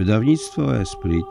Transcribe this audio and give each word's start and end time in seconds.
Wydawnictwo 0.00 0.76
Esprit 0.76 1.26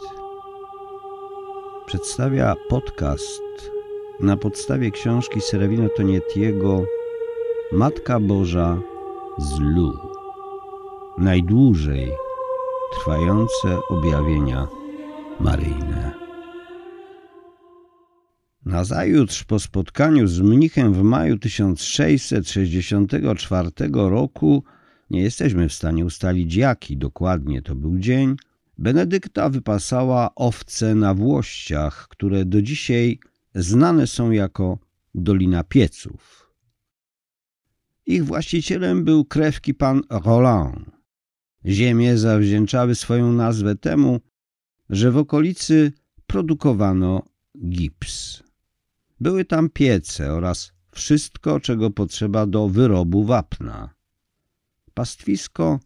przedstawia 1.86 2.56
podcast 2.70 3.72
na 4.20 4.38
podstawie 4.38 4.92
książki 4.92 5.42
Serewino 5.42 5.90
Tonietiego 5.90 6.86
Matka 7.72 8.20
Boża 8.20 8.82
z 9.38 9.60
Lu. 9.60 9.98
Najdłużej 11.18 12.12
trwające 12.94 13.80
objawienia 13.90 14.68
maryjne. 15.40 16.12
Nazajutrz 18.66 19.44
po 19.44 19.60
spotkaniu 19.60 20.28
z 20.28 20.42
mnichem 20.42 20.94
w 20.94 21.04
maju 21.04 21.38
1664 21.38 23.70
roku 23.94 24.64
nie 25.10 25.22
jesteśmy 25.22 25.70
w 25.70 25.74
stanie 25.74 26.06
ustalić 26.06 26.56
jaki 26.56 26.98
dokładnie 26.98 27.62
to 27.62 27.76
był 27.76 28.00
dzień, 28.00 28.36
Benedykta 28.80 29.50
wypasała 29.50 30.36
owce 30.36 30.96
na 30.96 31.14
Włościach, 31.14 32.08
które 32.08 32.46
do 32.46 32.62
dzisiaj 32.62 33.20
znane 33.56 34.08
są 34.08 34.32
jako 34.32 34.80
Dolina 35.16 35.64
Pieców. 35.64 36.54
Ich 38.06 38.26
właścicielem 38.26 39.04
był 39.04 39.26
krewki 39.26 39.74
pan 39.74 40.02
Roland. 40.10 40.90
Ziemie 41.66 42.18
zawdzięczały 42.18 42.96
swoją 42.96 43.34
nazwę 43.34 43.76
temu, 43.76 44.20
że 44.90 45.12
w 45.12 45.18
okolicy 45.18 45.92
produkowano 46.28 47.24
gips. 47.70 48.44
Były 49.20 49.46
tam 49.46 49.70
piece 49.70 50.34
oraz 50.34 50.72
wszystko, 50.92 51.60
czego 51.60 51.92
potrzeba 51.92 52.46
do 52.46 52.70
wyrobu 52.70 53.24
wapna. 53.24 53.90
Pastwisko 54.94 55.80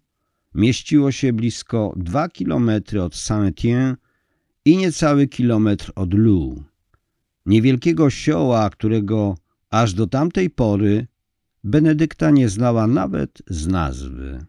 mieściło 0.56 1.12
się 1.12 1.34
blisko 1.34 1.94
2 1.96 2.30
kilometry 2.30 3.04
od 3.04 3.14
Saint-Étienne 3.14 3.96
i 4.66 4.78
niecały 4.78 5.28
kilometr 5.28 5.92
od 5.96 6.14
Lou, 6.14 6.64
niewielkiego 7.46 8.10
sioła, 8.10 8.70
którego 8.70 9.38
aż 9.70 9.94
do 9.94 10.08
tamtej 10.08 10.50
pory 10.50 11.08
Benedykta 11.64 12.32
nie 12.32 12.50
znała 12.50 12.88
nawet 12.88 13.42
z 13.48 13.68
nazwy. 13.68 14.46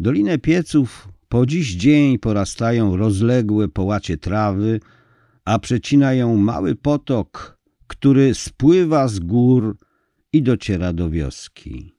Dolinę 0.00 0.38
pieców 0.38 1.08
po 1.28 1.46
dziś 1.46 1.74
dzień 1.74 2.18
porastają 2.18 2.96
rozległe 2.96 3.68
połacie 3.68 4.18
trawy, 4.18 4.80
a 5.44 5.58
przecina 5.58 6.14
ją 6.14 6.36
mały 6.36 6.74
potok, 6.74 7.58
który 7.86 8.34
spływa 8.34 9.08
z 9.08 9.18
gór 9.18 9.76
i 10.32 10.42
dociera 10.42 10.92
do 10.92 11.10
wioski. 11.10 11.94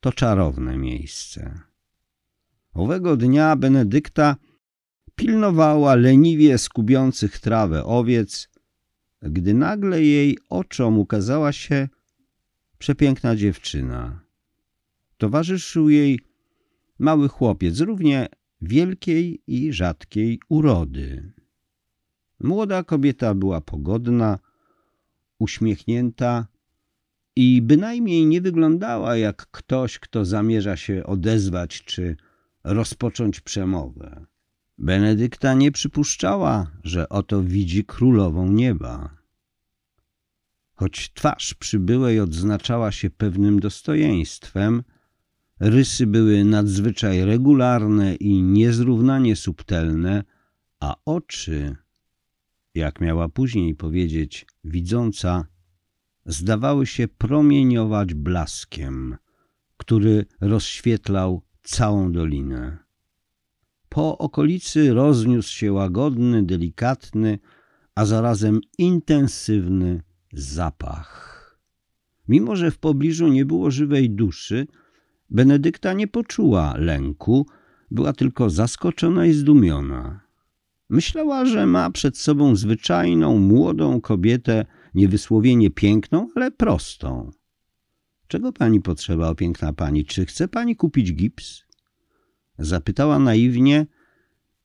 To 0.00 0.12
czarowne 0.12 0.78
miejsce. 0.78 1.60
Owego 2.74 3.16
dnia 3.16 3.56
Benedykta 3.56 4.36
pilnowała 5.14 5.94
leniwie 5.94 6.58
skubiących 6.58 7.38
trawę 7.38 7.84
owiec, 7.84 8.48
gdy 9.22 9.54
nagle 9.54 10.02
jej 10.02 10.38
oczom 10.48 10.98
ukazała 10.98 11.52
się 11.52 11.88
przepiękna 12.78 13.36
dziewczyna. 13.36 14.20
Towarzyszył 15.18 15.88
jej 15.88 16.20
mały 16.98 17.28
chłopiec, 17.28 17.80
równie 17.80 18.28
wielkiej 18.60 19.42
i 19.46 19.72
rzadkiej 19.72 20.40
urody. 20.48 21.32
Młoda 22.40 22.84
kobieta 22.84 23.34
była 23.34 23.60
pogodna, 23.60 24.38
uśmiechnięta 25.38 26.46
i 27.36 27.62
bynajmniej 27.62 28.26
nie 28.26 28.40
wyglądała 28.40 29.16
jak 29.16 29.46
ktoś, 29.50 29.98
kto 29.98 30.24
zamierza 30.24 30.76
się 30.76 31.04
odezwać 31.06 31.82
czy 31.84 32.16
rozpocząć 32.64 33.40
przemowę. 33.40 34.26
Benedykta 34.78 35.54
nie 35.54 35.72
przypuszczała, 35.72 36.70
że 36.84 37.08
oto 37.08 37.42
widzi 37.42 37.84
królową 37.84 38.52
nieba. 38.52 39.16
Choć 40.74 41.12
twarz 41.14 41.54
przybyłej 41.54 42.20
odznaczała 42.20 42.92
się 42.92 43.10
pewnym 43.10 43.60
dostojeństwem, 43.60 44.82
rysy 45.60 46.06
były 46.06 46.44
nadzwyczaj 46.44 47.24
regularne 47.24 48.14
i 48.14 48.42
niezrównanie 48.42 49.36
subtelne, 49.36 50.24
a 50.80 50.94
oczy, 51.04 51.76
jak 52.74 53.00
miała 53.00 53.28
później 53.28 53.74
powiedzieć 53.74 54.46
widząca, 54.64 55.46
zdawały 56.26 56.86
się 56.86 57.08
promieniować 57.08 58.14
blaskiem, 58.14 59.16
który 59.76 60.26
rozświetlał 60.40 61.42
całą 61.64 62.12
dolinę. 62.12 62.78
Po 63.88 64.18
okolicy 64.18 64.94
rozniósł 64.94 65.52
się 65.52 65.72
łagodny, 65.72 66.42
delikatny, 66.42 67.38
a 67.94 68.04
zarazem 68.04 68.60
intensywny 68.78 70.02
zapach. 70.32 71.34
Mimo, 72.28 72.56
że 72.56 72.70
w 72.70 72.78
pobliżu 72.78 73.28
nie 73.28 73.44
było 73.44 73.70
żywej 73.70 74.10
duszy, 74.10 74.66
Benedykta 75.30 75.92
nie 75.92 76.08
poczuła 76.08 76.74
lęku, 76.76 77.46
była 77.90 78.12
tylko 78.12 78.50
zaskoczona 78.50 79.26
i 79.26 79.32
zdumiona. 79.32 80.20
Myślała, 80.90 81.44
że 81.44 81.66
ma 81.66 81.90
przed 81.90 82.18
sobą 82.18 82.56
zwyczajną, 82.56 83.38
młodą 83.38 84.00
kobietę, 84.00 84.66
niewysłowienie 84.94 85.70
piękną, 85.70 86.28
ale 86.36 86.50
prostą. 86.50 87.30
Czego 88.28 88.52
pani 88.52 88.80
potrzeba, 88.80 89.34
piękna 89.34 89.72
pani? 89.72 90.04
Czy 90.04 90.26
chce 90.26 90.48
pani 90.48 90.76
kupić 90.76 91.14
gips? 91.14 91.64
Zapytała 92.58 93.18
naiwnie 93.18 93.86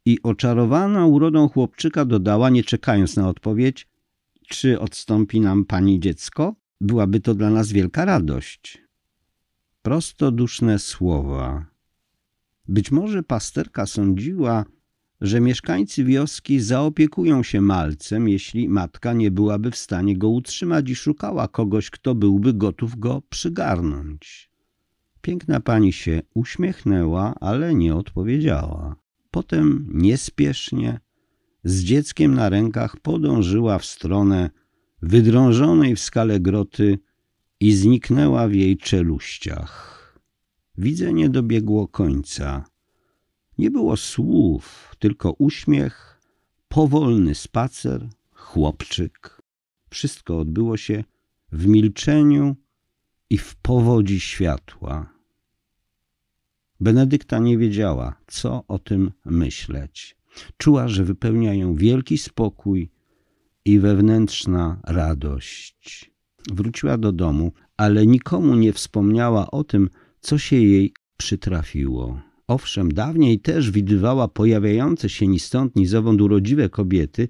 i 0.05 0.21
oczarowana 0.23 1.05
urodą 1.05 1.49
chłopczyka 1.49 2.05
dodała, 2.05 2.49
nie 2.49 2.63
czekając 2.63 3.15
na 3.15 3.29
odpowiedź, 3.29 3.87
czy 4.47 4.79
odstąpi 4.79 5.41
nam 5.41 5.65
pani 5.65 5.99
dziecko? 5.99 6.55
Byłaby 6.81 7.19
to 7.19 7.35
dla 7.35 7.49
nas 7.49 7.71
wielka 7.71 8.05
radość. 8.05 8.81
Prostoduszne 9.81 10.79
słowa. 10.79 11.65
Być 12.67 12.91
może 12.91 13.23
pasterka 13.23 13.85
sądziła, 13.85 14.65
że 15.21 15.41
mieszkańcy 15.41 16.03
wioski 16.03 16.59
zaopiekują 16.59 17.43
się 17.43 17.61
malcem, 17.61 18.29
jeśli 18.29 18.69
matka 18.69 19.13
nie 19.13 19.31
byłaby 19.31 19.71
w 19.71 19.75
stanie 19.75 20.17
go 20.17 20.29
utrzymać 20.29 20.89
i 20.89 20.95
szukała 20.95 21.47
kogoś, 21.47 21.89
kto 21.89 22.15
byłby 22.15 22.53
gotów 22.53 22.99
go 22.99 23.21
przygarnąć. 23.29 24.49
Piękna 25.21 25.59
pani 25.59 25.93
się 25.93 26.21
uśmiechnęła, 26.33 27.35
ale 27.39 27.75
nie 27.75 27.95
odpowiedziała. 27.95 28.95
Potem 29.31 29.89
niespiesznie, 29.93 30.99
z 31.63 31.83
dzieckiem 31.83 32.33
na 32.33 32.49
rękach 32.49 32.97
podążyła 32.97 33.79
w 33.79 33.85
stronę 33.85 34.49
wydrążonej 35.01 35.95
w 35.95 35.99
skale 35.99 36.39
groty 36.39 36.99
i 37.59 37.73
zniknęła 37.73 38.47
w 38.47 38.53
jej 38.53 38.77
czeluściach. 38.77 39.99
Widzenie 40.77 41.29
dobiegło 41.29 41.87
końca. 41.87 42.65
Nie 43.59 43.71
było 43.71 43.97
słów, 43.97 44.95
tylko 44.99 45.31
uśmiech, 45.31 46.21
powolny 46.67 47.35
spacer, 47.35 48.07
chłopczyk. 48.31 49.41
Wszystko 49.89 50.39
odbyło 50.39 50.77
się 50.77 51.03
w 51.51 51.67
milczeniu 51.67 52.55
i 53.29 53.37
w 53.37 53.55
powodzi 53.55 54.19
światła. 54.19 55.13
Benedykta 56.79 57.39
nie 57.39 57.57
wiedziała, 57.57 58.15
co 58.27 58.63
o 58.67 58.79
tym 58.79 59.11
myśleć. 59.25 60.17
Czuła, 60.57 60.87
że 60.87 61.03
wypełnia 61.03 61.53
ją 61.53 61.75
wielki 61.75 62.17
spokój 62.17 62.89
i 63.65 63.79
wewnętrzna 63.79 64.79
radość. 64.83 66.11
Wróciła 66.51 66.97
do 66.97 67.11
domu, 67.11 67.51
ale 67.77 68.05
nikomu 68.07 68.55
nie 68.55 68.73
wspomniała 68.73 69.51
o 69.51 69.63
tym, 69.63 69.89
co 70.21 70.37
się 70.37 70.55
jej 70.55 70.93
przytrafiło. 71.17 72.28
Owszem, 72.49 72.91
dawniej 72.91 73.39
też 73.39 73.71
widywała 73.71 74.27
pojawiające 74.27 75.09
się 75.09 75.27
ni 75.27 75.39
stąd, 75.39 75.75
ni 75.75 75.87
zowąd 75.87 76.21
urodziwe 76.21 76.69
kobiety, 76.69 77.27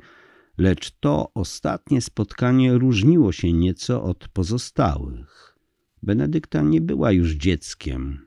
lecz 0.57 0.91
to 0.99 1.31
ostatnie 1.33 2.01
spotkanie 2.01 2.77
różniło 2.77 3.31
się 3.31 3.53
nieco 3.53 4.03
od 4.03 4.27
pozostałych. 4.27 5.57
Benedykta 6.03 6.61
nie 6.61 6.81
była 6.81 7.11
już 7.11 7.31
dzieckiem, 7.31 8.25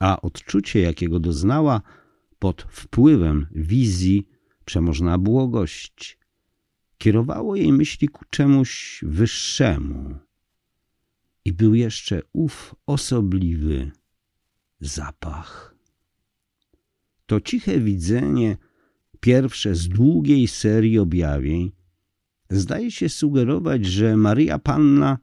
a 0.00 0.20
odczucie, 0.20 0.80
jakiego 0.80 1.20
doznała 1.20 1.82
pod 2.38 2.62
wpływem 2.62 3.46
wizji 3.50 4.28
przemożna 4.64 5.18
błogość, 5.18 6.18
kierowało 6.98 7.56
jej 7.56 7.72
myśli 7.72 8.08
ku 8.08 8.24
czemuś 8.30 9.00
wyższemu. 9.06 10.18
I 11.44 11.52
był 11.52 11.74
jeszcze 11.74 12.22
ów 12.32 12.74
osobliwy 12.86 13.90
zapach. 14.80 15.73
To 17.26 17.40
ciche 17.40 17.80
widzenie, 17.80 18.56
pierwsze 19.20 19.74
z 19.74 19.88
długiej 19.88 20.48
serii 20.48 20.98
objawień, 20.98 21.72
zdaje 22.50 22.90
się 22.90 23.08
sugerować, 23.08 23.86
że 23.86 24.16
Maria 24.16 24.58
Panna 24.58 25.18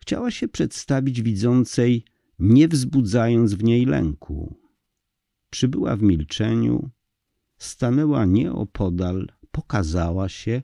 chciała 0.00 0.30
się 0.30 0.48
przedstawić 0.48 1.22
widzącej, 1.22 2.04
nie 2.38 2.68
wzbudzając 2.68 3.54
w 3.54 3.64
niej 3.64 3.86
lęku. 3.86 4.56
Przybyła 5.50 5.96
w 5.96 6.02
milczeniu, 6.02 6.90
stanęła 7.58 8.24
nieopodal, 8.24 9.28
pokazała 9.50 10.28
się, 10.28 10.62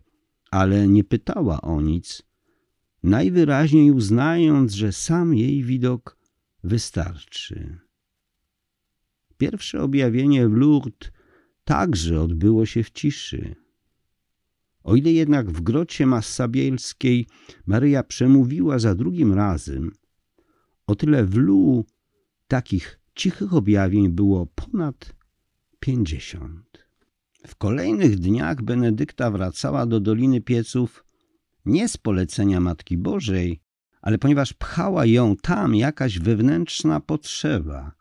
ale 0.51 0.89
nie 0.89 1.05
pytała 1.05 1.61
o 1.61 1.81
nic, 1.81 2.23
najwyraźniej 3.03 3.91
uznając, 3.91 4.73
że 4.73 4.93
sam 4.93 5.35
jej 5.35 5.63
widok 5.63 6.19
wystarczy. 6.65 7.84
Pierwsze 9.39 9.83
objawienie 9.83 10.49
w 10.49 10.53
Lourdes 10.53 11.11
także 11.65 12.21
odbyło 12.21 12.67
się 12.67 12.83
w 12.83 12.91
ciszy. 12.91 13.55
O 14.83 14.97
ile 14.97 15.13
jednak 15.13 15.51
w 15.51 15.61
grocie 15.61 16.07
Massabielskiej 16.07 17.27
Maryja 17.67 18.03
przemówiła 18.03 18.79
za 18.79 18.95
drugim 18.95 19.33
razem, 19.33 19.93
o 20.87 20.95
tyle 20.95 21.25
w 21.25 21.35
Lu 21.35 21.85
takich 22.49 23.01
cichych 23.15 23.55
objawień 23.55 24.09
było 24.09 24.47
ponad 24.47 25.15
pięćdziesiąt. 25.81 26.85
W 27.47 27.57
kolejnych 27.57 28.19
dniach 28.19 28.63
Benedykta 28.63 29.31
wracała 29.31 29.87
do 29.87 30.01
Doliny 30.01 30.41
Pieców 30.41 31.05
nie 31.67 31.89
z 31.89 31.97
polecenia 31.97 32.61
Matki 32.61 32.99
Bożej, 32.99 33.61
ale 34.03 34.19
ponieważ 34.19 34.53
pchała 34.53 35.07
ją 35.07 35.37
tam 35.37 35.75
jakaś 35.75 36.19
wewnętrzna 36.19 37.01
potrzeba, 37.01 37.93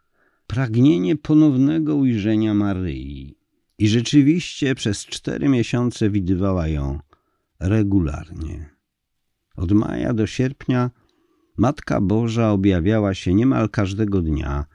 pragnienie 0.47 1.15
ponownego 1.15 1.95
ujrzenia 1.95 2.53
Maryi. 2.53 3.37
I 3.77 3.87
rzeczywiście 3.87 4.75
przez 4.75 5.05
cztery 5.05 5.49
miesiące 5.49 6.09
widywała 6.09 6.67
ją 6.67 6.99
regularnie. 7.59 8.69
Od 9.55 9.71
maja 9.71 10.13
do 10.13 10.27
sierpnia 10.27 10.91
Matka 11.57 12.01
Boża 12.01 12.51
objawiała 12.51 13.13
się 13.13 13.33
niemal 13.33 13.69
każdego 13.69 14.21
dnia, 14.21 14.65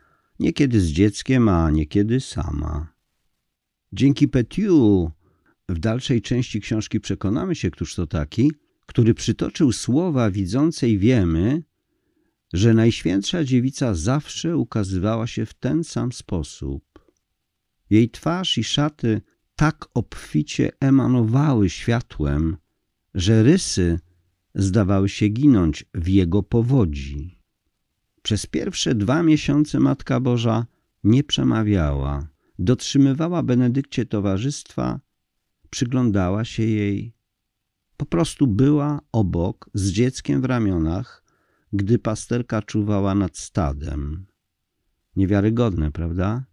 niekiedy 0.41 0.81
z 0.81 0.87
dzieckiem, 0.87 1.49
a 1.49 1.71
niekiedy 1.71 2.21
sama. 2.21 2.93
Dzięki 3.93 4.29
Petiu 4.29 5.11
w 5.69 5.79
dalszej 5.79 6.23
części 6.23 6.61
książki 6.61 7.01
przekonamy 7.01 7.55
się, 7.55 7.71
któż 7.71 7.95
to 7.95 8.07
taki, 8.07 8.53
który 8.87 9.15
przytoczył 9.15 9.73
słowa 9.73 10.31
widzącej 10.31 10.99
wiemy, 10.99 11.63
że 12.53 12.75
Najświętsza 12.75 13.45
Dziewica 13.45 13.95
zawsze 13.95 14.57
ukazywała 14.57 15.27
się 15.27 15.47
w 15.47 15.55
ten 15.55 15.85
sam 15.85 16.13
sposób. 16.13 16.85
Jej 17.91 18.11
twarz 18.11 18.59
i 18.59 18.65
szaty 18.65 19.21
tak 19.57 19.89
obficie 19.95 20.71
emanowały 20.81 21.71
światłem, 21.71 22.57
że 23.15 23.43
rysy 23.43 24.01
zdawały 24.55 25.09
się 25.09 25.29
ginąć 25.29 25.85
w 25.95 26.09
jego 26.09 26.43
powodzi. 26.43 27.43
Przez 28.23 28.47
pierwsze 28.47 28.95
dwa 28.95 29.23
miesiące 29.23 29.81
Matka 29.81 30.21
Boża 30.21 30.67
nie 31.05 31.25
przemawiała, 31.25 32.29
dotrzymywała 32.59 33.43
Benedykcie 33.43 34.07
towarzystwa, 34.07 35.01
przyglądała 35.71 36.45
się 36.45 36.63
jej. 36.63 37.15
Po 37.97 38.07
prostu 38.07 38.47
była 38.47 39.01
obok, 39.13 39.71
z 39.75 39.91
dzieckiem 39.91 40.41
w 40.41 40.45
ramionach, 40.45 41.18
gdy 41.73 41.99
pasterka 41.99 42.63
czuwała 42.63 43.15
nad 43.15 43.39
stadem. 43.39 44.27
Niewiarygodne, 45.17 45.93
prawda? 45.93 46.45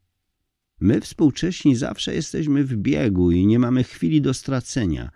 My 0.80 1.02
współcześni 1.02 1.76
zawsze 1.76 2.16
jesteśmy 2.16 2.64
w 2.64 2.76
biegu 2.76 3.32
i 3.32 3.46
nie 3.46 3.60
mamy 3.60 3.84
chwili 3.84 4.22
do 4.22 4.34
stracenia. 4.34 5.12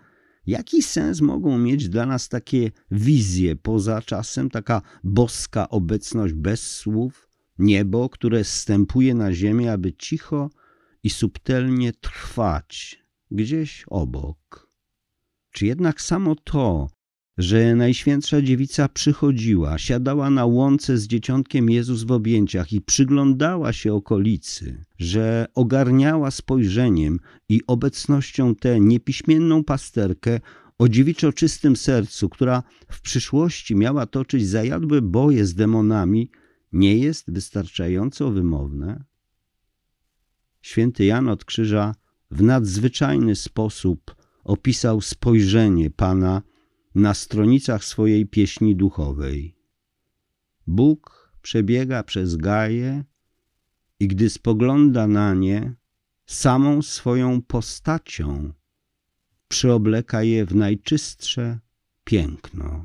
Jaki 0.46 0.82
sens 0.82 1.20
mogą 1.20 1.58
mieć 1.58 1.88
dla 1.88 2.06
nas 2.06 2.28
takie 2.28 2.70
wizje 2.90 3.56
poza 3.56 4.02
czasem, 4.02 4.50
taka 4.50 4.82
boska 5.04 5.68
obecność 5.68 6.34
bez 6.34 6.76
słów, 6.76 7.28
niebo, 7.58 8.08
które 8.08 8.44
zstępuje 8.44 9.14
na 9.14 9.32
ziemię, 9.32 9.72
aby 9.72 9.92
cicho 9.92 10.50
i 11.02 11.10
subtelnie 11.10 11.92
trwać 11.92 13.04
gdzieś 13.30 13.84
obok? 13.86 14.70
Czy 15.50 15.66
jednak 15.66 16.00
samo 16.00 16.34
to, 16.34 16.90
że 17.40 17.76
Najświętsza 17.76 18.42
Dziewica 18.42 18.88
przychodziła, 18.88 19.78
siadała 19.78 20.30
na 20.30 20.46
łące 20.46 20.98
z 20.98 21.06
dzieciątkiem 21.06 21.70
Jezus 21.70 22.02
w 22.02 22.12
objęciach 22.12 22.72
i 22.72 22.80
przyglądała 22.80 23.72
się 23.72 23.94
okolicy, 23.94 24.84
że 24.98 25.46
ogarniała 25.54 26.30
spojrzeniem 26.30 27.18
i 27.48 27.60
obecnością 27.66 28.54
tę 28.54 28.80
niepiśmienną 28.80 29.64
pasterkę 29.64 30.40
o 30.78 30.88
dziewiczo 30.88 31.32
czystym 31.32 31.76
sercu, 31.76 32.28
która 32.28 32.62
w 32.88 33.00
przyszłości 33.00 33.76
miała 33.76 34.06
toczyć 34.06 34.48
zajadłe 34.48 35.02
boje 35.02 35.46
z 35.46 35.54
demonami, 35.54 36.30
nie 36.72 36.98
jest 36.98 37.32
wystarczająco 37.32 38.30
wymowne? 38.30 39.04
Święty 40.60 41.04
Jan 41.04 41.28
od 41.28 41.44
Krzyża 41.44 41.94
w 42.30 42.42
nadzwyczajny 42.42 43.36
sposób 43.36 44.14
opisał 44.44 45.00
spojrzenie 45.00 45.90
Pana 45.90 46.42
na 46.94 47.14
stronicach 47.14 47.84
swojej 47.84 48.26
pieśni 48.26 48.76
duchowej. 48.76 49.56
Bóg 50.66 51.32
przebiega 51.42 52.02
przez 52.02 52.36
gaje 52.36 53.04
i 54.00 54.08
gdy 54.08 54.30
spogląda 54.30 55.06
na 55.06 55.34
nie, 55.34 55.74
samą 56.26 56.82
swoją 56.82 57.42
postacią 57.42 58.52
przyobleka 59.50 60.22
je 60.22 60.46
w 60.46 60.54
najczystsze 60.54 61.58
piękno. 62.04 62.84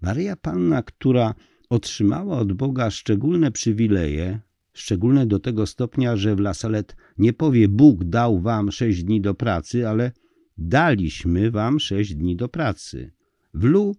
Maryja 0.00 0.36
Panna, 0.36 0.82
która 0.82 1.34
otrzymała 1.70 2.38
od 2.38 2.52
Boga 2.52 2.90
szczególne 2.90 3.50
przywileje, 3.52 4.40
szczególne 4.72 5.26
do 5.26 5.38
tego 5.38 5.66
stopnia, 5.66 6.16
że 6.16 6.36
w 6.36 6.40
Lasalet 6.40 6.96
nie 7.18 7.32
powie 7.32 7.68
Bóg 7.68 8.04
dał 8.04 8.40
wam 8.40 8.72
sześć 8.72 9.04
dni 9.04 9.20
do 9.20 9.34
pracy, 9.34 9.88
ale 9.88 10.12
daliśmy 10.58 11.50
wam 11.50 11.80
sześć 11.80 12.14
dni 12.14 12.36
do 12.36 12.48
pracy. 12.48 13.12
Wlu 13.56 13.96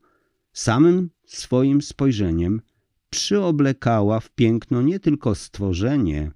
samym 0.54 1.10
swoim 1.26 1.82
spojrzeniem 1.82 2.62
przyoblekała 3.10 4.20
w 4.20 4.30
piękno 4.30 4.82
nie 4.82 5.00
tylko 5.00 5.36
stworzenie, 5.36 6.32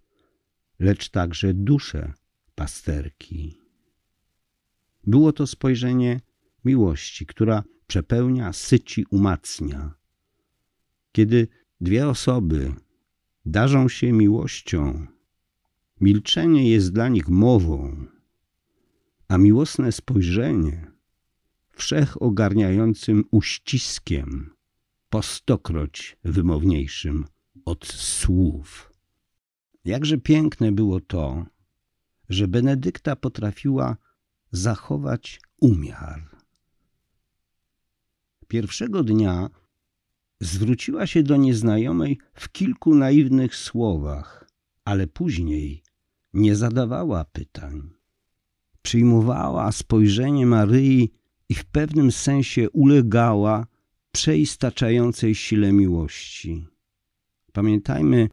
lecz 0.80 1.10
także 1.10 1.54
duszę 1.54 2.14
pasterki. 2.56 3.58
Było 5.04 5.34
to 5.34 5.48
spojrzenie 5.48 6.22
miłości, 6.66 7.26
która 7.26 7.64
przepełnia, 7.88 8.54
syci, 8.54 9.06
umacnia. 9.10 9.94
Kiedy 11.12 11.48
dwie 11.82 12.08
osoby 12.08 12.74
darzą 13.46 13.90
się 13.90 14.12
miłością, 14.12 15.08
milczenie 16.02 16.70
jest 16.70 16.94
dla 16.94 17.10
nich 17.10 17.30
mową, 17.30 18.06
a 19.28 19.38
miłosne 19.38 19.92
spojrzenie 19.92 20.91
wszechogarniającym 21.72 23.24
uściskiem, 23.32 24.56
po 25.10 25.22
stokroć 25.22 26.18
wymowniejszym 26.24 27.26
od 27.66 27.86
słów. 27.86 28.94
Jakże 29.86 30.18
piękne 30.18 30.72
było 30.72 31.00
to, 31.00 31.46
że 32.30 32.48
Benedykta 32.48 33.16
potrafiła 33.16 33.98
zachować 34.52 35.42
umiar. 35.58 36.38
Pierwszego 38.48 39.04
dnia 39.04 39.50
zwróciła 40.40 41.08
się 41.08 41.24
do 41.24 41.38
nieznajomej 41.38 42.18
w 42.34 42.52
kilku 42.52 42.96
naiwnych 42.96 43.56
słowach, 43.56 44.50
ale 44.86 45.08
później 45.08 45.84
nie 46.34 46.56
zadawała 46.56 47.26
pytań. 47.26 47.90
Przyjmowała 48.82 49.72
spojrzenie 49.72 50.46
Maryi 50.46 51.21
i 51.52 51.54
w 51.54 51.66
pewnym 51.66 52.12
sensie 52.12 52.70
ulegała 52.70 53.68
przeistaczającej 54.12 55.36
sile 55.36 55.72
miłości. 55.74 56.68
Pamiętajmy, 57.54 58.30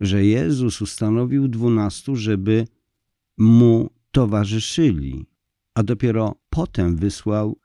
że 0.00 0.24
Jezus 0.24 0.82
ustanowił 0.82 1.48
dwunastu, 1.48 2.16
żeby 2.16 2.66
mu 3.38 3.90
towarzyszyli, 4.10 5.26
a 5.74 5.82
dopiero 5.82 6.34
potem 6.50 6.96
wysłał 6.96 7.58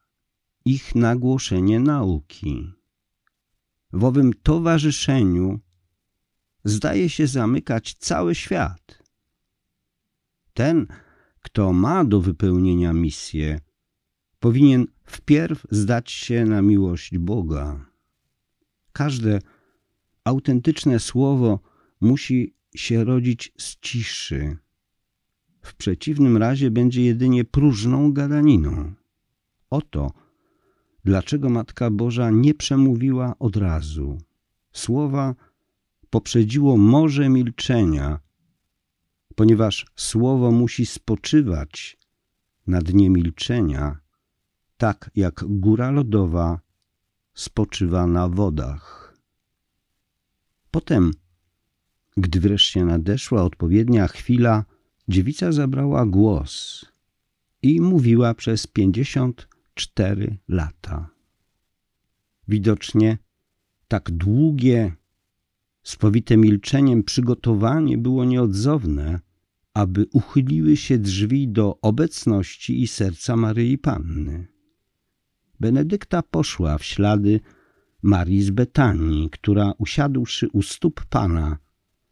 ich 0.66 0.96
na 0.96 1.16
głoszenie 1.16 1.80
nauki. 1.80 2.74
W 3.94 4.04
owym 4.04 4.34
towarzyszeniu 4.34 5.60
zdaje 6.64 7.10
się 7.10 7.28
zamykać 7.28 7.96
cały 8.00 8.36
świat. 8.36 9.04
Ten, 10.54 10.88
kto 11.42 11.74
ma 11.74 12.06
do 12.06 12.22
wypełnienia 12.22 12.94
misję, 12.94 13.60
powinien 14.44 14.88
wpierw 15.06 15.68
zdać 15.72 16.12
się 16.12 16.46
na 16.46 16.62
miłość 16.62 17.18
Boga. 17.18 17.86
Każde 18.94 19.40
autentyczne 20.24 21.00
słowo 21.00 21.60
musi 22.02 22.54
się 22.76 23.04
rodzić 23.04 23.54
z 23.58 23.80
ciszy. 23.80 24.58
W 25.62 25.76
przeciwnym 25.76 26.38
razie 26.38 26.72
będzie 26.72 27.02
jedynie 27.04 27.44
próżną 27.44 28.14
gadaniną. 28.14 28.94
Oto 29.70 30.12
dlaczego 31.06 31.50
Matka 31.50 31.92
Boża 31.92 32.30
nie 32.30 32.54
przemówiła 32.54 33.36
od 33.40 33.58
razu. 33.58 34.18
Słowa 34.72 35.36
poprzedziło 36.10 36.78
morze 36.78 37.30
milczenia, 37.30 38.20
ponieważ 39.36 39.86
słowo 39.96 40.52
musi 40.52 40.86
spoczywać 40.86 41.98
na 42.68 42.82
dnie 42.82 43.10
milczenia, 43.10 44.03
tak 44.78 45.12
jak 45.16 45.44
góra 45.48 45.92
lodowa 45.92 46.60
spoczywa 47.34 48.08
na 48.08 48.28
wodach. 48.28 49.18
Potem, 50.72 51.12
gdy 52.18 52.40
wreszcie 52.40 52.86
nadeszła 52.86 53.44
odpowiednia 53.44 54.08
chwila, 54.08 54.66
dziewica 55.08 55.52
zabrała 55.52 56.06
głos 56.06 56.86
i 57.62 57.82
mówiła 57.82 58.34
przez 58.34 58.68
pięćdziesiąt 58.68 59.48
cztery 59.74 60.38
lata. 60.48 61.10
Widocznie 62.48 63.18
tak 63.88 64.12
długie, 64.12 64.92
spowite 65.84 66.38
milczeniem 66.38 67.04
przygotowanie 67.04 67.98
było 67.98 68.26
nieodzowne, 68.26 69.20
aby 69.74 70.06
uchyliły 70.14 70.78
się 70.78 70.98
drzwi 70.98 71.48
do 71.48 71.80
obecności 71.82 72.82
i 72.82 72.88
serca 72.88 73.36
Maryi 73.36 73.78
Panny. 73.78 74.53
Benedykta 75.64 76.22
poszła 76.22 76.78
w 76.78 76.84
ślady 76.84 77.40
Marii 78.02 78.42
z 78.44 78.50
Betanii, 78.50 79.30
która 79.30 79.74
usiadłszy 79.78 80.50
u 80.54 80.62
stóp 80.62 81.06
Pana, 81.06 81.58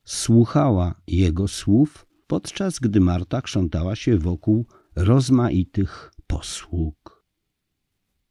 słuchała 0.04 1.02
Jego 1.08 1.48
słów, 1.48 2.06
podczas 2.28 2.80
gdy 2.80 3.00
Marta 3.00 3.42
krzątała 3.42 3.96
się 3.96 4.18
wokół 4.18 4.66
rozmaitych 4.96 6.12
posług. 6.28 7.26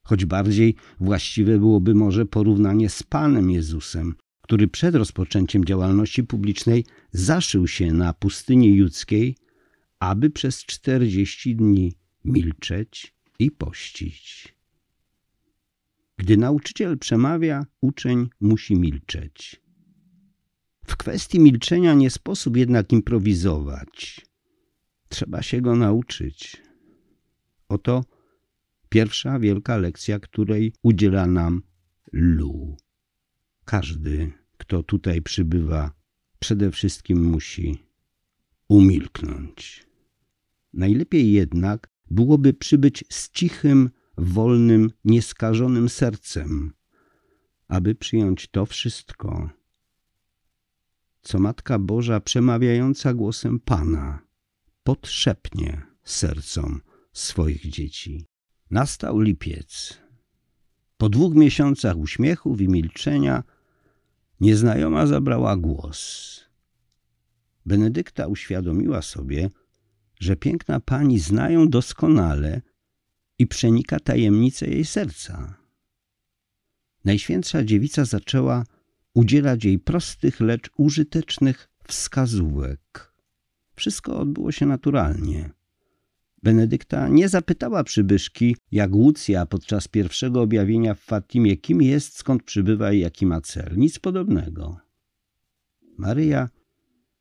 Choć 0.02 0.24
bardziej 0.24 0.74
właściwe 1.00 1.58
byłoby 1.58 1.94
może 1.94 2.26
porównanie 2.26 2.88
z 2.88 3.02
Panem 3.02 3.50
Jezusem, 3.50 4.14
który 4.42 4.68
przed 4.68 4.94
rozpoczęciem 4.94 5.64
działalności 5.64 6.24
publicznej 6.24 6.84
zaszył 7.12 7.66
się 7.66 7.92
na 7.92 8.12
pustyni 8.12 8.74
judzkiej, 8.74 9.36
aby 9.98 10.30
przez 10.30 10.64
czterdzieści 10.64 11.56
dni 11.56 11.92
milczeć 12.24 13.14
i 13.38 13.50
pościć. 13.50 14.59
Gdy 16.20 16.36
nauczyciel 16.36 16.98
przemawia, 16.98 17.66
uczeń 17.80 18.28
musi 18.40 18.76
milczeć. 18.76 19.62
W 20.86 20.96
kwestii 20.96 21.40
milczenia 21.40 21.94
nie 21.94 22.10
sposób 22.10 22.56
jednak 22.56 22.92
improwizować. 22.92 24.26
Trzeba 25.08 25.42
się 25.42 25.60
go 25.60 25.76
nauczyć. 25.76 26.62
Oto 27.68 28.04
pierwsza 28.88 29.38
wielka 29.38 29.76
lekcja, 29.76 30.18
której 30.18 30.72
udziela 30.82 31.26
nam 31.26 31.62
Lu. 32.12 32.76
Każdy, 33.64 34.32
kto 34.58 34.82
tutaj 34.82 35.22
przybywa, 35.22 35.92
przede 36.38 36.70
wszystkim 36.70 37.24
musi 37.24 37.78
umilknąć. 38.68 39.86
Najlepiej 40.72 41.32
jednak 41.32 41.90
byłoby 42.10 42.54
przybyć 42.54 43.04
z 43.08 43.30
cichym, 43.30 43.90
wolnym, 44.22 44.90
nieskażonym 45.04 45.88
sercem, 45.88 46.72
aby 47.68 47.94
przyjąć 47.94 48.48
to 48.48 48.66
wszystko, 48.66 49.50
co 51.22 51.38
Matka 51.38 51.78
Boża 51.78 52.20
przemawiająca 52.20 53.14
głosem 53.14 53.60
Pana 53.60 54.22
podszepnie 54.82 55.82
sercom 56.04 56.80
swoich 57.12 57.70
dzieci. 57.70 58.26
Nastał 58.70 59.20
lipiec. 59.20 59.98
Po 60.96 61.08
dwóch 61.08 61.34
miesiącach 61.34 61.96
uśmiechów 61.96 62.60
i 62.60 62.68
milczenia 62.68 63.42
nieznajoma 64.40 65.06
zabrała 65.06 65.56
głos. 65.56 66.40
Benedykta 67.66 68.26
uświadomiła 68.26 69.02
sobie, 69.02 69.50
że 70.20 70.36
piękna 70.36 70.80
pani 70.80 71.18
znają 71.18 71.68
doskonale 71.68 72.62
i 73.40 73.46
przenika 73.46 74.00
tajemnicę 74.00 74.66
jej 74.66 74.84
serca. 74.84 75.54
Najświętsza 77.04 77.64
dziewica 77.64 78.04
zaczęła 78.04 78.64
udzielać 79.14 79.64
jej 79.64 79.78
prostych, 79.78 80.40
lecz 80.40 80.70
użytecznych 80.76 81.68
wskazówek. 81.84 83.12
Wszystko 83.74 84.18
odbyło 84.18 84.52
się 84.52 84.66
naturalnie. 84.66 85.50
Benedykta 86.42 87.08
nie 87.08 87.28
zapytała 87.28 87.84
przybyszki, 87.84 88.56
jak 88.72 88.94
Łucja 88.94 89.46
podczas 89.46 89.88
pierwszego 89.88 90.42
objawienia 90.42 90.94
w 90.94 91.00
Fatimie, 91.00 91.56
kim 91.56 91.82
jest, 91.82 92.16
skąd 92.16 92.42
przybywa 92.42 92.92
i 92.92 93.00
jaki 93.00 93.26
ma 93.26 93.40
cel. 93.40 93.76
Nic 93.76 93.98
podobnego. 93.98 94.76
Maryja 95.98 96.48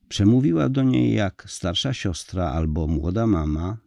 przemówiła 0.09 0.69
do 0.69 0.83
niej 0.83 1.13
jak 1.13 1.45
starsza 1.47 1.93
siostra 1.93 2.51
albo 2.51 2.88
młoda 2.88 3.27
mama, 3.27 3.77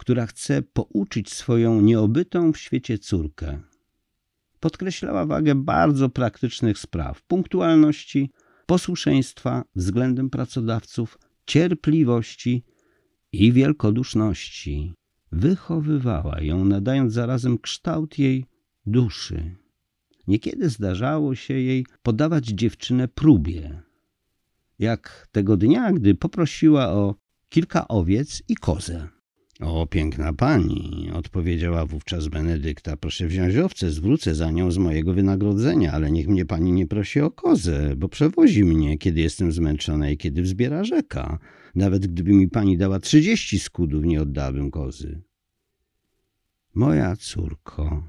która 0.00 0.26
chce 0.26 0.62
pouczyć 0.62 1.32
swoją 1.32 1.80
nieobytą 1.80 2.52
w 2.52 2.58
świecie 2.58 2.98
córkę. 2.98 3.60
Podkreślała 4.60 5.26
wagę 5.26 5.54
bardzo 5.54 6.08
praktycznych 6.08 6.78
spraw, 6.78 7.22
punktualności, 7.22 8.30
posłuszeństwa 8.66 9.64
względem 9.76 10.30
pracodawców, 10.30 11.18
cierpliwości 11.46 12.64
i 13.32 13.52
wielkoduszności. 13.52 14.94
Wychowywała 15.32 16.40
ją, 16.40 16.64
nadając 16.64 17.12
zarazem 17.12 17.58
kształt 17.58 18.18
jej 18.18 18.46
duszy. 18.86 19.56
Niekiedy 20.26 20.68
zdarzało 20.68 21.34
się 21.34 21.54
jej 21.54 21.86
podawać 22.02 22.46
dziewczynę 22.46 23.08
próbie. 23.08 23.82
Jak 24.78 25.28
tego 25.32 25.56
dnia, 25.56 25.92
gdy 25.92 26.14
poprosiła 26.14 26.88
o 26.88 27.14
kilka 27.48 27.88
owiec 27.88 28.42
i 28.48 28.54
kozę. 28.54 29.19
O, 29.60 29.86
piękna 29.86 30.32
pani, 30.32 31.10
odpowiedziała 31.14 31.86
wówczas 31.86 32.28
Benedykta. 32.28 32.96
Proszę 32.96 33.26
wziąć 33.26 33.56
owce, 33.56 33.90
zwrócę 33.90 34.34
za 34.34 34.50
nią 34.50 34.70
z 34.70 34.78
mojego 34.78 35.14
wynagrodzenia, 35.14 35.92
ale 35.92 36.10
niech 36.10 36.28
mnie 36.28 36.46
pani 36.46 36.72
nie 36.72 36.86
prosi 36.86 37.20
o 37.20 37.30
kozę, 37.30 37.96
bo 37.96 38.08
przewozi 38.08 38.64
mnie, 38.64 38.98
kiedy 38.98 39.20
jestem 39.20 39.52
zmęczona 39.52 40.10
i 40.10 40.16
kiedy 40.16 40.42
wzbiera 40.42 40.84
rzeka. 40.84 41.38
Nawet 41.74 42.06
gdyby 42.06 42.32
mi 42.32 42.48
pani 42.48 42.76
dała 42.76 43.00
trzydzieści 43.00 43.58
skudów, 43.58 44.04
nie 44.04 44.22
oddałbym 44.22 44.70
kozy. 44.70 45.22
Moja 46.74 47.16
córko, 47.16 48.02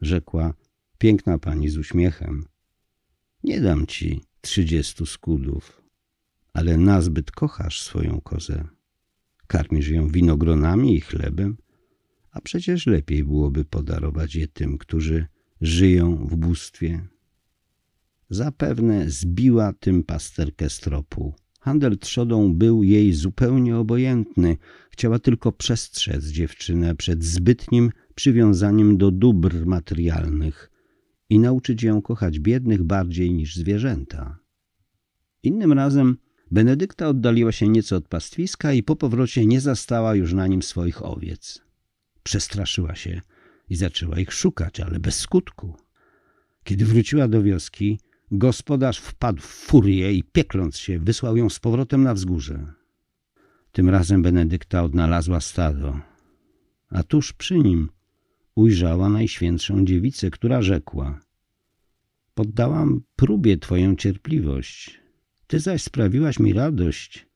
rzekła 0.00 0.54
piękna 0.98 1.38
pani 1.38 1.68
z 1.68 1.76
uśmiechem, 1.76 2.44
nie 3.44 3.60
dam 3.60 3.86
ci 3.86 4.20
trzydziestu 4.40 5.06
skudów, 5.06 5.82
ale 6.52 6.76
nazbyt 6.76 7.30
kochasz 7.30 7.80
swoją 7.80 8.20
kozę. 8.20 8.75
Karmisz 9.46 9.88
ją 9.88 10.08
winogronami 10.08 10.96
i 10.96 11.00
chlebem, 11.00 11.56
a 12.30 12.40
przecież 12.40 12.86
lepiej 12.86 13.24
byłoby 13.24 13.64
podarować 13.64 14.34
je 14.34 14.48
tym, 14.48 14.78
którzy 14.78 15.26
żyją 15.60 16.26
w 16.26 16.36
bóstwie. 16.36 17.08
Zapewne 18.30 19.10
zbiła 19.10 19.72
tym 19.72 20.02
pasterkę 20.02 20.70
z 20.70 20.80
tropu. 20.80 21.34
Handel 21.60 21.98
trzodą 21.98 22.54
był 22.54 22.82
jej 22.82 23.12
zupełnie 23.12 23.76
obojętny. 23.76 24.56
Chciała 24.90 25.18
tylko 25.18 25.52
przestrzec 25.52 26.24
dziewczynę 26.24 26.94
przed 26.94 27.24
zbytnim 27.24 27.90
przywiązaniem 28.14 28.98
do 28.98 29.10
dóbr 29.10 29.66
materialnych 29.66 30.70
i 31.30 31.38
nauczyć 31.38 31.82
ją 31.82 32.02
kochać 32.02 32.40
biednych 32.40 32.82
bardziej 32.82 33.32
niż 33.32 33.56
zwierzęta. 33.56 34.38
Innym 35.42 35.72
razem 35.72 36.16
Benedykta 36.50 37.08
oddaliła 37.08 37.52
się 37.52 37.68
nieco 37.68 37.96
od 37.96 38.08
pastwiska 38.08 38.72
i 38.72 38.82
po 38.82 38.96
powrocie 38.96 39.46
nie 39.46 39.60
zastała 39.60 40.14
już 40.14 40.32
na 40.32 40.46
nim 40.46 40.62
swoich 40.62 41.04
owiec. 41.04 41.62
Przestraszyła 42.22 42.94
się 42.94 43.20
i 43.68 43.76
zaczęła 43.76 44.18
ich 44.18 44.32
szukać, 44.32 44.80
ale 44.80 45.00
bez 45.00 45.18
skutku. 45.18 45.74
Kiedy 46.64 46.84
wróciła 46.84 47.28
do 47.28 47.42
wioski, 47.42 48.00
gospodarz 48.30 48.98
wpadł 48.98 49.42
w 49.42 49.46
furię 49.46 50.12
i 50.12 50.22
piekląc 50.22 50.76
się, 50.76 50.98
wysłał 50.98 51.36
ją 51.36 51.50
z 51.50 51.58
powrotem 51.58 52.02
na 52.02 52.14
wzgórze. 52.14 52.72
Tym 53.72 53.88
razem 53.88 54.22
Benedykta 54.22 54.82
odnalazła 54.82 55.40
stado, 55.40 56.00
a 56.90 57.02
tuż 57.02 57.32
przy 57.32 57.58
nim 57.58 57.88
ujrzała 58.54 59.08
Najświętszą 59.08 59.84
Dziewicę, 59.84 60.30
która 60.30 60.62
rzekła 60.62 61.20
Poddałam 62.34 63.00
próbie 63.16 63.58
Twoją 63.58 63.96
cierpliwość, 63.96 65.00
ty 65.46 65.60
zaś 65.60 65.82
sprawiłaś 65.82 66.38
mi 66.38 66.52
radość, 66.52 67.26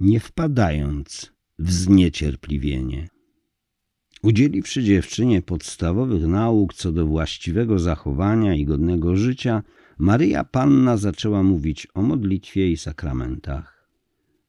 nie 0.00 0.20
wpadając 0.20 1.32
w 1.58 1.72
zniecierpliwienie. 1.72 3.08
Udzieliwszy 4.22 4.84
dziewczynie 4.84 5.42
podstawowych 5.42 6.26
nauk 6.26 6.74
co 6.74 6.92
do 6.92 7.06
właściwego 7.06 7.78
zachowania 7.78 8.54
i 8.54 8.64
godnego 8.64 9.16
życia, 9.16 9.62
Maryja 9.98 10.44
Panna 10.44 10.96
zaczęła 10.96 11.42
mówić 11.42 11.88
o 11.94 12.02
modlitwie 12.02 12.70
i 12.70 12.76
sakramentach. 12.76 13.90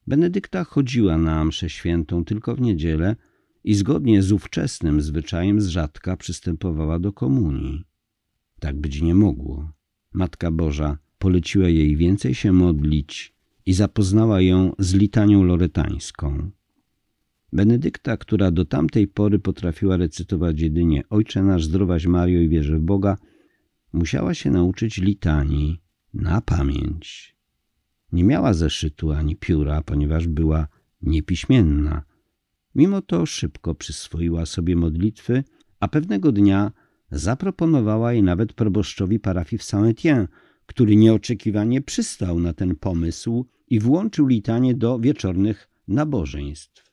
Benedykta 0.06 0.64
chodziła 0.64 1.18
na 1.18 1.44
mszę 1.44 1.70
świętą 1.70 2.24
tylko 2.24 2.54
w 2.54 2.60
niedzielę 2.60 3.16
i 3.64 3.74
zgodnie 3.74 4.22
z 4.22 4.32
ówczesnym 4.32 5.02
zwyczajem 5.02 5.60
z 5.60 5.66
rzadka 5.66 6.16
przystępowała 6.16 6.98
do 6.98 7.12
komunii. 7.12 7.84
Tak 8.60 8.80
być 8.80 9.02
nie 9.02 9.14
mogło. 9.14 9.72
Matka 10.12 10.50
Boża 10.50 10.98
poleciła 11.22 11.68
jej 11.68 11.96
więcej 11.96 12.34
się 12.34 12.52
modlić 12.52 13.34
i 13.66 13.72
zapoznała 13.72 14.40
ją 14.40 14.72
z 14.78 14.94
litanią 14.94 15.44
loretańską. 15.44 16.50
Benedykta, 17.52 18.16
która 18.16 18.50
do 18.50 18.64
tamtej 18.64 19.08
pory 19.08 19.38
potrafiła 19.38 19.96
recytować 19.96 20.60
jedynie 20.60 21.02
Ojcze 21.10 21.42
nasz, 21.42 21.64
zdrowaś 21.64 22.06
Mario 22.06 22.40
i 22.40 22.48
wierzę 22.48 22.78
w 22.78 22.80
Boga, 22.80 23.16
musiała 23.92 24.34
się 24.34 24.50
nauczyć 24.50 24.98
litanii 24.98 25.80
na 26.14 26.40
pamięć. 26.40 27.36
Nie 28.12 28.24
miała 28.24 28.54
zeszytu 28.54 29.12
ani 29.12 29.36
pióra, 29.36 29.82
ponieważ 29.82 30.28
była 30.28 30.68
niepiśmienna. 31.02 32.02
Mimo 32.74 33.02
to 33.02 33.26
szybko 33.26 33.74
przyswoiła 33.74 34.46
sobie 34.46 34.76
modlitwy, 34.76 35.44
a 35.80 35.88
pewnego 35.88 36.32
dnia 36.32 36.72
zaproponowała 37.10 38.12
je 38.12 38.22
nawet 38.22 38.52
proboszczowi 38.52 39.18
parafii 39.20 39.58
w 39.58 39.62
Saint-Étienne, 39.62 40.26
który 40.66 40.96
nieoczekiwanie 40.96 41.80
przystał 41.80 42.40
na 42.40 42.52
ten 42.52 42.76
pomysł 42.76 43.46
i 43.70 43.80
włączył 43.80 44.26
litanie 44.26 44.74
do 44.74 44.98
wieczornych 44.98 45.68
nabożeństw. 45.88 46.92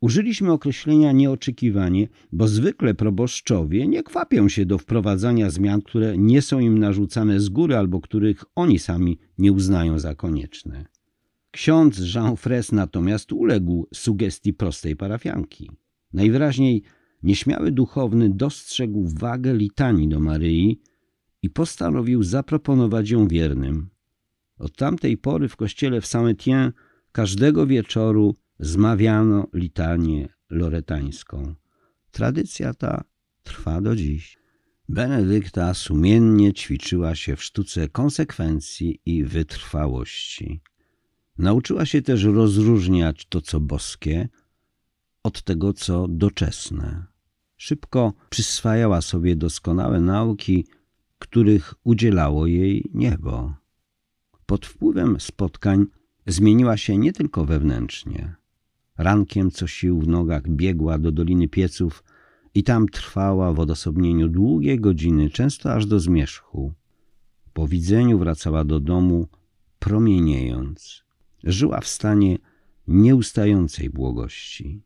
Użyliśmy 0.00 0.52
określenia 0.52 1.12
nieoczekiwanie, 1.12 2.08
bo 2.32 2.48
zwykle 2.48 2.94
proboszczowie 2.94 3.88
nie 3.88 4.02
kwapią 4.02 4.48
się 4.48 4.66
do 4.66 4.78
wprowadzania 4.78 5.50
zmian, 5.50 5.82
które 5.82 6.18
nie 6.18 6.42
są 6.42 6.60
im 6.60 6.78
narzucane 6.78 7.40
z 7.40 7.48
góry 7.48 7.76
albo 7.76 8.00
których 8.00 8.44
oni 8.54 8.78
sami 8.78 9.18
nie 9.38 9.52
uznają 9.52 9.98
za 9.98 10.14
konieczne. 10.14 10.86
Ksiądz 11.50 12.14
Jean 12.14 12.36
Fres 12.36 12.72
natomiast 12.72 13.32
uległ 13.32 13.86
sugestii 13.94 14.54
prostej 14.54 14.96
parafianki. 14.96 15.70
Najwyraźniej 16.12 16.82
nieśmiały 17.22 17.72
duchowny 17.72 18.30
dostrzegł 18.30 19.08
wagę 19.08 19.54
litanii 19.54 20.08
do 20.08 20.20
Maryi 20.20 20.80
i 21.46 21.50
postanowił 21.50 22.22
zaproponować 22.22 23.10
ją 23.10 23.28
wiernym. 23.28 23.88
Od 24.58 24.76
tamtej 24.76 25.16
pory 25.16 25.48
w 25.48 25.56
kościele 25.56 26.00
w 26.00 26.04
Saint-Étienne 26.06 26.72
każdego 27.12 27.66
wieczoru 27.66 28.34
zmawiano 28.58 29.46
litanię 29.52 30.28
loretańską. 30.50 31.54
Tradycja 32.10 32.74
ta 32.74 33.04
trwa 33.42 33.80
do 33.80 33.96
dziś. 33.96 34.38
Benedykta 34.88 35.74
sumiennie 35.74 36.52
ćwiczyła 36.52 37.14
się 37.14 37.36
w 37.36 37.42
sztuce 37.42 37.88
konsekwencji 37.88 39.00
i 39.06 39.24
wytrwałości. 39.24 40.60
Nauczyła 41.38 41.86
się 41.86 42.02
też 42.02 42.24
rozróżniać 42.24 43.26
to, 43.28 43.40
co 43.40 43.60
boskie, 43.60 44.28
od 45.22 45.42
tego, 45.42 45.72
co 45.72 46.06
doczesne. 46.08 47.06
Szybko 47.56 48.12
przyswajała 48.30 49.00
sobie 49.00 49.36
doskonałe 49.36 50.00
nauki, 50.00 50.66
których 51.18 51.74
udzielało 51.84 52.46
jej 52.46 52.90
niebo. 52.94 53.54
Pod 54.46 54.66
wpływem 54.66 55.20
spotkań 55.20 55.86
zmieniła 56.26 56.76
się 56.76 56.98
nie 56.98 57.12
tylko 57.12 57.44
wewnętrznie. 57.44 58.34
Rankiem 58.98 59.50
co 59.50 59.66
sił 59.66 60.00
w 60.00 60.08
nogach 60.08 60.48
biegła 60.48 60.98
do 60.98 61.12
Doliny 61.12 61.48
Pieców 61.48 62.04
i 62.54 62.62
tam 62.62 62.88
trwała 62.88 63.52
w 63.52 63.60
odosobnieniu 63.60 64.28
długie 64.28 64.78
godziny, 64.78 65.30
często 65.30 65.72
aż 65.72 65.86
do 65.86 66.00
zmierzchu. 66.00 66.72
Po 67.52 67.68
widzeniu 67.68 68.18
wracała 68.18 68.64
do 68.64 68.80
domu 68.80 69.28
promieniejąc. 69.78 71.04
Żyła 71.44 71.80
w 71.80 71.86
stanie 71.86 72.38
nieustającej 72.88 73.90
błogości. 73.90 74.82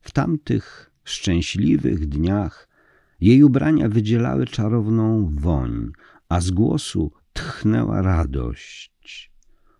W 0.00 0.12
tamtych 0.12 0.90
szczęśliwych 1.04 2.08
dniach 2.08 2.68
jej 3.22 3.42
ubrania 3.42 3.88
wydzielały 3.88 4.46
czarowną 4.46 5.30
woń, 5.34 5.92
a 6.28 6.40
z 6.40 6.50
głosu 6.50 7.12
tchnęła 7.32 8.02
radość. 8.02 9.32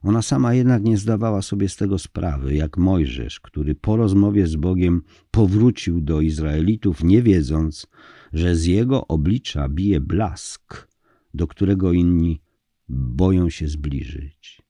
Ona 0.03 0.23
sama 0.23 0.55
jednak 0.55 0.83
nie 0.83 0.99
zdawała 0.99 1.43
sobie 1.43 1.69
z 1.69 1.77
tego 1.77 1.99
sprawy, 1.99 2.55
jak 2.55 2.77
Mojżesz, 2.77 3.41
który 3.41 3.75
po 3.75 3.97
rozmowie 3.97 4.47
z 4.47 4.57
Bogiem 4.57 5.03
powrócił 5.31 6.01
do 6.01 6.21
Izraelitów, 6.21 7.05
nie 7.05 7.23
wiedząc, 7.23 7.87
że 8.33 8.57
z 8.57 8.65
jego 8.65 9.07
oblicza 9.07 9.69
bije 9.69 10.01
blask, 10.01 10.89
do 11.35 11.47
którego 11.47 11.93
inni 11.93 12.41
boją 12.89 13.51
się 13.51 13.69
zbliżyć. 13.69 14.63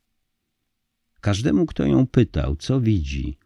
Każdemu, 1.21 1.67
kto 1.67 1.87
ją 1.87 2.07
pytał, 2.07 2.57
co 2.57 2.81
widzi 2.81 3.39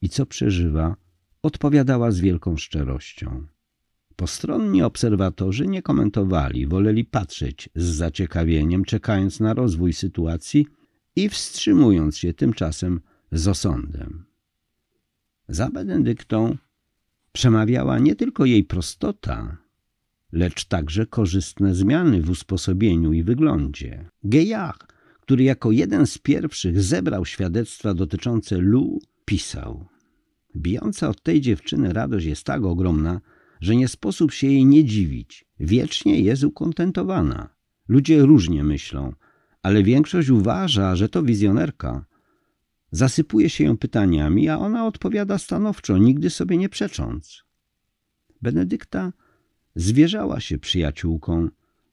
i 0.00 0.08
co 0.08 0.26
przeżywa, 0.26 0.96
odpowiadała 1.42 2.10
z 2.10 2.20
wielką 2.20 2.56
szczerością. 2.56 3.51
Postronni 4.16 4.82
obserwatorzy 4.82 5.66
nie 5.66 5.82
komentowali, 5.82 6.66
woleli 6.66 7.04
patrzeć 7.04 7.68
z 7.74 7.84
zaciekawieniem, 7.84 8.84
czekając 8.84 9.40
na 9.40 9.54
rozwój 9.54 9.92
sytuacji 9.92 10.66
i 11.16 11.28
wstrzymując 11.28 12.18
się 12.18 12.34
tymczasem 12.34 13.00
z 13.32 13.48
osądem. 13.48 14.24
Za 15.48 15.70
Benedyktą 15.70 16.56
przemawiała 17.32 17.98
nie 17.98 18.16
tylko 18.16 18.44
jej 18.44 18.64
prostota, 18.64 19.56
lecz 20.32 20.64
także 20.64 21.06
korzystne 21.06 21.74
zmiany 21.74 22.22
w 22.22 22.30
usposobieniu 22.30 23.12
i 23.12 23.22
wyglądzie. 23.22 24.10
Gejach, 24.24 24.78
który 25.20 25.44
jako 25.44 25.70
jeden 25.70 26.06
z 26.06 26.18
pierwszych 26.18 26.82
zebrał 26.82 27.24
świadectwa 27.24 27.94
dotyczące 27.94 28.58
Lu, 28.58 28.98
pisał 29.24 29.92
Bijąca 30.56 31.08
od 31.08 31.22
tej 31.22 31.40
dziewczyny 31.40 31.92
radość 31.92 32.26
jest 32.26 32.44
tak 32.44 32.64
ogromna, 32.64 33.20
że 33.62 33.76
nie 33.76 33.88
sposób 33.88 34.32
się 34.32 34.46
jej 34.46 34.66
nie 34.66 34.84
dziwić. 34.84 35.44
Wiecznie 35.60 36.20
jest 36.20 36.44
ukontentowana. 36.44 37.48
Ludzie 37.88 38.22
różnie 38.22 38.64
myślą, 38.64 39.12
ale 39.62 39.82
większość 39.82 40.28
uważa, 40.28 40.96
że 40.96 41.08
to 41.08 41.22
wizjonerka. 41.22 42.04
Zasypuje 42.90 43.50
się 43.50 43.64
ją 43.64 43.76
pytaniami, 43.76 44.48
a 44.48 44.58
ona 44.58 44.86
odpowiada 44.86 45.38
stanowczo, 45.38 45.98
nigdy 45.98 46.30
sobie 46.30 46.56
nie 46.56 46.68
przecząc. 46.68 47.44
Benedykta 48.42 49.12
zwierzała 49.74 50.40
się 50.40 50.58
przyjaciółką 50.58 51.48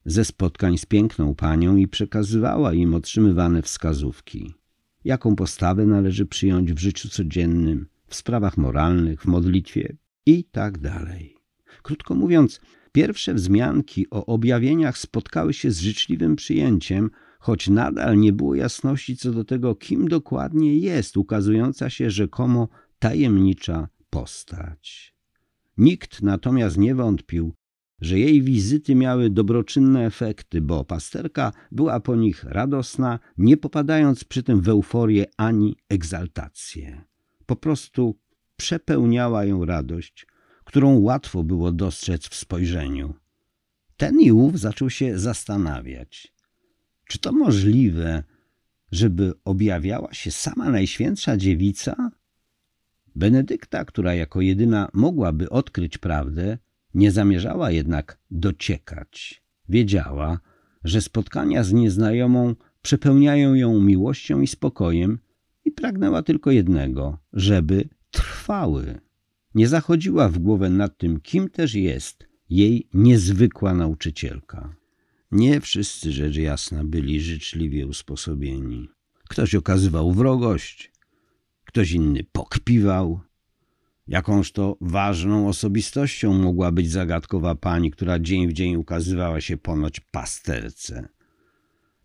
ze 0.06 0.26
spotkań 0.26 0.78
z 0.78 0.86
piękną 0.86 1.36
panią 1.36 1.76
i 1.76 1.88
przekazywała 1.88 2.74
im 2.74 2.96
otrzymywane 2.96 3.62
wskazówki. 3.62 4.54
Jaką 5.04 5.36
postawę 5.36 5.86
należy 5.86 6.26
przyjąć 6.26 6.74
w 6.74 6.80
życiu 6.80 7.10
codziennym, 7.10 7.88
w 8.08 8.16
sprawach 8.16 8.58
moralnych, 8.58 9.22
w 9.22 9.26
modlitwie 9.26 9.98
i 10.26 10.44
tak 10.44 10.78
dalej. 10.78 11.39
Krótko 11.82 12.16
mówiąc, 12.16 12.62
pierwsze 12.92 13.34
wzmianki 13.34 14.10
o 14.10 14.26
objawieniach 14.26 14.98
spotkały 14.98 15.54
się 15.54 15.72
z 15.72 15.80
życzliwym 15.80 16.36
przyjęciem, 16.36 17.10
choć 17.40 17.70
nadal 17.70 18.20
nie 18.20 18.34
było 18.34 18.56
jasności 18.56 19.18
co 19.18 19.32
do 19.32 19.44
tego, 19.44 19.76
kim 19.76 20.08
dokładnie 20.08 20.78
jest 20.78 21.18
ukazująca 21.18 21.90
się 21.90 22.10
rzekomo 22.12 22.68
tajemnicza 23.00 23.88
postać. 24.10 25.16
Nikt 25.78 26.22
natomiast 26.22 26.78
nie 26.78 26.96
wątpił, 26.96 27.54
że 28.02 28.20
jej 28.20 28.42
wizyty 28.42 28.96
miały 28.96 29.30
dobroczynne 29.30 30.06
efekty, 30.06 30.62
bo 30.62 30.86
pasterka 30.86 31.52
była 31.72 32.00
po 32.00 32.16
nich 32.16 32.44
radosna, 32.44 33.20
nie 33.38 33.58
popadając 33.58 34.24
przy 34.24 34.44
tym 34.44 34.62
w 34.62 34.70
euforię 34.70 35.26
ani 35.38 35.78
egzaltację. 35.90 37.02
Po 37.46 37.56
prostu 37.56 38.20
przepełniała 38.58 39.46
ją 39.46 39.66
radość, 39.66 40.28
którą 40.70 41.00
łatwo 41.00 41.44
było 41.44 41.72
dostrzec 41.72 42.28
w 42.28 42.36
spojrzeniu. 42.36 43.14
Ten 43.98 44.22
i 44.22 44.32
ów 44.32 44.60
zaczął 44.60 44.90
się 44.90 45.20
zastanawiać, 45.20 46.34
czy 47.08 47.20
to 47.20 47.32
możliwe, 47.32 48.24
żeby 48.92 49.34
objawiała 49.46 50.14
się 50.14 50.32
sama 50.32 50.70
Najświętsza 50.70 51.38
Dziewica? 51.38 52.12
Benedykta, 53.16 53.86
która 53.86 54.14
jako 54.14 54.42
jedyna 54.42 54.90
mogłaby 54.94 55.50
odkryć 55.50 55.98
prawdę, 55.98 56.58
nie 56.94 57.12
zamierzała 57.12 57.72
jednak 57.72 58.20
dociekać. 58.32 59.44
Wiedziała, 59.70 60.40
że 60.84 61.02
spotkania 61.02 61.64
z 61.64 61.74
nieznajomą 61.74 62.56
przepełniają 62.82 63.54
ją 63.54 63.80
miłością 63.82 64.42
i 64.42 64.48
spokojem 64.48 65.20
i 65.66 65.72
pragnęła 65.72 66.24
tylko 66.24 66.52
jednego, 66.52 67.18
żeby 67.34 67.90
trwały. 68.12 69.09
Nie 69.56 69.68
zachodziła 69.68 70.30
w 70.30 70.40
głowę 70.40 70.70
nad 70.70 70.98
tym, 70.98 71.22
kim 71.22 71.50
też 71.50 71.74
jest 71.74 72.28
jej 72.50 72.88
niezwykła 72.94 73.74
nauczycielka. 73.74 74.76
Nie 75.32 75.62
wszyscy, 75.62 76.12
rzecz 76.12 76.36
jasna, 76.36 76.84
byli 76.84 77.22
życzliwie 77.22 77.88
usposobieni. 77.88 78.90
Ktoś 79.30 79.56
okazywał 79.56 80.12
wrogość, 80.12 80.92
ktoś 81.66 81.92
inny 81.92 82.24
pokpiwał. 82.32 83.20
Jakąż 84.08 84.52
to 84.52 84.78
ważną 84.82 85.48
osobistością 85.48 86.34
mogła 86.34 86.72
być 86.72 86.92
zagadkowa 86.92 87.56
pani, 87.56 87.92
która 87.92 88.20
dzień 88.20 88.48
w 88.48 88.54
dzień 88.54 88.76
ukazywała 88.76 89.42
się 89.42 89.58
ponoć 89.58 90.00
pasterce. 90.00 91.10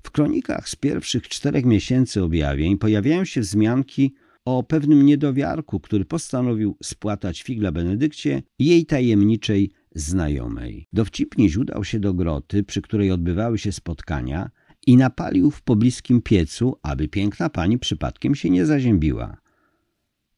W 0.03 0.11
kronikach 0.11 0.69
z 0.69 0.77
pierwszych 0.77 1.29
czterech 1.29 1.65
miesięcy 1.65 2.23
objawień 2.23 2.79
pojawiają 2.79 3.25
się 3.25 3.41
wzmianki 3.41 4.15
o 4.45 4.63
pewnym 4.63 5.07
niedowiarku, 5.07 5.81
który 5.81 6.05
postanowił 6.05 6.77
spłatać 6.83 7.43
figla 7.43 7.73
Benedykcie 7.73 8.43
jej 8.59 8.87
tajemniczej 8.87 9.71
znajomej. 9.95 10.87
Dowcipniś 10.93 11.57
udał 11.57 11.85
się 11.85 12.01
do 12.01 12.15
groty, 12.15 12.63
przy 12.63 12.83
której 12.83 13.11
odbywały 13.11 13.59
się 13.59 13.73
spotkania 13.73 14.51
i 14.87 14.97
napalił 14.97 15.51
w 15.51 15.63
pobliskim 15.63 16.23
piecu, 16.23 16.77
aby 16.83 17.09
piękna 17.09 17.51
pani 17.51 17.79
przypadkiem 17.79 18.35
się 18.35 18.51
nie 18.51 18.67
zaziębiła. 18.67 19.37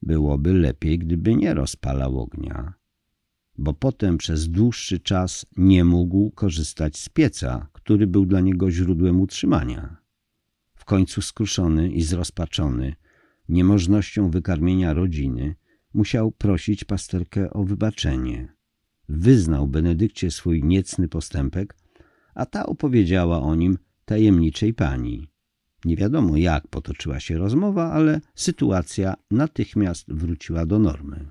Byłoby 0.02 0.54
lepiej, 0.54 0.98
gdyby 0.98 1.36
nie 1.36 1.54
rozpalał 1.54 2.20
ognia, 2.20 2.74
bo 3.58 3.74
potem 3.74 4.18
przez 4.18 4.48
dłuższy 4.48 5.00
czas 5.00 5.46
nie 5.56 5.84
mógł 5.84 6.30
korzystać 6.30 6.96
z 6.96 7.08
pieca, 7.08 7.68
który 7.72 8.06
był 8.06 8.26
dla 8.26 8.40
niego 8.40 8.70
źródłem 8.70 9.20
utrzymania. 9.20 9.96
W 10.74 10.84
końcu 10.84 11.22
skruszony 11.22 11.88
i 11.88 12.02
zrozpaczony 12.02 12.96
niemożnością 13.48 14.30
wykarmienia 14.30 14.92
rodziny, 14.92 15.54
musiał 15.94 16.32
prosić 16.32 16.84
pasterkę 16.84 17.50
o 17.50 17.64
wybaczenie. 17.64 18.54
Wyznał 19.08 19.68
Benedykcie 19.68 20.30
swój 20.30 20.62
niecny 20.62 21.08
postępek, 21.08 21.76
a 22.34 22.46
ta 22.46 22.66
opowiedziała 22.66 23.42
o 23.42 23.54
nim 23.54 23.78
tajemniczej 24.04 24.74
pani. 24.74 25.28
Nie 25.84 25.96
wiadomo 25.96 26.36
jak 26.36 26.68
potoczyła 26.68 27.20
się 27.20 27.38
rozmowa, 27.38 27.92
ale 27.92 28.20
sytuacja 28.34 29.14
natychmiast 29.30 30.12
wróciła 30.12 30.66
do 30.66 30.78
normy. 30.78 31.28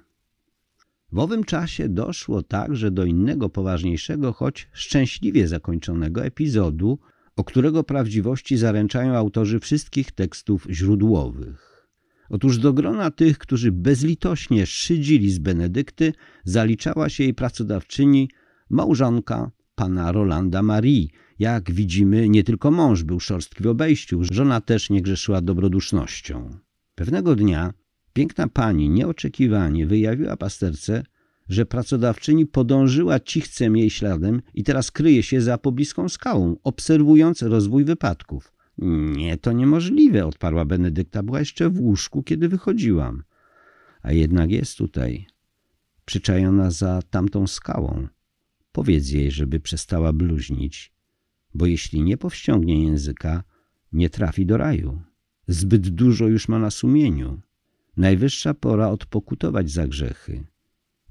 W 1.11 1.19
owym 1.19 1.43
czasie 1.43 1.89
doszło 1.89 2.43
także 2.43 2.91
do 2.91 3.05
innego 3.05 3.49
poważniejszego, 3.49 4.33
choć 4.33 4.69
szczęśliwie 4.73 5.47
zakończonego 5.47 6.25
epizodu, 6.25 6.99
o 7.35 7.43
którego 7.43 7.83
prawdziwości 7.83 8.57
zaręczają 8.57 9.13
autorzy 9.13 9.59
wszystkich 9.59 10.11
tekstów 10.11 10.67
źródłowych. 10.69 11.74
Otóż 12.29 12.57
do 12.57 12.73
grona 12.73 13.11
tych, 13.11 13.37
którzy 13.37 13.71
bezlitośnie 13.71 14.65
szydzili 14.65 15.31
z 15.31 15.39
Benedykty, 15.39 16.13
zaliczała 16.43 17.09
się 17.09 17.23
jej 17.23 17.33
pracodawczyni, 17.33 18.29
małżonka 18.69 19.51
pana 19.75 20.11
Rolanda 20.11 20.61
Marii. 20.63 21.09
Jak 21.39 21.71
widzimy, 21.71 22.29
nie 22.29 22.43
tylko 22.43 22.71
mąż 22.71 23.03
był 23.03 23.19
szorstki 23.19 23.63
w 23.63 23.67
obejściu, 23.67 24.23
żona 24.23 24.61
też 24.61 24.89
nie 24.89 25.01
grzeszyła 25.01 25.41
dobrodusznością. 25.41 26.57
Pewnego 26.95 27.35
dnia 27.35 27.73
piękna 28.13 28.47
pani 28.47 28.89
nieoczekiwanie 28.89 29.87
wyjawiła 29.87 30.37
pasterce, 30.37 31.03
że 31.49 31.65
pracodawczyni 31.65 32.45
podążyła 32.45 33.19
cichcem 33.19 33.77
jej 33.77 33.89
śladem 33.89 34.41
i 34.53 34.63
teraz 34.63 34.91
kryje 34.91 35.23
się 35.23 35.41
za 35.41 35.57
pobliską 35.57 36.09
skałą, 36.09 36.55
obserwując 36.63 37.41
rozwój 37.41 37.85
wypadków. 37.85 38.54
Nie, 38.77 39.37
to 39.37 39.51
niemożliwe, 39.51 40.25
odparła 40.25 40.65
Benedykta. 40.65 41.23
Była 41.23 41.39
jeszcze 41.39 41.69
w 41.69 41.79
łóżku, 41.79 42.23
kiedy 42.23 42.49
wychodziłam. 42.49 43.23
A 44.01 44.11
jednak 44.11 44.51
jest 44.51 44.77
tutaj, 44.77 45.27
przyczajona 46.05 46.71
za 46.71 47.01
tamtą 47.09 47.47
skałą. 47.47 48.07
Powiedz 48.71 49.09
jej, 49.09 49.31
żeby 49.31 49.59
przestała 49.59 50.13
bluźnić, 50.13 50.93
bo 51.53 51.65
jeśli 51.65 52.03
nie 52.03 52.17
powściągnie 52.17 52.83
języka, 52.83 53.43
nie 53.91 54.09
trafi 54.09 54.45
do 54.45 54.57
raju. 54.57 55.01
Zbyt 55.47 55.89
dużo 55.89 56.27
już 56.27 56.47
ma 56.47 56.59
na 56.59 56.71
sumieniu. 56.71 57.41
Najwyższa 57.97 58.53
pora 58.53 58.89
odpokutować 58.89 59.71
za 59.71 59.87
grzechy. 59.87 60.45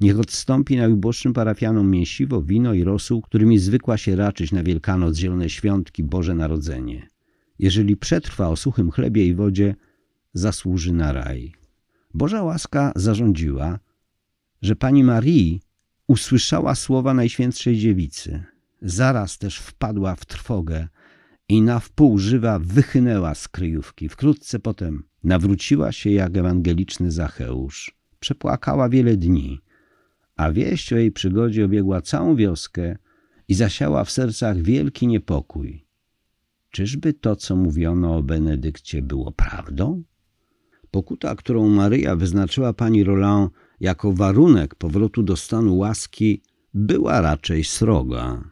Niech 0.01 0.19
odstąpi 0.19 0.77
najuboższym 0.77 1.33
parafianom 1.33 1.91
mięsiwo, 1.91 2.43
wino 2.43 2.75
i 2.75 2.85
rosół, 2.85 3.23
którymi 3.23 3.59
zwykła 3.59 3.97
się 3.99 4.17
raczyć 4.17 4.53
na 4.53 4.63
Wielkanoc, 4.63 5.17
Zielone 5.17 5.51
Świątki, 5.51 6.03
Boże 6.05 6.35
Narodzenie. 6.35 7.14
Jeżeli 7.59 7.97
przetrwa 7.97 8.49
o 8.49 8.57
suchym 8.57 8.91
chlebie 8.91 9.27
i 9.27 9.35
wodzie, 9.35 9.75
zasłuży 10.33 10.93
na 10.93 11.13
raj. 11.13 11.53
Boża 12.15 12.43
łaska 12.43 12.93
zarządziła, 12.97 13.79
że 14.63 14.77
pani 14.77 15.05
Marii 15.05 15.61
usłyszała 16.07 16.75
słowa 16.75 17.15
Najświętszej 17.15 17.79
Dziewicy. 17.79 18.45
Zaraz 18.83 19.39
też 19.39 19.59
wpadła 19.59 20.15
w 20.15 20.25
trwogę 20.25 20.89
i 21.49 21.63
na 21.63 21.79
wpół 21.79 22.19
żywa 22.19 22.59
wychynęła 22.59 23.35
z 23.35 23.49
kryjówki. 23.49 24.09
Wkrótce 24.09 24.59
potem 24.59 25.05
nawróciła 25.25 25.93
się 25.93 26.11
jak 26.11 26.37
ewangeliczny 26.37 27.11
Zacheusz. 27.11 27.97
Przepłakała 28.21 28.89
wiele 28.89 29.17
dni, 29.17 29.61
a 30.37 30.53
wieść 30.53 30.93
o 30.93 30.97
jej 30.97 31.13
przygodzie 31.13 31.65
obiegła 31.65 32.01
całą 32.03 32.37
wioskę 32.37 32.97
i 33.49 33.55
zasiała 33.55 34.05
w 34.05 34.11
sercach 34.11 34.63
wielki 34.63 35.07
niepokój. 35.07 35.84
Czyżby 36.75 37.13
to, 37.13 37.37
co 37.37 37.57
mówiono 37.57 38.17
o 38.17 38.23
Benedykcie, 38.23 39.03
było 39.03 39.33
prawdą? 39.33 40.03
Pokuta, 40.91 41.35
którą 41.35 41.69
Maryja 41.69 42.17
wyznaczyła 42.17 42.73
pani 42.73 43.05
Roland 43.05 43.53
jako 43.81 44.13
warunek 44.13 44.75
powrotu 44.75 45.23
do 45.23 45.37
stanu 45.37 45.77
łaski, 45.77 46.43
była 46.75 47.21
raczej 47.21 47.65
sroga. 47.65 48.51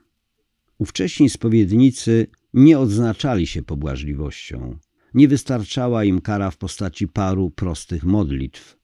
Ówcześni 0.79 1.31
spowiednicy 1.31 2.27
nie 2.55 2.79
odznaczali 2.79 3.47
się 3.47 3.63
pobłażliwością. 3.63 4.79
Nie 5.15 5.29
wystarczała 5.29 6.05
im 6.05 6.21
kara 6.21 6.51
w 6.51 6.57
postaci 6.57 7.09
paru 7.09 7.51
prostych 7.51 8.05
modlitw. 8.05 8.79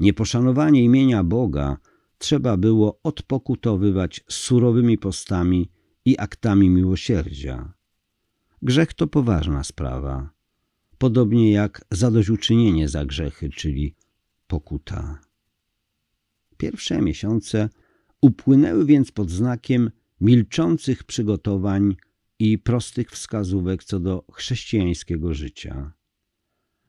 Nieposzanowanie 0.00 0.84
imienia 0.84 1.24
Boga 1.24 1.76
trzeba 2.18 2.56
było 2.56 3.00
odpokutowywać 3.02 4.24
surowymi 4.28 4.98
postami 4.98 5.70
i 6.04 6.18
aktami 6.18 6.70
miłosierdzia. 6.70 7.79
Grzech 8.62 8.94
to 8.94 9.06
poważna 9.06 9.64
sprawa, 9.64 10.30
podobnie 10.98 11.52
jak 11.52 11.84
zadośćuczynienie 11.90 12.88
za 12.88 13.04
grzechy, 13.04 13.50
czyli 13.50 13.94
pokuta. 14.46 15.20
Pierwsze 16.56 17.02
miesiące 17.02 17.68
upłynęły 18.20 18.86
więc 18.86 19.10
pod 19.12 19.30
znakiem 19.30 19.90
milczących 20.20 21.04
przygotowań 21.04 21.96
i 22.38 22.58
prostych 22.58 23.10
wskazówek 23.10 23.84
co 23.84 24.00
do 24.00 24.24
chrześcijańskiego 24.32 25.34
życia. 25.34 25.92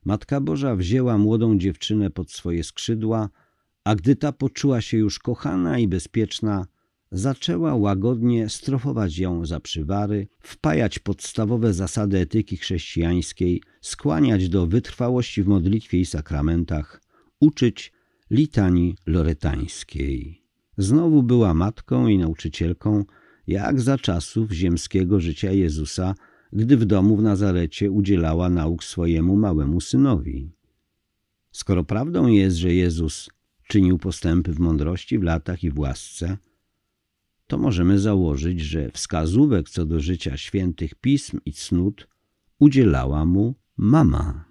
Matka 0.04 0.40
Boża 0.40 0.76
wzięła 0.76 1.18
młodą 1.18 1.58
dziewczynę 1.58 2.10
pod 2.10 2.30
swoje 2.30 2.64
skrzydła, 2.64 3.28
a 3.84 3.94
gdy 3.94 4.16
ta 4.16 4.32
poczuła 4.32 4.80
się 4.80 4.96
już 4.96 5.18
kochana 5.18 5.78
i 5.78 5.88
bezpieczna, 5.88 6.66
zaczęła 7.12 7.74
łagodnie 7.74 8.48
strofować 8.48 9.18
ją 9.18 9.46
za 9.46 9.60
przywary, 9.60 10.28
wpajać 10.40 10.98
podstawowe 10.98 11.72
zasady 11.72 12.18
etyki 12.18 12.56
chrześcijańskiej, 12.56 13.62
skłaniać 13.80 14.48
do 14.48 14.66
wytrwałości 14.66 15.42
w 15.42 15.46
modlitwie 15.46 16.00
i 16.00 16.06
sakramentach, 16.06 17.02
uczyć 17.40 17.92
litanii 18.30 18.96
loretańskiej. 19.06 20.42
Znowu 20.78 21.22
była 21.22 21.54
matką 21.54 22.06
i 22.06 22.18
nauczycielką, 22.18 23.04
jak 23.46 23.80
za 23.80 23.98
czasów 23.98 24.50
ziemskiego 24.50 25.20
życia 25.20 25.52
Jezusa, 25.52 26.14
gdy 26.52 26.76
w 26.76 26.84
domu 26.84 27.16
w 27.16 27.22
Nazarecie 27.22 27.90
udzielała 27.90 28.48
nauk 28.48 28.84
swojemu 28.84 29.36
małemu 29.36 29.80
synowi. 29.80 30.52
Skoro 31.50 31.84
prawdą 31.84 32.26
jest, 32.26 32.56
że 32.56 32.74
Jezus 32.74 33.30
czynił 33.68 33.98
postępy 33.98 34.52
w 34.52 34.58
mądrości, 34.58 35.18
w 35.18 35.22
latach 35.22 35.64
i 35.64 35.70
w 35.70 35.78
łasce, 35.78 36.36
to 37.52 37.58
możemy 37.58 37.98
założyć, 37.98 38.60
że 38.60 38.90
wskazówek 38.90 39.70
co 39.70 39.86
do 39.86 40.00
życia 40.00 40.36
świętych 40.36 40.94
pism 40.94 41.38
i 41.44 41.52
cnót 41.52 42.08
udzielała 42.58 43.24
mu 43.24 43.54
mama. 43.76 44.44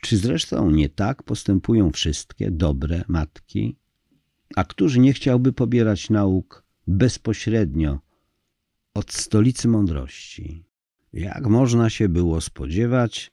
Czy 0.00 0.16
zresztą 0.16 0.70
nie 0.70 0.88
tak 0.88 1.22
postępują 1.22 1.90
wszystkie 1.90 2.50
dobre 2.50 3.04
matki? 3.08 3.76
A 4.56 4.64
któż 4.64 4.96
nie 4.96 5.12
chciałby 5.12 5.52
pobierać 5.52 6.10
nauk 6.10 6.64
bezpośrednio 6.86 7.98
od 8.94 9.12
stolicy 9.12 9.68
mądrości? 9.68 10.64
Jak 11.12 11.46
można 11.46 11.90
się 11.90 12.08
było 12.08 12.40
spodziewać, 12.40 13.32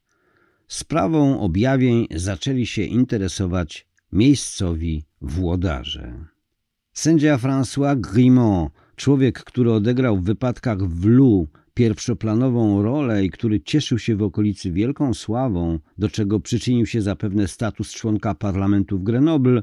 sprawą 0.68 1.40
objawień 1.40 2.08
zaczęli 2.16 2.66
się 2.66 2.84
interesować 2.84 3.88
miejscowi 4.12 5.06
włodarze. 5.22 6.32
Sędzia 6.94 7.38
François 7.38 8.02
Grimont, 8.02 8.72
człowiek, 8.96 9.44
który 9.44 9.72
odegrał 9.72 10.18
w 10.18 10.24
wypadkach 10.24 10.88
w 10.88 11.06
Lu 11.06 11.48
pierwszoplanową 11.74 12.82
rolę 12.82 13.26
i 13.26 13.30
który 13.30 13.62
cieszył 13.62 14.00
się 14.00 14.16
w 14.16 14.24
okolicy 14.24 14.72
wielką 14.72 15.14
sławą, 15.14 15.80
do 15.98 16.10
czego 16.10 16.40
przyczynił 16.40 16.86
się 16.86 17.02
zapewne 17.02 17.48
status 17.48 17.94
członka 17.94 18.36
parlamentu 18.36 19.00
w 19.00 19.04
Grenoble, 19.04 19.62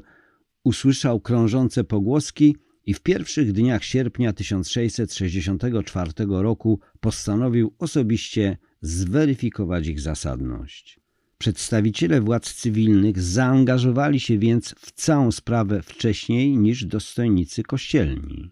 usłyszał 0.63 1.19
krążące 1.19 1.83
pogłoski 1.83 2.55
i 2.85 2.93
w 2.93 3.01
pierwszych 3.01 3.51
dniach 3.51 3.83
sierpnia 3.83 4.33
1664 4.33 6.11
roku 6.27 6.79
postanowił 6.99 7.73
osobiście 7.79 8.57
zweryfikować 8.81 9.87
ich 9.87 9.99
zasadność. 9.99 10.98
Przedstawiciele 11.39 12.21
władz 12.21 12.53
cywilnych 12.53 13.21
zaangażowali 13.21 14.19
się 14.19 14.37
więc 14.37 14.75
w 14.79 14.91
całą 14.91 15.31
sprawę 15.31 15.81
wcześniej 15.81 16.57
niż 16.57 16.85
dostojnicy 16.85 17.63
kościelni. 17.63 18.51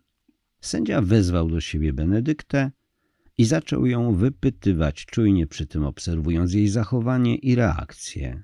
Sędzia 0.61 1.01
wezwał 1.01 1.49
do 1.49 1.61
siebie 1.61 1.93
Benedyktę 1.93 2.71
i 3.37 3.45
zaczął 3.45 3.85
ją 3.85 4.15
wypytywać, 4.15 5.05
czujnie 5.05 5.47
przy 5.47 5.65
tym 5.65 5.83
obserwując 5.83 6.53
jej 6.53 6.67
zachowanie 6.67 7.35
i 7.35 7.55
reakcję. 7.55 8.43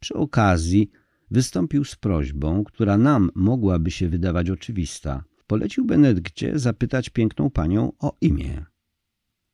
Przy 0.00 0.14
okazji 0.14 0.90
wystąpił 1.30 1.84
z 1.84 1.96
prośbą, 1.96 2.64
która 2.64 2.98
nam 2.98 3.30
mogłaby 3.34 3.90
się 3.90 4.08
wydawać 4.08 4.50
oczywista. 4.50 5.24
Polecił 5.46 5.84
Benedykcie 5.84 6.58
zapytać 6.58 7.10
piękną 7.10 7.50
panią 7.50 7.92
o 7.98 8.16
imię. 8.20 8.64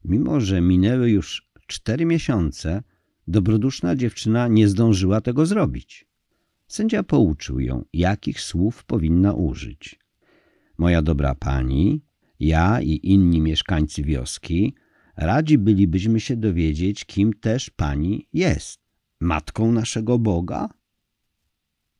Mimo, 0.04 0.40
że 0.40 0.60
minęły 0.60 1.10
już 1.10 1.50
cztery 1.66 2.04
miesiące, 2.06 2.82
dobroduszna 3.30 3.96
dziewczyna 3.96 4.48
nie 4.48 4.68
zdążyła 4.68 5.20
tego 5.20 5.46
zrobić. 5.46 6.06
Sędzia 6.68 7.02
pouczył 7.02 7.60
ją, 7.60 7.84
jakich 7.92 8.40
słów 8.40 8.84
powinna 8.84 9.32
użyć. 9.32 9.98
Moja 10.78 11.02
dobra 11.02 11.34
pani, 11.34 12.02
ja 12.40 12.80
i 12.80 13.00
inni 13.02 13.40
mieszkańcy 13.40 14.02
wioski 14.02 14.74
radzi 15.16 15.58
bylibyśmy 15.58 16.20
się 16.20 16.36
dowiedzieć, 16.36 17.04
kim 17.04 17.32
też 17.32 17.70
pani 17.70 18.28
jest. 18.32 18.80
Matką 19.20 19.72
naszego 19.72 20.18
Boga? 20.18 20.68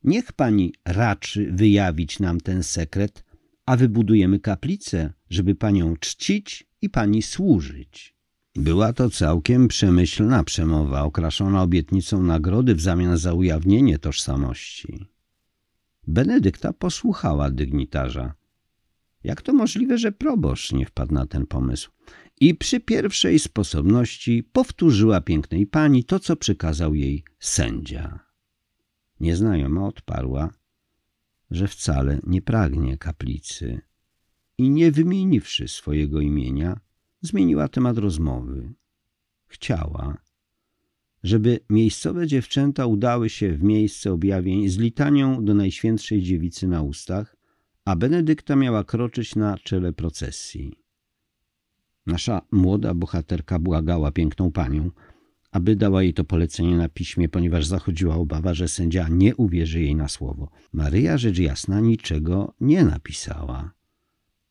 Niech 0.03 0.33
pani 0.33 0.73
raczy 0.85 1.51
wyjawić 1.51 2.19
nam 2.19 2.39
ten 2.39 2.63
sekret, 2.63 3.23
a 3.65 3.77
wybudujemy 3.77 4.39
kaplicę, 4.39 5.13
żeby 5.29 5.55
panią 5.55 5.97
czcić 5.97 6.67
i 6.81 6.89
pani 6.89 7.21
służyć. 7.21 8.15
Była 8.55 8.93
to 8.93 9.09
całkiem 9.09 9.67
przemyślna 9.67 10.43
przemowa, 10.43 11.03
okraszona 11.03 11.61
obietnicą 11.61 12.23
nagrody 12.23 12.75
w 12.75 12.81
zamian 12.81 13.17
za 13.17 13.33
ujawnienie 13.33 13.99
tożsamości. 13.99 15.05
Benedykta 16.07 16.73
posłuchała 16.73 17.51
dygnitarza. 17.51 18.33
Jak 19.23 19.41
to 19.41 19.53
możliwe, 19.53 19.97
że 19.97 20.11
proboszcz 20.11 20.71
nie 20.73 20.85
wpadł 20.85 21.13
na 21.13 21.25
ten 21.25 21.47
pomysł? 21.47 21.91
I 22.39 22.55
przy 22.55 22.79
pierwszej 22.79 23.39
sposobności 23.39 24.43
powtórzyła 24.43 25.21
pięknej 25.21 25.67
pani 25.67 26.03
to, 26.03 26.19
co 26.19 26.35
przykazał 26.35 26.95
jej 26.95 27.23
sędzia. 27.39 28.19
Nieznajoma 29.19 29.87
odparła, 29.87 30.49
że 31.51 31.67
wcale 31.67 32.19
nie 32.27 32.41
pragnie 32.41 32.97
kaplicy 32.97 33.81
i 34.57 34.69
nie 34.69 34.91
wymieniwszy 34.91 35.67
swojego 35.67 36.21
imienia, 36.21 36.79
zmieniła 37.21 37.67
temat 37.67 37.97
rozmowy. 37.97 38.73
Chciała, 39.47 40.17
żeby 41.23 41.59
miejscowe 41.69 42.27
dziewczęta 42.27 42.85
udały 42.85 43.29
się 43.29 43.53
w 43.53 43.63
miejsce 43.63 44.11
objawień 44.11 44.69
z 44.69 44.77
litanią 44.77 45.45
do 45.45 45.53
Najświętszej 45.53 46.21
Dziewicy 46.21 46.67
na 46.67 46.81
ustach, 46.81 47.35
a 47.85 47.95
Benedykta 47.95 48.55
miała 48.55 48.83
kroczyć 48.83 49.35
na 49.35 49.57
czele 49.57 49.93
procesji. 49.93 50.75
Nasza 52.05 52.41
młoda 52.51 52.93
bohaterka 52.93 53.59
błagała 53.59 54.11
piękną 54.11 54.51
panią, 54.51 54.91
aby 55.51 55.75
dała 55.75 56.03
jej 56.03 56.13
to 56.13 56.23
polecenie 56.23 56.77
na 56.77 56.89
piśmie, 56.89 57.29
ponieważ 57.29 57.65
zachodziła 57.65 58.15
obawa, 58.15 58.53
że 58.53 58.67
sędzia 58.67 59.07
nie 59.09 59.35
uwierzy 59.35 59.81
jej 59.81 59.95
na 59.95 60.07
słowo. 60.07 60.49
Maryja, 60.73 61.17
rzecz 61.17 61.39
jasna, 61.39 61.79
niczego 61.79 62.53
nie 62.61 62.83
napisała. 62.83 63.71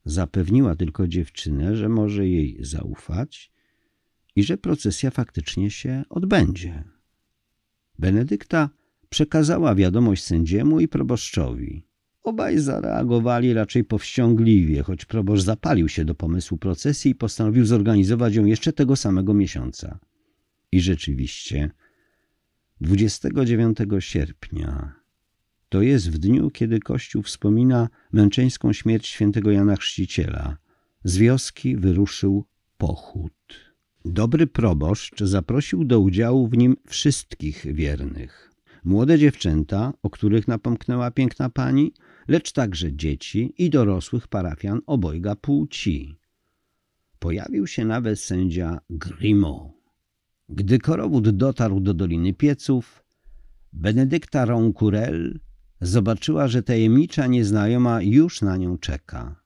Zapewniła 0.04 0.76
tylko 0.76 1.08
dziewczynę, 1.08 1.76
że 1.76 1.88
może 1.88 2.28
jej 2.28 2.58
zaufać 2.60 3.52
i 4.36 4.42
że 4.42 4.58
procesja 4.58 5.10
faktycznie 5.10 5.70
się 5.70 6.02
odbędzie. 6.08 6.84
Benedykta 7.98 8.70
przekazała 9.08 9.74
wiadomość 9.74 10.24
sędziemu 10.24 10.80
i 10.80 10.88
proboszczowi. 10.88 11.86
Obaj 12.22 12.58
zareagowali 12.58 13.54
raczej 13.54 13.84
powściągliwie, 13.84 14.82
choć 14.82 15.04
proboszcz 15.04 15.44
zapalił 15.44 15.88
się 15.88 16.04
do 16.04 16.14
pomysłu 16.14 16.58
procesji 16.58 17.10
i 17.10 17.14
postanowił 17.14 17.64
zorganizować 17.64 18.34
ją 18.34 18.44
jeszcze 18.44 18.72
tego 18.72 18.96
samego 18.96 19.34
miesiąca. 19.34 19.98
I 20.72 20.80
rzeczywiście 20.80 21.70
29 22.80 23.78
sierpnia 23.98 24.99
to 25.70 25.82
jest 25.82 26.10
w 26.10 26.18
dniu, 26.18 26.50
kiedy 26.50 26.80
Kościół 26.80 27.22
wspomina 27.22 27.88
męczeńską 28.12 28.72
śmierć 28.72 29.06
świętego 29.06 29.50
Jana 29.50 29.76
Chrzciciela. 29.76 30.56
Z 31.04 31.16
wioski 31.16 31.76
wyruszył 31.76 32.44
pochód. 32.78 33.32
Dobry 34.04 34.46
proboszcz 34.46 35.22
zaprosił 35.22 35.84
do 35.84 36.00
udziału 36.00 36.48
w 36.48 36.56
nim 36.56 36.76
wszystkich 36.86 37.74
wiernych. 37.74 38.52
Młode 38.84 39.18
dziewczęta, 39.18 39.92
o 40.02 40.10
których 40.10 40.48
napomknęła 40.48 41.10
piękna 41.10 41.50
pani, 41.50 41.92
lecz 42.28 42.52
także 42.52 42.92
dzieci 42.92 43.54
i 43.58 43.70
dorosłych 43.70 44.28
parafian 44.28 44.80
obojga 44.86 45.36
płci. 45.36 46.18
Pojawił 47.18 47.66
się 47.66 47.84
nawet 47.84 48.20
sędzia 48.20 48.80
Grimaud. 48.90 49.72
Gdy 50.48 50.78
korowód 50.78 51.28
dotarł 51.28 51.80
do 51.80 51.94
Doliny 51.94 52.34
Pieców, 52.34 53.04
Benedykta 53.72 54.44
Roncourel 54.44 55.40
zobaczyła, 55.80 56.48
że 56.48 56.62
tajemnicza 56.62 57.26
nieznajoma 57.26 58.02
już 58.02 58.42
na 58.42 58.56
nią 58.56 58.78
czeka. 58.78 59.40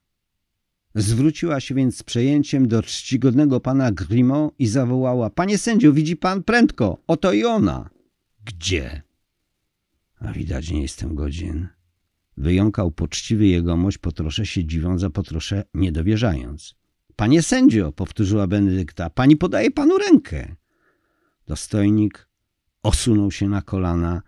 Zwróciła 0.95 1.59
się 1.59 1.75
więc 1.75 1.97
z 1.97 2.03
przejęciem 2.03 2.67
do 2.67 2.83
czcigodnego 2.83 3.59
pana 3.59 3.91
Grimaud 3.91 4.53
i 4.59 4.67
zawołała– 4.67 5.29
Panie 5.39 5.57
sędzio, 5.57 5.93
widzi 5.93 6.15
pan 6.15 6.43
prędko, 6.43 6.97
oto 7.07 7.33
i 7.33 7.45
ona!– 7.45 7.89
Gdzie?– 8.45 9.01
A 10.19 10.31
widać, 10.31 10.71
nie 10.71 10.81
jestem 10.81 11.15
godzien. 11.15 11.67
Wyjąkał 12.37 12.91
poczciwy 12.91 13.47
jegomość, 13.47 13.97
po 13.97 14.11
trosze 14.11 14.45
się 14.45 14.65
dziwiąc, 14.65 15.03
a 15.03 15.09
po 15.09 15.23
trosze 15.23 15.63
niedowierzając.– 15.73 16.75
Panie 17.15 17.41
sędzio– 17.41 17.91
powtórzyła 18.01 18.47
Benedykta– 18.47 19.09
pani 19.19 19.37
podaje 19.37 19.71
panu 19.71 19.97
rękę. 19.97 20.55
Dostojnik 21.47 22.27
osunął 22.83 23.31
się 23.31 23.49
na 23.49 23.61
kolana 23.61 24.21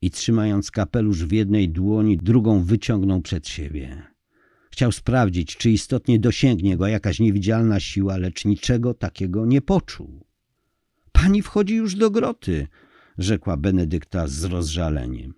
i 0.00 0.10
trzymając 0.10 0.70
kapelusz 0.70 1.24
w 1.24 1.32
jednej 1.32 1.68
dłoni, 1.68 2.16
drugą 2.16 2.62
wyciągnął 2.62 3.20
przed 3.20 3.48
siebie. 3.48 4.02
Chciał 4.70 4.92
sprawdzić, 4.92 5.56
czy 5.56 5.70
istotnie 5.70 6.18
dosięgnie 6.18 6.76
go 6.76 6.86
jakaś 6.86 7.20
niewidzialna 7.20 7.80
siła, 7.80 8.16
lecz 8.16 8.44
niczego 8.44 8.94
takiego 8.94 9.46
nie 9.46 9.60
poczuł. 9.60 10.26
Pani 11.12 11.42
wchodzi 11.42 11.74
już 11.74 11.94
do 11.94 12.10
groty, 12.10 12.68
rzekła 13.18 13.56
Benedykta 13.56 14.26
z 14.26 14.44
rozżaleniem. 14.44 15.34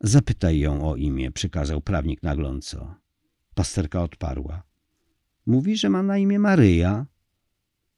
Zapytaj 0.00 0.58
ją 0.58 0.90
o 0.90 0.96
imię, 0.96 1.30
przykazał 1.30 1.80
prawnik 1.80 2.22
nagląco. 2.22 2.94
Pasterka 3.54 4.02
odparła. 4.02 4.62
Mówi, 5.46 5.76
że 5.76 5.88
ma 5.88 6.02
na 6.02 6.18
imię 6.18 6.38
Maryja, 6.38 7.06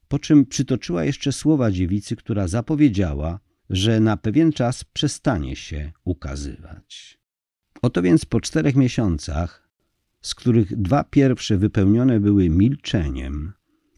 po 0.08 0.18
czym 0.18 0.46
przytoczyła 0.46 1.04
jeszcze 1.04 1.32
słowa 1.32 1.70
dziewicy, 1.70 2.16
która 2.16 2.48
zapowiedziała, 2.48 3.40
że 3.72 4.00
na 4.00 4.16
pewien 4.16 4.52
czas 4.52 4.84
przestanie 4.84 5.56
się 5.56 5.92
ukazywać. 6.04 7.18
Oto 7.82 8.02
więc 8.02 8.24
po 8.24 8.40
czterech 8.40 8.76
miesiącach, 8.76 9.68
z 10.22 10.34
których 10.34 10.76
dwa 10.76 11.04
pierwsze 11.04 11.58
wypełnione 11.58 12.20
były 12.20 12.50
milczeniem, 12.50 13.52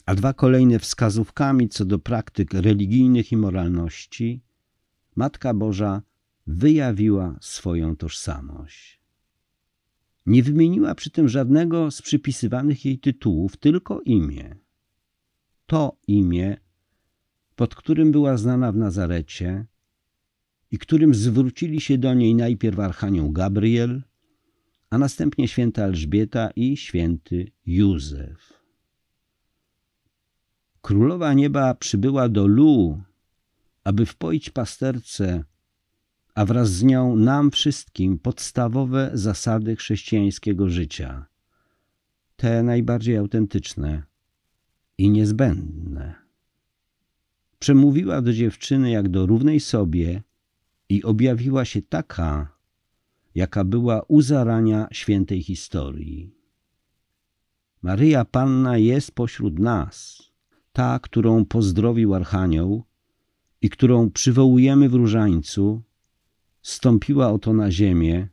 a 0.07 0.15
dwa 0.15 0.33
kolejne 0.33 0.79
wskazówkami 0.79 1.69
co 1.69 1.85
do 1.85 1.99
praktyk 1.99 2.55
religijnych 2.55 3.33
i 3.33 3.37
moralności, 3.37 4.41
Matka 5.17 5.55
Boża 5.55 6.03
wyjawiła 6.47 7.37
swoją 7.41 7.97
tożsamość. 7.97 9.01
Nie 10.27 10.43
wymieniła 10.43 10.95
przy 10.95 11.11
tym 11.11 11.29
żadnego 11.29 11.91
z 11.91 12.03
przypisywanych 12.03 12.85
jej 12.85 12.99
tytułów, 12.99 13.57
tylko 13.57 14.01
imię. 14.01 14.57
To 15.67 15.97
imię 16.07 16.57
pod 17.57 17.75
którym 17.75 18.13
była 18.13 18.37
znana 18.37 18.73
w 18.73 18.77
Nazarecie 18.77 19.67
i 20.71 20.79
którym 20.79 21.15
zwrócili 21.15 21.81
się 21.81 21.99
do 21.99 22.15
niej 22.15 22.35
najpierw 22.35 22.79
Archanioł 22.79 23.33
Gabriel, 23.33 24.03
a 24.91 24.99
następnie 24.99 25.49
święta 25.49 25.83
Elżbieta 25.83 26.51
i 26.57 26.77
święty 26.77 27.51
Józef. 27.67 28.53
Królowa 30.83 31.33
Nieba 31.33 31.75
przybyła 31.75 32.29
do 32.29 32.47
Lu, 32.47 33.03
aby 33.85 34.07
wpoić 34.07 34.51
pasterce, 34.51 35.45
a 36.35 36.45
wraz 36.45 36.71
z 36.71 36.83
nią 36.83 37.17
nam 37.17 37.51
wszystkim 37.51 38.19
podstawowe 38.19 39.11
zasady 39.15 39.77
chrześcijańskiego 39.77 40.69
życia, 40.69 41.27
te 42.37 42.63
najbardziej 42.63 43.17
autentyczne 43.17 44.03
i 44.99 45.11
niezbędne. 45.11 46.24
Przemówiła 47.65 48.23
do 48.23 48.33
dziewczyny 48.33 48.91
jak 48.91 49.09
do 49.09 49.27
równej 49.27 49.61
sobie 49.61 50.23
i 50.89 51.03
objawiła 51.03 51.65
się 51.65 51.83
taka, 51.83 52.59
jaka 53.35 53.65
była 53.65 54.03
u 54.09 54.21
zarania 54.21 54.89
świętej 54.93 55.43
historii. 55.43 56.35
Maryja 57.83 58.25
Panna 58.25 58.79
jest 58.79 59.13
pośród 59.13 59.59
nas, 59.59 60.23
ta, 60.73 60.99
którą 60.99 61.45
pozdrowił 61.45 62.15
Archanioł 62.15 62.85
i 63.63 63.71
którą 63.71 64.11
przywołujemy 64.11 64.89
w 64.89 64.95
różańcu, 64.95 65.83
stąpiła 66.63 67.33
oto 67.33 67.53
na 67.53 67.71
ziemię, 67.71 68.29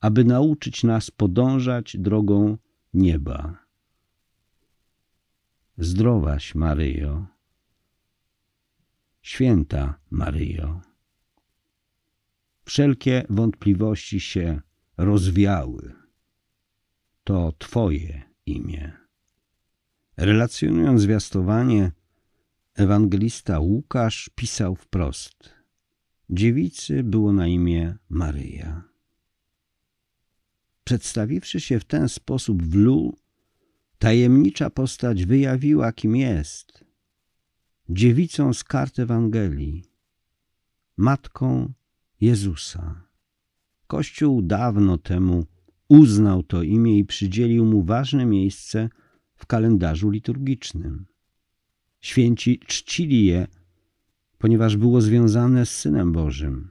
aby 0.00 0.24
nauczyć 0.24 0.84
nas 0.84 1.10
podążać 1.10 1.96
drogą 1.98 2.58
nieba. 2.94 3.58
Zdrowaś, 5.78 6.54
Maryjo, 6.54 7.32
Święta 9.22 10.00
Maryjo. 10.10 10.80
Wszelkie 12.64 13.26
wątpliwości 13.30 14.20
się 14.20 14.60
rozwiały. 14.96 15.92
To 17.24 17.52
Twoje 17.58 18.22
imię. 18.46 18.92
Relacjonując 20.16 21.00
zwiastowanie, 21.00 21.92
ewangelista 22.74 23.58
Łukasz 23.58 24.30
pisał 24.34 24.76
wprost: 24.76 25.54
Dziewicy 26.30 27.02
było 27.02 27.32
na 27.32 27.46
imię 27.46 27.96
Maryja. 28.08 28.82
Przedstawiwszy 30.84 31.60
się 31.60 31.80
w 31.80 31.84
ten 31.84 32.08
sposób 32.08 32.62
w 32.62 32.74
Lu, 32.74 33.16
tajemnicza 33.98 34.70
postać 34.70 35.24
wyjawiła, 35.24 35.92
kim 35.92 36.16
jest. 36.16 36.91
Dziewicą 37.94 38.52
z 38.54 38.64
kart 38.64 38.98
Ewangelii, 38.98 39.84
matką 40.96 41.72
Jezusa. 42.20 43.08
Kościół 43.86 44.42
dawno 44.42 44.98
temu 44.98 45.46
uznał 45.88 46.42
to 46.42 46.62
imię 46.62 46.98
i 46.98 47.04
przydzielił 47.04 47.64
mu 47.64 47.82
ważne 47.82 48.26
miejsce 48.26 48.88
w 49.36 49.46
kalendarzu 49.46 50.10
liturgicznym. 50.10 51.06
Święci 52.00 52.58
czcili 52.58 53.26
je, 53.26 53.46
ponieważ 54.38 54.76
było 54.76 55.00
związane 55.00 55.66
z 55.66 55.70
Synem 55.70 56.12
Bożym. 56.12 56.70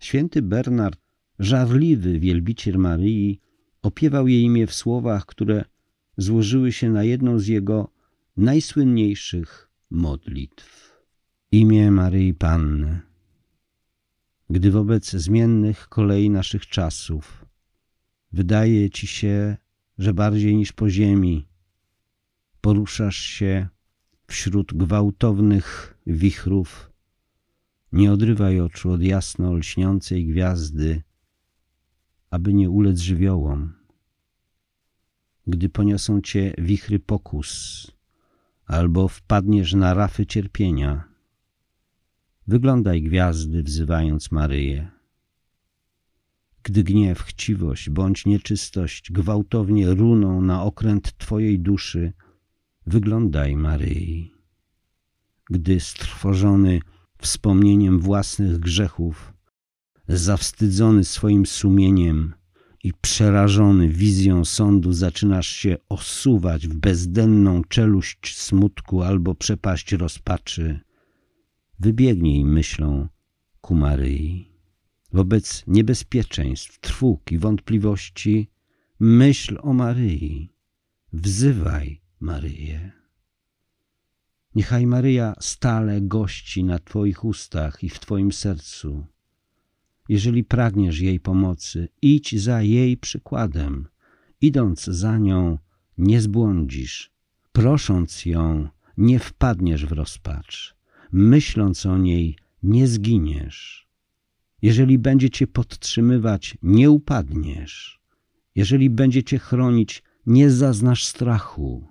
Święty 0.00 0.42
Bernard, 0.42 1.00
żarliwy 1.38 2.18
wielbiciel 2.18 2.78
Maryi, 2.78 3.40
opiewał 3.82 4.28
jej 4.28 4.42
imię 4.42 4.66
w 4.66 4.74
słowach, 4.74 5.26
które 5.26 5.64
złożyły 6.16 6.72
się 6.72 6.90
na 6.90 7.04
jedną 7.04 7.38
z 7.38 7.46
jego 7.46 7.90
najsłynniejszych 8.36 9.71
modlitw. 9.92 10.96
Imię 11.50 11.90
Maryi 11.90 12.34
Panny. 12.34 13.00
Gdy 14.50 14.70
wobec 14.70 15.10
zmiennych 15.10 15.88
kolei 15.88 16.30
naszych 16.30 16.66
czasów 16.66 17.46
wydaje 18.32 18.90
ci 18.90 19.06
się, 19.06 19.56
że 19.98 20.14
bardziej 20.14 20.56
niż 20.56 20.72
po 20.72 20.90
ziemi 20.90 21.48
poruszasz 22.60 23.16
się 23.16 23.68
wśród 24.26 24.74
gwałtownych 24.74 25.98
wichrów, 26.06 26.90
nie 27.92 28.12
odrywaj 28.12 28.60
oczu 28.60 28.90
od 28.90 29.02
jasno 29.02 29.54
lśniącej 29.54 30.26
gwiazdy, 30.26 31.02
aby 32.30 32.54
nie 32.54 32.70
ulec 32.70 32.98
żywiołom. 32.98 33.72
Gdy 35.46 35.68
poniosą 35.68 36.20
cię 36.20 36.54
wichry 36.58 36.98
pokus, 36.98 37.86
albo 38.72 39.08
wpadniesz 39.08 39.74
na 39.74 39.94
rafy 39.94 40.26
cierpienia, 40.26 41.04
wyglądaj 42.46 43.02
gwiazdy, 43.02 43.62
wzywając 43.62 44.32
Maryję. 44.32 44.90
Gdy 46.62 46.84
gniew, 46.84 47.22
chciwość 47.22 47.90
bądź 47.90 48.26
nieczystość 48.26 49.12
gwałtownie 49.12 49.94
runą 49.94 50.40
na 50.42 50.62
okręt 50.62 51.18
Twojej 51.18 51.60
duszy, 51.60 52.12
wyglądaj 52.86 53.56
Maryi. 53.56 54.32
Gdy 55.50 55.80
strwożony 55.80 56.80
wspomnieniem 57.18 58.00
własnych 58.00 58.58
grzechów, 58.58 59.32
zawstydzony 60.08 61.04
swoim 61.04 61.46
sumieniem 61.46 62.34
i 62.82 62.92
przerażony 62.92 63.88
wizją 63.88 64.44
sądu 64.44 64.92
zaczynasz 64.92 65.48
się 65.48 65.76
osuwać 65.88 66.68
w 66.68 66.74
bezdenną 66.74 67.64
czeluść 67.64 68.36
smutku 68.36 69.02
albo 69.02 69.34
przepaść 69.34 69.92
rozpaczy, 69.92 70.80
wybiegnij 71.78 72.44
myślą 72.44 73.08
ku 73.60 73.74
Maryi. 73.74 74.52
Wobec 75.12 75.64
niebezpieczeństw, 75.66 76.80
trwóg 76.80 77.32
i 77.32 77.38
wątpliwości 77.38 78.48
myśl 79.00 79.58
o 79.62 79.72
Maryi. 79.72 80.52
Wzywaj 81.12 82.00
Maryję. 82.20 82.92
Niechaj 84.54 84.86
Maryja 84.86 85.34
stale 85.40 86.00
gości 86.00 86.64
na 86.64 86.78
Twoich 86.78 87.24
ustach 87.24 87.84
i 87.84 87.88
w 87.88 87.98
Twoim 87.98 88.32
sercu. 88.32 89.06
Jeżeli 90.12 90.44
pragniesz 90.44 91.00
jej 91.00 91.20
pomocy, 91.20 91.88
idź 92.02 92.40
za 92.40 92.62
jej 92.62 92.96
przykładem. 92.96 93.88
Idąc 94.40 94.84
za 94.84 95.18
nią, 95.18 95.58
nie 95.98 96.20
zbłądzisz. 96.20 97.10
Prosząc 97.52 98.26
ją, 98.26 98.68
nie 98.96 99.18
wpadniesz 99.18 99.86
w 99.86 99.92
rozpacz. 99.92 100.74
Myśląc 101.12 101.86
o 101.86 101.98
niej, 101.98 102.36
nie 102.62 102.86
zginiesz. 102.86 103.88
Jeżeli 104.62 104.98
będzie 104.98 105.30
cię 105.30 105.46
podtrzymywać, 105.46 106.58
nie 106.62 106.90
upadniesz. 106.90 108.00
Jeżeli 108.54 108.90
będzie 108.90 109.22
cię 109.22 109.38
chronić, 109.38 110.02
nie 110.26 110.50
zaznasz 110.50 111.04
strachu. 111.04 111.88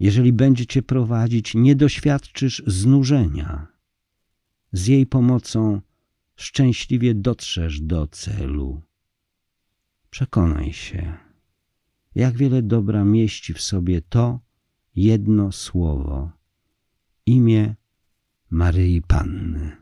Jeżeli 0.00 0.32
będzie 0.32 0.66
cię 0.66 0.82
prowadzić, 0.82 1.54
nie 1.54 1.76
doświadczysz 1.76 2.62
znużenia. 2.66 3.66
Z 4.72 4.86
jej 4.86 5.06
pomocą 5.06 5.80
szczęśliwie 6.36 7.14
dotrzesz 7.14 7.80
do 7.80 8.06
celu. 8.06 8.82
Przekonaj 10.10 10.72
się, 10.72 11.16
jak 12.14 12.36
wiele 12.36 12.62
dobra 12.62 13.04
mieści 13.04 13.54
w 13.54 13.60
sobie 13.60 14.02
to 14.02 14.40
jedno 14.94 15.52
słowo 15.52 16.30
imię 17.26 17.74
Maryi 18.50 19.02
Panny. 19.02 19.76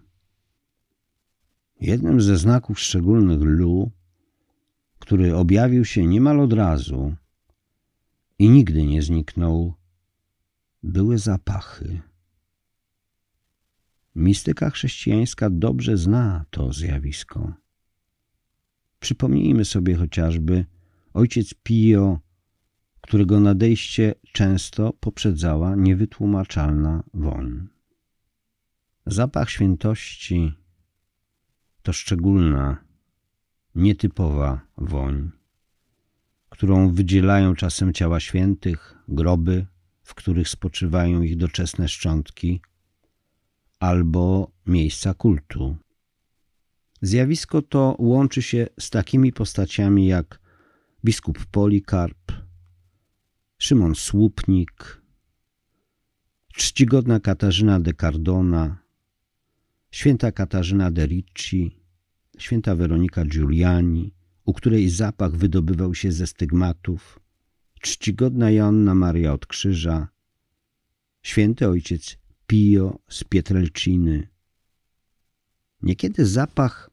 Jednym 1.80 2.20
ze 2.20 2.36
znaków 2.36 2.80
szczególnych 2.80 3.40
Lu, 3.40 3.90
który 4.98 5.36
objawił 5.36 5.84
się 5.84 6.06
niemal 6.06 6.40
od 6.40 6.52
razu 6.52 7.14
i 8.38 8.48
nigdy 8.48 8.86
nie 8.86 9.02
zniknął, 9.02 9.74
były 10.82 11.18
zapachy. 11.18 12.00
Mistyka 14.14 14.70
chrześcijańska 14.70 15.50
dobrze 15.50 15.96
zna 15.96 16.44
to 16.50 16.72
zjawisko. 16.72 17.52
Przypomnijmy 19.00 19.64
sobie 19.64 19.96
chociażby 19.96 20.66
ojciec 21.14 21.54
Pio, 21.62 22.18
którego 23.00 23.40
nadejście 23.40 24.14
często 24.32 24.92
poprzedzała 24.92 25.76
niewytłumaczalna 25.76 27.04
woń. 27.14 27.68
Zapach 29.06 29.50
świętości 29.50 30.52
to 31.82 31.92
szczególna, 31.92 32.84
nietypowa 33.74 34.60
woń, 34.76 35.30
którą 36.48 36.92
wydzielają 36.92 37.54
czasem 37.54 37.92
ciała 37.92 38.20
świętych, 38.20 38.98
groby, 39.08 39.66
w 40.02 40.14
których 40.14 40.48
spoczywają 40.48 41.22
ich 41.22 41.36
doczesne 41.36 41.88
szczątki, 41.88 42.60
albo 43.80 44.52
miejsca 44.66 45.14
kultu. 45.14 45.76
Zjawisko 47.02 47.62
to 47.62 47.96
łączy 47.98 48.42
się 48.42 48.66
z 48.80 48.90
takimi 48.90 49.32
postaciami 49.32 50.06
jak 50.06 50.40
biskup 51.04 51.46
Polikarp, 51.46 52.32
Szymon 53.58 53.94
Słupnik, 53.94 55.02
czcigodna 56.54 57.20
Katarzyna 57.20 57.80
de 57.80 57.92
Cardona, 57.94 58.78
święta 59.90 60.32
Katarzyna 60.32 60.90
de 60.90 61.06
Ricci, 61.06 61.76
święta 62.38 62.74
Weronika 62.74 63.24
Giuliani, 63.24 64.14
u 64.44 64.52
której 64.52 64.88
zapach 64.88 65.36
wydobywał 65.36 65.94
się 65.94 66.12
ze 66.12 66.26
stygmatów, 66.26 67.20
czcigodna 67.80 68.50
Joanna 68.50 68.94
Maria 68.94 69.32
od 69.32 69.46
Krzyża, 69.46 70.08
święty 71.22 71.68
ojciec 71.68 72.19
Pio 72.50 72.98
z 73.08 73.24
Pietrelciny. 73.24 74.28
Niekiedy 75.82 76.26
zapach 76.26 76.90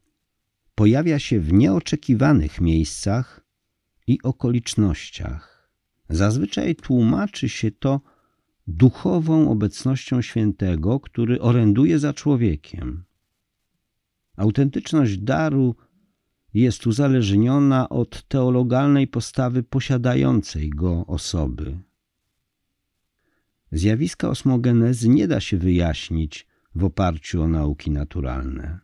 pojawia 0.74 1.18
się 1.18 1.40
w 1.40 1.52
nieoczekiwanych 1.52 2.60
miejscach 2.60 3.44
i 4.06 4.22
okolicznościach. 4.22 5.70
Zazwyczaj 6.08 6.76
tłumaczy 6.76 7.48
się 7.48 7.70
to 7.70 8.00
duchową 8.66 9.50
obecnością 9.50 10.22
świętego, 10.22 11.00
który 11.00 11.40
oręduje 11.40 11.98
za 11.98 12.14
człowiekiem. 12.14 13.04
Autentyczność 14.36 15.18
daru 15.18 15.76
jest 16.54 16.86
uzależniona 16.86 17.88
od 17.88 18.28
teologalnej 18.28 19.06
postawy 19.06 19.62
posiadającej 19.62 20.70
go 20.70 21.06
osoby. 21.06 21.78
Zjawiska 23.72 24.28
osmogenezy 24.28 25.08
nie 25.08 25.28
da 25.28 25.40
się 25.40 25.56
wyjaśnić 25.56 26.46
w 26.74 26.84
oparciu 26.84 27.42
o 27.42 27.48
nauki 27.48 27.90
naturalne. 27.90 28.78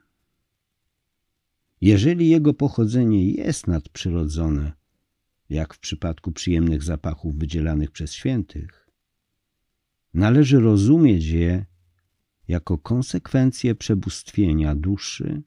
Jeżeli 1.80 2.28
jego 2.28 2.54
pochodzenie 2.54 3.30
jest 3.30 3.66
nadprzyrodzone, 3.66 4.72
jak 5.48 5.74
w 5.74 5.78
przypadku 5.78 6.32
przyjemnych 6.32 6.82
zapachów 6.82 7.38
wydzielanych 7.38 7.90
przez 7.90 8.12
świętych, 8.12 8.90
należy 10.14 10.60
rozumieć 10.60 11.24
je 11.24 11.66
jako 12.48 12.78
konsekwencję 12.78 13.74
przebóstwienia 13.74 14.74
duszy 14.74 15.42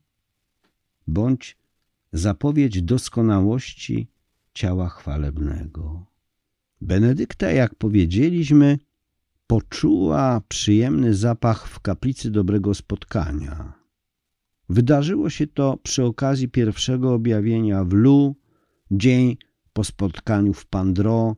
bądź 1.07 1.57
zapowiedź 2.13 2.81
doskonałości 2.81 4.07
ciała 4.53 4.89
chwalebnego. 4.89 6.05
Benedykta, 6.81 7.51
jak 7.51 7.75
powiedzieliśmy, 7.75 8.79
poczuła 9.47 10.41
przyjemny 10.47 11.13
zapach 11.13 11.67
w 11.67 11.79
kaplicy 11.79 12.31
dobrego 12.31 12.73
spotkania. 12.73 13.73
Wydarzyło 14.69 15.29
się 15.29 15.47
to 15.47 15.77
przy 15.83 16.03
okazji 16.03 16.49
pierwszego 16.49 17.13
objawienia 17.13 17.83
w 17.83 17.93
Lu, 17.93 18.35
dzień 18.91 19.37
po 19.73 19.83
spotkaniu 19.83 20.53
w 20.53 20.65
Pandro 20.65 21.35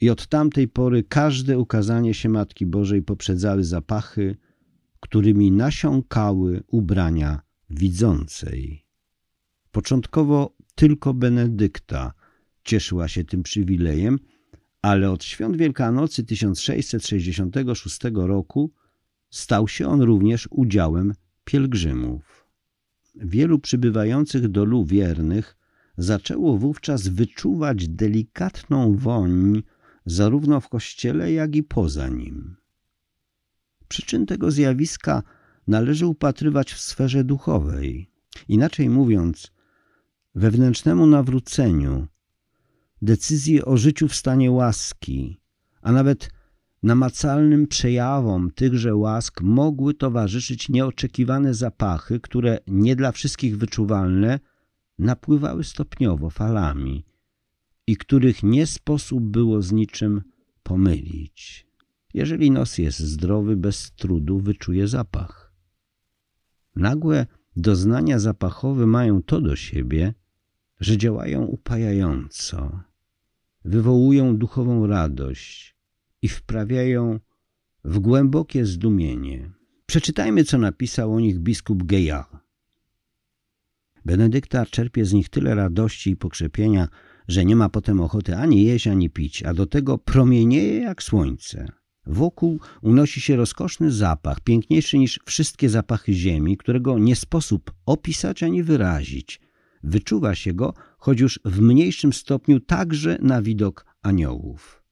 i 0.00 0.10
od 0.10 0.26
tamtej 0.26 0.68
pory 0.68 1.02
każde 1.02 1.58
ukazanie 1.58 2.14
się 2.14 2.28
Matki 2.28 2.66
Bożej 2.66 3.02
poprzedzały 3.02 3.64
zapachy, 3.64 4.36
którymi 5.00 5.52
nasiąkały 5.52 6.62
ubrania 6.66 7.40
widzącej. 7.70 8.86
Początkowo 9.70 10.56
tylko 10.74 11.14
Benedykta 11.14 12.12
cieszyła 12.64 13.08
się 13.08 13.24
tym 13.24 13.42
przywilejem, 13.42 14.18
ale 14.86 15.10
od 15.10 15.24
świąt 15.24 15.56
Wielkanocy 15.56 16.24
1666 16.24 18.00
roku 18.14 18.72
stał 19.30 19.68
się 19.68 19.88
on 19.88 20.00
również 20.02 20.48
udziałem 20.50 21.14
pielgrzymów. 21.44 22.46
Wielu 23.14 23.58
przybywających 23.58 24.48
do 24.48 24.64
Lu 24.64 24.84
wiernych 24.84 25.56
zaczęło 25.98 26.58
wówczas 26.58 27.08
wyczuwać 27.08 27.88
delikatną 27.88 28.96
woń 28.96 29.62
zarówno 30.04 30.60
w 30.60 30.68
kościele, 30.68 31.32
jak 31.32 31.56
i 31.56 31.62
poza 31.62 32.08
nim. 32.08 32.56
Przyczyn 33.88 34.26
tego 34.26 34.50
zjawiska 34.50 35.22
należy 35.66 36.06
upatrywać 36.06 36.72
w 36.72 36.80
sferze 36.80 37.24
duchowej. 37.24 38.10
Inaczej 38.48 38.90
mówiąc, 38.90 39.52
wewnętrznemu 40.34 41.06
nawróceniu, 41.06 42.06
decyzji 43.02 43.64
o 43.64 43.76
życiu 43.76 44.08
w 44.08 44.14
stanie 44.14 44.50
łaski, 44.50 45.40
a 45.82 45.92
nawet 45.92 46.30
namacalnym 46.82 47.66
przejawom 47.66 48.50
tychże 48.50 48.94
łask 48.94 49.40
mogły 49.40 49.94
towarzyszyć 49.94 50.68
nieoczekiwane 50.68 51.54
zapachy, 51.54 52.20
które 52.20 52.58
nie 52.66 52.96
dla 52.96 53.12
wszystkich 53.12 53.58
wyczuwalne, 53.58 54.40
napływały 54.98 55.64
stopniowo 55.64 56.30
falami 56.30 57.04
i 57.86 57.96
których 57.96 58.42
nie 58.42 58.66
sposób 58.66 59.24
było 59.24 59.62
z 59.62 59.72
niczym 59.72 60.22
pomylić. 60.62 61.66
Jeżeli 62.14 62.50
nos 62.50 62.78
jest 62.78 62.98
zdrowy, 62.98 63.56
bez 63.56 63.92
trudu 63.92 64.38
wyczuje 64.40 64.88
zapach. 64.88 65.52
Nagłe 66.76 67.26
doznania 67.56 68.18
zapachowe 68.18 68.86
mają 68.86 69.22
to 69.22 69.40
do 69.40 69.56
siebie, 69.56 70.14
że 70.80 70.96
działają 70.96 71.42
upajająco, 71.42 72.80
wywołują 73.66 74.36
duchową 74.36 74.86
radość 74.86 75.76
i 76.22 76.28
wprawiają 76.28 77.20
w 77.84 77.98
głębokie 77.98 78.66
zdumienie. 78.66 79.50
Przeczytajmy, 79.86 80.44
co 80.44 80.58
napisał 80.58 81.14
o 81.14 81.20
nich 81.20 81.38
biskup 81.38 81.82
Geja. 81.82 82.40
Benedykta 84.04 84.66
czerpie 84.66 85.04
z 85.04 85.12
nich 85.12 85.28
tyle 85.28 85.54
radości 85.54 86.10
i 86.10 86.16
pokrzepienia, 86.16 86.88
że 87.28 87.44
nie 87.44 87.56
ma 87.56 87.68
potem 87.68 88.00
ochoty 88.00 88.36
ani 88.36 88.64
jeść, 88.64 88.86
ani 88.86 89.10
pić, 89.10 89.42
a 89.42 89.54
do 89.54 89.66
tego 89.66 89.98
promienieje 89.98 90.80
jak 90.80 91.02
słońce. 91.02 91.68
Wokół 92.06 92.60
unosi 92.82 93.20
się 93.20 93.36
rozkoszny 93.36 93.90
zapach, 93.92 94.40
piękniejszy 94.40 94.98
niż 94.98 95.20
wszystkie 95.24 95.68
zapachy 95.68 96.12
ziemi, 96.12 96.56
którego 96.56 96.98
nie 96.98 97.16
sposób 97.16 97.72
opisać 97.86 98.42
ani 98.42 98.62
wyrazić. 98.62 99.40
Wyczuwa 99.86 100.34
się 100.34 100.54
go, 100.54 100.74
choć 100.98 101.20
już 101.20 101.40
w 101.44 101.60
mniejszym 101.60 102.12
stopniu, 102.12 102.60
także 102.60 103.18
na 103.20 103.42
widok 103.42 103.86
aniołów. 104.02 104.82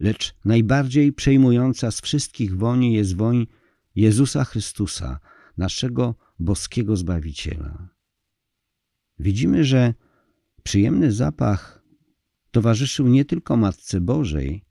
Lecz 0.00 0.34
najbardziej 0.44 1.12
przejmująca 1.12 1.90
z 1.90 2.00
wszystkich 2.00 2.56
woni 2.56 2.92
jest 2.92 3.16
woń 3.16 3.46
Jezusa 3.94 4.44
Chrystusa, 4.44 5.18
naszego 5.56 6.14
boskiego 6.38 6.96
Zbawiciela. 6.96 7.88
Widzimy, 9.18 9.64
że 9.64 9.94
przyjemny 10.62 11.12
zapach 11.12 11.82
towarzyszył 12.50 13.08
nie 13.08 13.24
tylko 13.24 13.56
Matce 13.56 14.00
Bożej, 14.00 14.64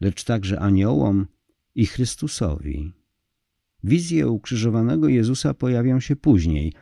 lecz 0.00 0.24
także 0.24 0.60
aniołom 0.60 1.26
i 1.74 1.86
Chrystusowi. 1.86 2.92
Wizje 3.84 4.28
ukrzyżowanego 4.28 5.08
Jezusa 5.08 5.54
pojawią 5.54 6.00
się 6.00 6.16
później. 6.16 6.72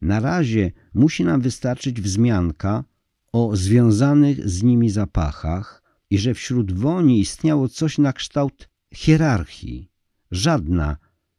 Na 0.00 0.20
razie 0.20 0.72
musi 0.94 1.24
nam 1.24 1.40
wystarczyć 1.40 2.00
wzmianka 2.00 2.84
o 3.32 3.56
związanych 3.56 4.48
z 4.48 4.62
nimi 4.62 4.90
zapachach 4.90 5.82
i 6.10 6.18
że 6.18 6.34
wśród 6.34 6.72
woni 6.72 7.20
istniało 7.20 7.68
coś 7.68 7.98
na 7.98 8.12
kształt 8.12 8.68
hierarchii. 8.94 9.90
Żadna 10.30 10.96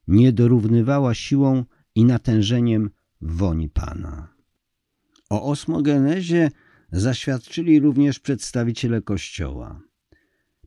nie 0.08 0.32
dorównywała 0.32 1.14
siłą 1.14 1.66
i 1.96 2.06
natężeniem 2.06 2.90
woni 3.22 3.70
Pana. 3.70 4.34
O 5.30 5.52
osmogenezie 5.52 6.52
zaświadczyli 6.92 7.80
również 7.80 8.20
przedstawiciele 8.20 9.02
Kościoła. 9.02 9.82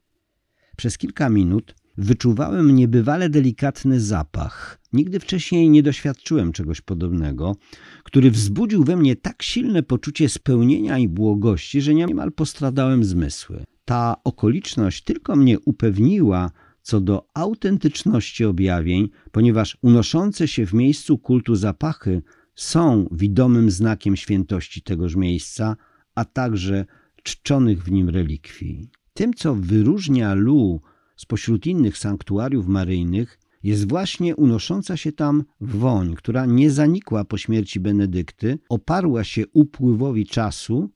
Przez 0.76 0.98
kilka 0.98 1.30
minut 1.30 1.74
wyczuwałem 1.98 2.76
niebywale 2.76 3.28
delikatny 3.28 4.00
zapach. 4.00 4.78
Nigdy 4.92 5.20
wcześniej 5.20 5.70
nie 5.70 5.82
doświadczyłem 5.82 6.52
czegoś 6.52 6.80
podobnego, 6.80 7.56
który 8.04 8.30
wzbudził 8.30 8.84
we 8.84 8.96
mnie 8.96 9.16
tak 9.16 9.42
silne 9.42 9.82
poczucie 9.82 10.28
spełnienia 10.28 10.98
i 10.98 11.08
błogości, 11.08 11.80
że 11.80 11.94
niemal 11.94 12.32
postradałem 12.32 13.04
zmysły. 13.04 13.64
Ta 13.84 14.16
okoliczność 14.24 15.04
tylko 15.04 15.36
mnie 15.36 15.60
upewniła 15.60 16.50
co 16.82 17.00
do 17.00 17.28
autentyczności 17.34 18.44
objawień, 18.44 19.08
ponieważ 19.32 19.78
unoszące 19.82 20.48
się 20.48 20.66
w 20.66 20.74
miejscu 20.74 21.18
kultu 21.18 21.54
zapachy 21.54 22.22
są 22.54 23.08
widomym 23.10 23.70
znakiem 23.70 24.16
świętości 24.16 24.82
tegoż 24.82 25.16
miejsca, 25.16 25.76
a 26.14 26.24
także 26.24 26.84
czczonych 27.22 27.84
w 27.84 27.90
nim 27.90 28.08
relikwii. 28.08 28.90
Tym, 29.14 29.34
co 29.34 29.54
wyróżnia 29.54 30.34
Lu 30.34 30.80
spośród 31.16 31.66
innych 31.66 31.98
sanktuariów 31.98 32.66
maryjnych, 32.66 33.38
jest 33.62 33.88
właśnie 33.88 34.36
unosząca 34.36 34.96
się 34.96 35.12
tam 35.12 35.44
woń, 35.60 36.14
która 36.14 36.46
nie 36.46 36.70
zanikła 36.70 37.24
po 37.24 37.38
śmierci 37.38 37.80
Benedykty, 37.80 38.58
oparła 38.68 39.24
się 39.24 39.44
upływowi 39.52 40.26
czasu 40.26 40.90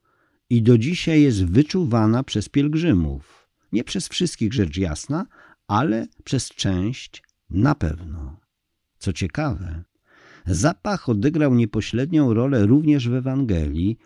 i 0.50 0.62
do 0.62 0.78
dzisiaj 0.78 1.22
jest 1.22 1.44
wyczuwana 1.44 2.22
przez 2.22 2.48
pielgrzymów. 2.48 3.48
Nie 3.72 3.84
przez 3.84 4.08
wszystkich 4.08 4.52
rzecz 4.52 4.76
jasna, 4.76 5.26
ale 5.68 6.06
przez 6.24 6.48
część 6.48 7.22
na 7.50 7.74
pewno. 7.74 8.40
Co 8.98 9.12
ciekawe, 9.12 9.84
zapach 10.46 11.08
odegrał 11.08 11.54
niepośrednią 11.54 12.34
rolę 12.34 12.66
również 12.66 13.08
w 13.08 13.14
Ewangelii, 13.14 13.98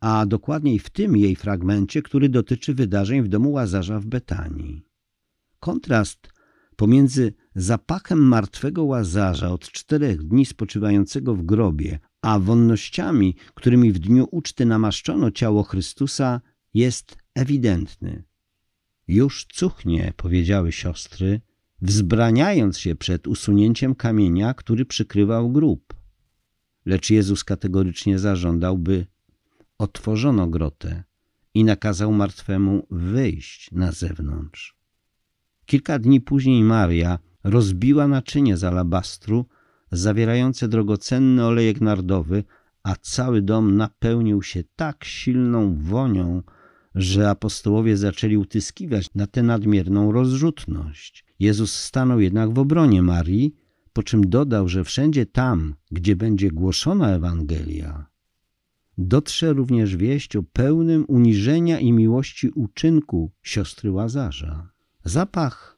a 0.00 0.26
dokładniej 0.26 0.78
w 0.78 0.90
tym 0.90 1.16
jej 1.16 1.36
fragmencie, 1.36 2.02
który 2.02 2.28
dotyczy 2.28 2.74
wydarzeń 2.74 3.22
w 3.22 3.28
domu 3.28 3.52
Łazarza 3.52 4.00
w 4.00 4.06
Betanii. 4.06 4.82
Kontrast 5.60 6.32
pomiędzy 6.76 7.34
zapachem 7.54 8.18
martwego 8.18 8.84
Łazarza 8.84 9.50
od 9.50 9.70
czterech 9.70 10.22
dni 10.22 10.46
spoczywającego 10.46 11.34
w 11.34 11.42
grobie, 11.42 11.98
a 12.22 12.38
wonnościami, 12.38 13.36
którymi 13.54 13.92
w 13.92 13.98
dniu 13.98 14.28
uczty 14.30 14.66
namaszczono 14.66 15.30
ciało 15.30 15.62
Chrystusa, 15.62 16.40
jest 16.74 17.16
ewidentny. 17.34 18.24
Już 19.08 19.46
cuchnie, 19.52 20.12
powiedziały 20.16 20.72
siostry, 20.72 21.40
wzbraniając 21.82 22.78
się 22.78 22.94
przed 22.94 23.26
usunięciem 23.26 23.94
kamienia, 23.94 24.54
który 24.54 24.84
przykrywał 24.84 25.50
grób. 25.50 25.94
Lecz 26.86 27.10
Jezus 27.10 27.44
kategorycznie 27.44 28.18
zażądał, 28.18 28.78
by 28.78 29.06
otworzono 29.78 30.46
grotę 30.46 31.04
i 31.54 31.64
nakazał 31.64 32.12
martwemu 32.12 32.86
wyjść 32.90 33.70
na 33.72 33.92
zewnątrz. 33.92 34.76
Kilka 35.66 35.98
dni 35.98 36.20
później 36.20 36.62
Maria 36.62 37.18
rozbiła 37.44 38.08
naczynie 38.08 38.56
z 38.56 38.64
alabastru 38.64 39.46
zawierające 39.92 40.68
drogocenny 40.68 41.44
olejek 41.44 41.80
nardowy, 41.80 42.44
a 42.82 42.96
cały 42.96 43.42
dom 43.42 43.76
napełnił 43.76 44.42
się 44.42 44.64
tak 44.76 45.04
silną 45.04 45.76
wonią, 45.78 46.42
że 46.94 47.30
apostołowie 47.30 47.96
zaczęli 47.96 48.36
utyskiwać 48.36 49.06
na 49.14 49.26
tę 49.26 49.42
nadmierną 49.42 50.12
rozrzutność. 50.12 51.24
Jezus 51.38 51.74
stanął 51.74 52.20
jednak 52.20 52.54
w 52.54 52.58
obronie 52.58 53.02
Marii, 53.02 53.54
po 53.92 54.02
czym 54.02 54.30
dodał, 54.30 54.68
że 54.68 54.84
wszędzie 54.84 55.26
tam, 55.26 55.74
gdzie 55.90 56.16
będzie 56.16 56.50
głoszona 56.50 57.10
Ewangelia, 57.10 58.06
dotrze 58.98 59.52
również 59.52 59.96
wieść 59.96 60.36
o 60.36 60.42
pełnym 60.42 61.04
uniżenia 61.08 61.80
i 61.80 61.92
miłości 61.92 62.48
uczynku 62.48 63.32
siostry 63.42 63.90
Łazarza. 63.90 64.70
Zapach 65.04 65.72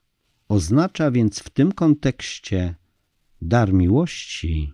Oznacza 0.48 1.10
więc 1.10 1.38
w 1.40 1.50
tym 1.50 1.72
kontekście 1.72 2.74
dar 3.42 3.72
miłości 3.72 4.72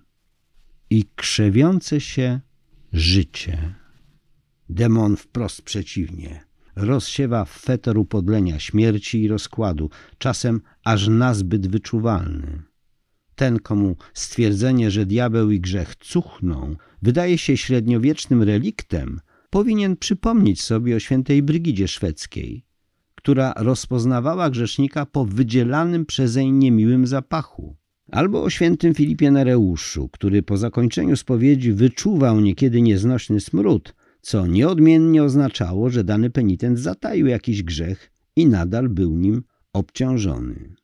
i 0.90 1.04
krzewiące 1.16 2.00
się 2.00 2.40
życie. 2.92 3.74
Demon 4.70 5.16
wprost 5.16 5.62
przeciwnie. 5.62 6.40
Rozsiewa 6.76 7.44
fetor 7.44 7.98
upodlenia, 7.98 8.58
śmierci 8.58 9.22
i 9.22 9.28
rozkładu, 9.28 9.90
czasem 10.18 10.60
aż 10.84 11.08
nazbyt 11.08 11.70
wyczuwalny. 11.70 12.62
Ten, 13.34 13.58
komu 13.58 13.96
stwierdzenie, 14.14 14.90
że 14.90 15.06
diabeł 15.06 15.50
i 15.50 15.60
grzech 15.60 15.96
cuchną, 15.96 16.76
wydaje 17.02 17.38
się 17.38 17.56
średniowiecznym 17.56 18.42
reliktem, 18.42 19.20
powinien 19.50 19.96
przypomnieć 19.96 20.62
sobie 20.62 20.96
o 20.96 21.00
świętej 21.00 21.42
Brygidzie 21.42 21.88
Szwedzkiej, 21.88 22.64
która 23.14 23.52
rozpoznawała 23.56 24.50
grzesznika 24.50 25.06
po 25.06 25.24
wydzielanym 25.24 26.06
przezeń 26.06 26.50
niemiłym 26.50 27.06
zapachu. 27.06 27.76
Albo 28.10 28.42
o 28.42 28.50
świętym 28.50 28.94
Filipie 28.94 29.30
Nereuszu, 29.30 30.08
który 30.08 30.42
po 30.42 30.56
zakończeniu 30.56 31.16
spowiedzi 31.16 31.72
wyczuwał 31.72 32.40
niekiedy 32.40 32.82
nieznośny 32.82 33.40
smród, 33.40 33.94
co 34.22 34.46
nieodmiennie 34.46 35.24
oznaczało, 35.24 35.90
że 35.90 36.04
dany 36.04 36.30
penitent 36.30 36.78
zataił 36.78 37.26
jakiś 37.26 37.62
grzech 37.62 38.12
i 38.36 38.46
nadal 38.46 38.88
był 38.88 39.16
nim 39.16 39.42
obciążony. 39.72 40.74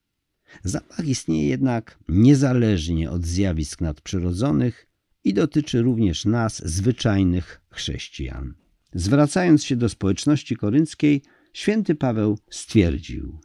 Zapach 0.64 1.06
istnieje 1.06 1.48
jednak 1.48 1.98
niezależnie 2.08 3.10
od 3.10 3.26
zjawisk 3.26 3.80
nadprzyrodzonych 3.80 4.86
i 5.24 5.34
dotyczy 5.34 5.82
również 5.82 6.24
nas, 6.24 6.68
zwyczajnych 6.68 7.60
chrześcijan. 7.70 8.54
Zwracając 8.94 9.64
się 9.64 9.76
do 9.76 9.88
społeczności 9.88 10.56
korynckiej, 10.56 11.22
święty 11.52 11.94
Paweł 11.94 12.38
stwierdził: 12.50 13.38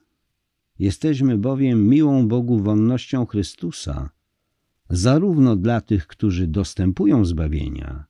Jesteśmy 0.80 1.38
bowiem 1.38 1.88
miłą 1.88 2.28
Bogu 2.28 2.60
wonnością 2.60 3.26
Chrystusa, 3.26 4.10
zarówno 4.90 5.56
dla 5.56 5.82
tych, 5.82 6.08
którzy 6.08 6.48
dostępują 6.48 7.26
zbawienia, 7.26 8.06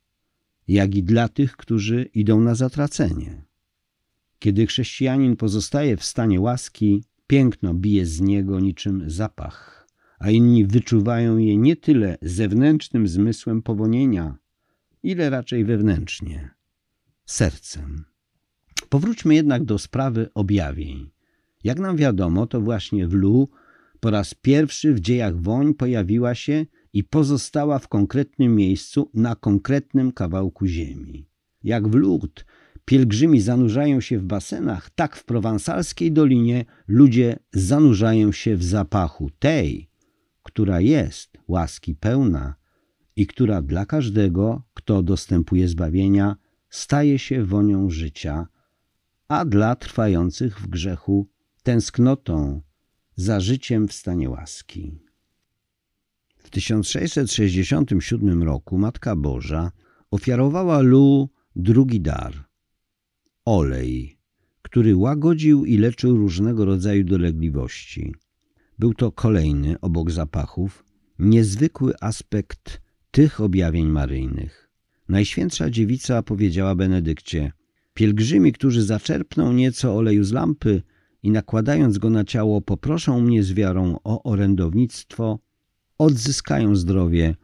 jak 0.72 0.96
i 0.96 1.04
dla 1.04 1.28
tych, 1.28 1.58
którzy 1.58 2.10
idą 2.14 2.42
na 2.42 2.56
zatracenie. 2.56 3.42
Kiedy 4.40 4.68
chrześcijanin 4.68 5.36
pozostaje 5.36 5.98
w 5.98 6.04
stanie 6.04 6.42
łaski, 6.42 7.04
piękno 7.28 7.74
bije 7.74 8.06
z 8.06 8.22
niego 8.22 8.60
niczym 8.60 9.10
zapach, 9.10 9.88
a 10.20 10.30
inni 10.30 10.66
wyczuwają 10.66 11.38
je 11.38 11.58
nie 11.58 11.76
tyle 11.76 12.18
zewnętrznym 12.22 13.08
zmysłem 13.08 13.62
powonienia, 13.62 14.38
ile 15.04 15.30
raczej 15.30 15.66
wewnętrznie, 15.66 16.50
sercem. 17.26 18.06
Powróćmy 18.90 19.36
jednak 19.36 19.64
do 19.64 19.78
sprawy 19.78 20.30
objawień. 20.34 21.10
Jak 21.64 21.80
nam 21.80 21.98
wiadomo, 21.98 22.48
to 22.48 22.62
właśnie 22.62 23.08
w 23.08 23.14
Lu 23.14 23.50
po 24.00 24.10
raz 24.12 24.34
pierwszy 24.34 24.94
w 24.94 25.00
dziejach 25.00 25.42
woń 25.42 25.74
pojawiła 25.74 26.36
się 26.36 26.66
i 26.94 27.04
pozostała 27.04 27.80
w 27.80 27.88
konkretnym 27.88 28.56
miejscu 28.56 29.10
na 29.14 29.36
konkretnym 29.36 30.12
kawałku 30.12 30.66
ziemi. 30.66 31.28
Jak 31.64 31.88
w 31.88 31.96
Lourdes 31.96 32.46
pielgrzymi 32.86 33.42
zanurzają 33.42 34.02
się 34.02 34.20
w 34.20 34.24
basenach, 34.24 34.90
tak 34.90 35.16
w 35.16 35.26
prowansalskiej 35.26 36.12
dolinie 36.12 36.66
ludzie 36.88 37.40
zanurzają 37.54 38.32
się 38.32 38.56
w 38.56 38.64
zapachu 38.64 39.30
tej, 39.40 39.90
która 40.44 40.82
jest 40.82 41.38
łaski 41.48 41.96
pełna 41.96 42.56
i 43.16 43.28
która 43.28 43.62
dla 43.62 43.86
każdego, 43.86 44.64
kto 44.74 45.04
dostępuje 45.04 45.68
zbawienia, 45.68 46.36
staje 46.70 47.20
się 47.20 47.46
wonią 47.46 47.90
życia, 47.90 48.48
a 49.28 49.46
dla 49.46 49.76
trwających 49.76 50.60
w 50.60 50.68
grzechu 50.68 51.30
tęsknotą 51.64 52.62
za 53.16 53.40
życiem 53.40 53.88
w 53.88 53.94
stanie 53.94 54.30
łaski. 54.30 55.11
W 56.44 56.50
1667 56.50 58.44
roku 58.44 58.78
Matka 58.78 59.16
Boża 59.16 59.72
ofiarowała 60.12 60.80
Lu 60.80 61.30
drugi 61.56 62.02
dar– 62.02 62.34
olej, 63.46 64.18
który 64.62 64.96
łagodził 64.96 65.66
i 65.66 65.78
leczył 65.78 66.18
różnego 66.18 66.66
rodzaju 66.66 67.04
dolegliwości. 67.04 68.16
Był 68.80 68.94
to 68.94 69.12
kolejny, 69.12 69.80
obok 69.80 70.12
zapachów, 70.12 70.86
niezwykły 71.20 71.94
aspekt 72.02 72.82
tych 73.12 73.42
objawień 73.42 73.88
maryjnych. 73.88 74.70
Najświętsza 75.10 75.70
dziewica 75.70 76.24
powiedziała 76.24 76.76
Benedykcie– 76.76 77.52
Pielgrzymi, 77.94 78.54
którzy 78.54 78.84
zaczerpną 78.84 79.54
nieco 79.54 79.96
oleju 79.98 80.24
z 80.24 80.32
lampy 80.32 80.82
i 81.24 81.32
nakładając 81.32 81.98
go 81.98 82.10
na 82.10 82.24
ciało 82.24 82.62
poproszą 82.62 83.22
mnie 83.22 83.44
z 83.44 83.54
wiarą 83.54 83.98
o 84.04 84.24
orędownictwo, 84.24 85.40
odzyskają 86.02 86.76
zdrowie, 86.76 87.36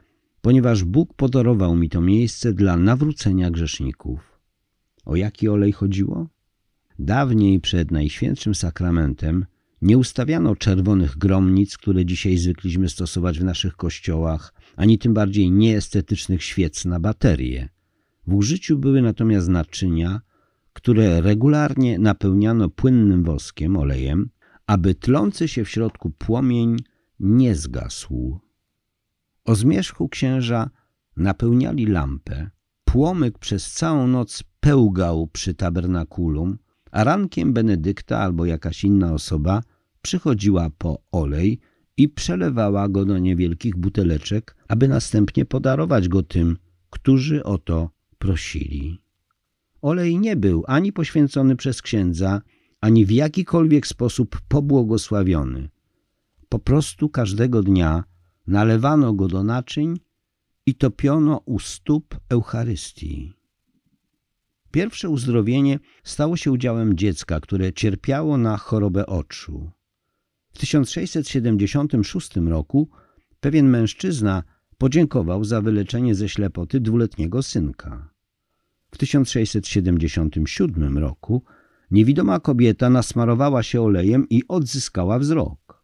ponieważ 0.41 0.83
Bóg 0.83 1.13
podarował 1.13 1.75
mi 1.75 1.89
to 1.89 2.01
miejsce 2.01 2.53
dla 2.53 2.77
nawrócenia 2.77 3.51
grzeszników. 3.51 4.39
O 5.05 5.15
jaki 5.15 5.49
olej 5.49 5.71
chodziło? 5.71 6.27
Dawniej 6.99 7.59
przed 7.59 7.91
Najświętszym 7.91 8.55
Sakramentem 8.55 9.45
nie 9.81 9.97
ustawiano 9.97 10.55
czerwonych 10.55 11.17
gromnic, 11.17 11.77
które 11.77 12.05
dzisiaj 12.05 12.37
zwykliśmy 12.37 12.89
stosować 12.89 13.39
w 13.39 13.43
naszych 13.43 13.75
kościołach, 13.75 14.53
ani 14.75 14.97
tym 14.97 15.13
bardziej 15.13 15.51
nieestetycznych 15.51 16.43
świec 16.43 16.85
na 16.85 16.99
baterie. 16.99 17.69
W 18.27 18.33
użyciu 18.33 18.77
były 18.77 19.01
natomiast 19.01 19.47
naczynia, 19.49 20.21
które 20.73 21.21
regularnie 21.21 21.99
napełniano 21.99 22.69
płynnym 22.69 23.23
woskiem, 23.23 23.77
olejem, 23.77 24.29
aby 24.67 24.95
tlący 24.95 25.47
się 25.47 25.65
w 25.65 25.69
środku 25.69 26.09
płomień 26.09 26.77
nie 27.19 27.55
zgasł. 27.55 28.46
O 29.47 29.55
zmierzchu 29.55 30.09
księża 30.09 30.69
napełniali 31.17 31.85
lampę. 31.85 32.49
Płomyk 32.85 33.39
przez 33.39 33.71
całą 33.71 34.07
noc 34.07 34.43
pełgał 34.59 35.27
przy 35.27 35.53
tabernakulum, 35.53 36.57
a 36.91 37.03
rankiem 37.03 37.53
Benedykta 37.53 38.19
albo 38.19 38.45
jakaś 38.45 38.83
inna 38.83 39.13
osoba 39.13 39.63
przychodziła 40.01 40.69
po 40.77 41.01
olej 41.11 41.59
i 41.97 42.09
przelewała 42.09 42.89
go 42.89 43.05
do 43.05 43.17
niewielkich 43.17 43.75
buteleczek, 43.75 44.55
aby 44.67 44.87
następnie 44.87 45.45
podarować 45.45 46.07
go 46.07 46.23
tym, 46.23 46.57
którzy 46.89 47.43
o 47.43 47.57
to 47.57 47.89
prosili. 48.17 49.01
Olej 49.81 50.19
nie 50.19 50.35
był 50.35 50.63
ani 50.67 50.93
poświęcony 50.93 51.55
przez 51.55 51.81
księdza, 51.81 52.41
ani 52.81 53.05
w 53.05 53.11
jakikolwiek 53.11 53.87
sposób 53.87 54.41
pobłogosławiony. 54.47 55.69
Po 56.49 56.59
prostu 56.59 57.09
każdego 57.09 57.63
dnia 57.63 58.03
nalewano 58.47 59.13
go 59.13 59.27
do 59.27 59.43
naczyń 59.43 59.99
i 60.65 60.75
topiono 60.75 61.41
u 61.45 61.59
stóp 61.59 62.19
Eucharystii. 62.29 63.33
Pierwsze 64.71 65.09
uzdrowienie 65.09 65.79
stało 66.03 66.37
się 66.37 66.51
udziałem 66.51 66.97
dziecka, 66.97 67.39
które 67.39 67.73
cierpiało 67.73 68.37
na 68.37 68.57
chorobę 68.57 69.05
oczu. 69.05 69.71
W 70.51 70.59
1676 70.59 72.35
roku 72.35 72.89
pewien 73.39 73.69
mężczyzna 73.69 74.43
podziękował 74.77 75.43
za 75.43 75.61
wyleczenie 75.61 76.15
ze 76.15 76.29
ślepoty 76.29 76.79
dwuletniego 76.79 77.43
synka. 77.43 78.09
W 78.91 78.97
1677 78.97 80.97
roku 80.97 81.43
niewidoma 81.91 82.39
kobieta 82.39 82.89
nasmarowała 82.89 83.63
się 83.63 83.81
olejem 83.81 84.29
i 84.29 84.43
odzyskała 84.47 85.19
wzrok. 85.19 85.76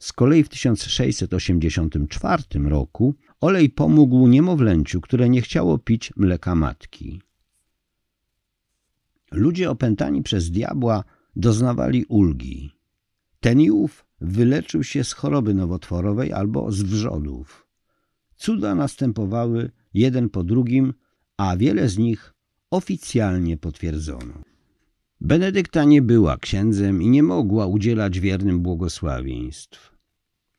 Z 0.00 0.12
kolei 0.12 0.44
w 0.44 0.48
1684 0.48 2.42
roku 2.64 3.14
olej 3.40 3.70
pomógł 3.70 4.26
niemowlęciu, 4.28 5.00
które 5.00 5.28
nie 5.28 5.42
chciało 5.42 5.78
pić 5.78 6.12
mleka 6.16 6.54
matki. 6.54 7.20
Ludzie 9.32 9.70
opętani 9.70 10.22
przez 10.22 10.50
diabła 10.50 11.04
doznawali 11.36 12.04
ulgi. 12.04 12.70
Ten 13.40 13.60
i 13.60 13.70
ów 13.70 14.06
wyleczył 14.20 14.84
się 14.84 15.04
z 15.04 15.12
choroby 15.12 15.54
nowotworowej 15.54 16.32
albo 16.32 16.72
z 16.72 16.82
wrzodów. 16.82 17.66
Cuda 18.36 18.74
następowały 18.74 19.70
jeden 19.94 20.28
po 20.28 20.44
drugim, 20.44 20.94
a 21.36 21.56
wiele 21.56 21.88
z 21.88 21.98
nich 21.98 22.34
oficjalnie 22.70 23.56
potwierdzono. 23.56 24.45
Benedykta 25.20 25.84
nie 25.84 26.02
była 26.02 26.36
księdzem 26.36 27.02
i 27.02 27.08
nie 27.08 27.22
mogła 27.22 27.66
udzielać 27.66 28.20
wiernym 28.20 28.60
błogosławieństw. 28.60 29.96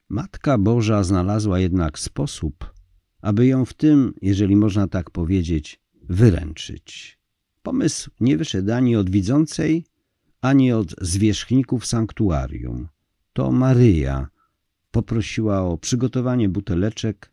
Matka 0.09 0.57
Boża 0.57 1.03
znalazła 1.03 1.59
jednak 1.59 1.99
sposób, 1.99 2.73
aby 3.21 3.45
ją 3.45 3.65
w 3.65 3.73
tym, 3.73 4.13
jeżeli 4.21 4.55
można 4.55 4.87
tak 4.87 5.11
powiedzieć, 5.11 5.79
wyręczyć. 6.01 7.19
Pomysł 7.63 8.11
nie 8.19 8.37
wyszedł 8.37 8.73
ani 8.73 8.95
od 8.95 9.09
widzącej, 9.09 9.85
ani 10.41 10.73
od 10.73 10.95
zwierzchników 11.01 11.85
sanktuarium. 11.85 12.87
To 13.33 13.51
Maryja 13.51 14.27
poprosiła 14.91 15.61
o 15.61 15.77
przygotowanie 15.77 16.49
buteleczek 16.49 17.31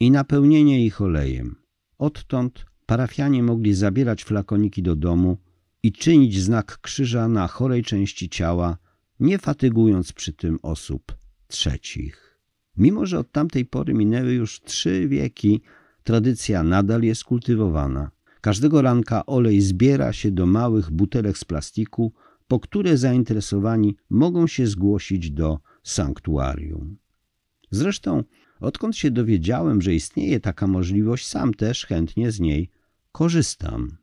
i 0.00 0.10
napełnienie 0.10 0.86
ich 0.86 1.00
olejem. 1.00 1.56
Odtąd 1.98 2.66
parafianie 2.86 3.42
mogli 3.42 3.74
zabierać 3.74 4.24
flakoniki 4.24 4.82
do 4.82 4.96
domu 4.96 5.38
i 5.82 5.92
czynić 5.92 6.40
znak 6.40 6.78
krzyża 6.80 7.28
na 7.28 7.46
chorej 7.46 7.82
części 7.82 8.28
ciała, 8.28 8.78
nie 9.20 9.38
fatygując 9.38 10.12
przy 10.12 10.32
tym 10.32 10.58
osób 10.62 11.16
trzecich. 11.48 12.38
Mimo, 12.76 13.06
że 13.06 13.18
od 13.18 13.32
tamtej 13.32 13.64
pory 13.64 13.94
minęły 13.94 14.32
już 14.32 14.60
trzy 14.60 15.08
wieki, 15.08 15.62
tradycja 16.02 16.62
nadal 16.62 17.02
jest 17.02 17.24
kultywowana. 17.24 18.10
Każdego 18.40 18.82
ranka 18.82 19.26
olej 19.26 19.60
zbiera 19.60 20.12
się 20.12 20.30
do 20.30 20.46
małych 20.46 20.90
butelek 20.90 21.38
z 21.38 21.44
plastiku, 21.44 22.12
po 22.48 22.60
które 22.60 22.96
zainteresowani 22.96 23.96
mogą 24.10 24.46
się 24.46 24.66
zgłosić 24.66 25.30
do 25.30 25.60
sanktuarium. 25.82 26.96
Zresztą, 27.70 28.24
odkąd 28.60 28.96
się 28.96 29.10
dowiedziałem, 29.10 29.82
że 29.82 29.94
istnieje 29.94 30.40
taka 30.40 30.66
możliwość, 30.66 31.26
sam 31.26 31.54
też 31.54 31.86
chętnie 31.86 32.30
z 32.30 32.40
niej 32.40 32.70
korzystam. 33.12 34.01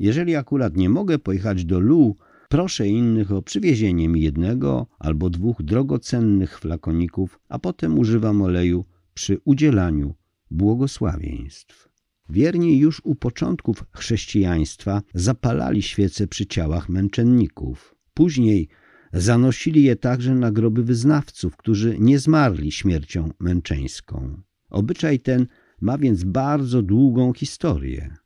Jeżeli 0.00 0.36
akurat 0.36 0.76
nie 0.76 0.88
mogę 0.88 1.18
pojechać 1.18 1.64
do 1.64 1.80
Lu, 1.80 2.16
proszę 2.48 2.88
innych 2.88 3.32
o 3.32 3.42
przywiezienie 3.42 4.08
mi 4.08 4.22
jednego 4.22 4.86
albo 4.98 5.30
dwóch 5.30 5.62
drogocennych 5.62 6.58
flakoników, 6.58 7.40
a 7.48 7.58
potem 7.58 7.98
używam 7.98 8.42
oleju 8.42 8.84
przy 9.14 9.38
udzielaniu 9.44 10.14
błogosławieństw. 10.50 11.88
Wierni 12.28 12.78
już 12.78 13.00
u 13.04 13.14
początków 13.14 13.84
chrześcijaństwa 13.92 15.02
zapalali 15.14 15.82
świece 15.82 16.26
przy 16.26 16.46
ciałach 16.46 16.88
męczenników. 16.88 17.94
Później 18.14 18.68
zanosili 19.12 19.82
je 19.82 19.96
także 19.96 20.34
na 20.34 20.50
groby 20.52 20.84
wyznawców, 20.84 21.56
którzy 21.56 21.96
nie 21.98 22.18
zmarli 22.18 22.72
śmiercią 22.72 23.30
męczeńską. 23.40 24.42
Obyczaj 24.70 25.20
ten 25.20 25.46
ma 25.80 25.98
więc 25.98 26.24
bardzo 26.24 26.82
długą 26.82 27.32
historię. 27.32 28.16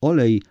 Olej 0.00 0.42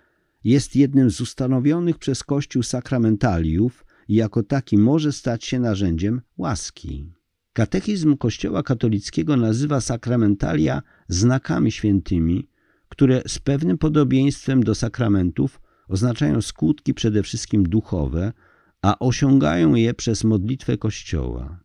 jest 0.47 0.75
jednym 0.75 1.11
z 1.11 1.21
ustanowionych 1.21 1.97
przez 1.97 2.23
Kościół 2.23 2.63
sakramentaliów 2.63 3.85
i 4.07 4.15
jako 4.15 4.43
taki 4.43 4.77
może 4.77 5.11
stać 5.11 5.45
się 5.45 5.59
narzędziem 5.59 6.21
łaski. 6.37 7.13
Katechizm 7.53 8.17
Kościoła 8.17 8.63
katolickiego 8.63 9.37
nazywa 9.37 9.81
sakramentalia 9.81 10.81
znakami 11.07 11.71
świętymi, 11.71 12.49
które 12.89 13.21
z 13.27 13.39
pewnym 13.39 13.77
podobieństwem 13.77 14.63
do 14.63 14.75
sakramentów 14.75 15.61
oznaczają 15.87 16.41
skutki 16.41 16.93
przede 16.93 17.23
wszystkim 17.23 17.63
duchowe, 17.63 18.33
a 18.81 18.99
osiągają 18.99 19.75
je 19.75 19.93
przez 19.93 20.23
modlitwę 20.23 20.77
Kościoła. 20.77 21.59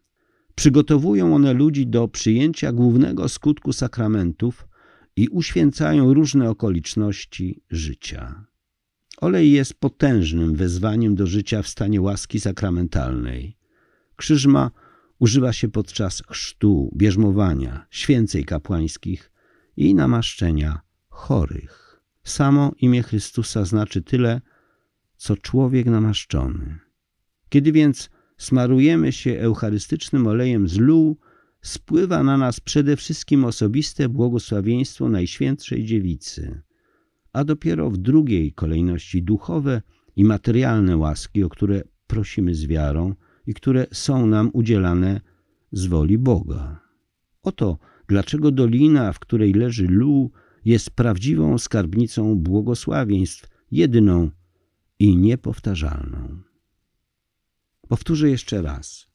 Przygotowują 0.54 1.34
one 1.34 1.52
ludzi 1.52 1.86
do 1.86 2.08
przyjęcia 2.08 2.72
głównego 2.72 3.28
skutku 3.28 3.72
sakramentów 3.72 4.68
i 5.16 5.28
uświęcają 5.28 6.14
różne 6.14 6.50
okoliczności 6.50 7.62
życia. 7.70 8.51
Olej 9.22 9.52
jest 9.52 9.74
potężnym 9.74 10.54
wezwaniem 10.54 11.14
do 11.14 11.26
życia 11.26 11.62
w 11.62 11.68
stanie 11.68 12.00
łaski 12.00 12.40
sakramentalnej. 12.40 13.56
Krzyżma 14.16 14.70
używa 15.18 15.52
się 15.52 15.68
podczas 15.68 16.22
chrztu, 16.28 16.92
bierzmowania, 16.96 17.86
święcej 17.90 18.44
kapłańskich 18.44 19.32
i 19.76 19.94
namaszczenia 19.94 20.80
chorych. 21.08 22.00
Samo 22.24 22.72
imię 22.78 23.02
Chrystusa 23.02 23.64
znaczy 23.64 24.02
tyle, 24.02 24.40
co 25.16 25.36
człowiek 25.36 25.86
namaszczony. 25.86 26.78
Kiedy 27.48 27.72
więc 27.72 28.10
smarujemy 28.38 29.12
się 29.12 29.38
eucharystycznym 29.38 30.26
olejem 30.26 30.68
z 30.68 30.78
lół, 30.78 31.18
spływa 31.60 32.22
na 32.22 32.36
nas 32.36 32.60
przede 32.60 32.96
wszystkim 32.96 33.44
osobiste 33.44 34.08
błogosławieństwo 34.08 35.08
Najświętszej 35.08 35.84
Dziewicy, 35.84 36.62
a 37.32 37.44
dopiero 37.44 37.90
w 37.90 37.98
drugiej 37.98 38.52
kolejności 38.52 39.22
duchowe 39.22 39.82
i 40.16 40.24
materialne 40.24 40.96
łaski, 40.96 41.44
o 41.44 41.48
które 41.48 41.82
prosimy 42.06 42.54
z 42.54 42.66
wiarą 42.66 43.14
i 43.46 43.54
które 43.54 43.86
są 43.92 44.26
nam 44.26 44.50
udzielane 44.52 45.20
z 45.72 45.86
woli 45.86 46.18
Boga. 46.18 46.80
Oto 47.42 47.78
dlaczego 48.08 48.50
dolina, 48.50 49.12
w 49.12 49.18
której 49.18 49.52
leży 49.52 49.86
Lu, 49.86 50.30
jest 50.64 50.90
prawdziwą 50.90 51.58
skarbnicą 51.58 52.36
błogosławieństw, 52.36 53.48
jedyną 53.70 54.30
i 54.98 55.16
niepowtarzalną. 55.16 56.42
Powtórzę 57.88 58.30
jeszcze 58.30 58.62
raz. 58.62 59.06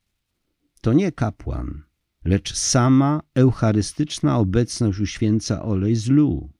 To 0.81 0.93
nie 0.93 1.11
kapłan, 1.11 1.83
lecz 2.25 2.53
sama 2.53 3.21
eucharystyczna 3.35 4.37
obecność 4.37 4.99
uświęca 4.99 5.63
olej 5.63 5.95
z 5.95 6.09
Lu. 6.09 6.56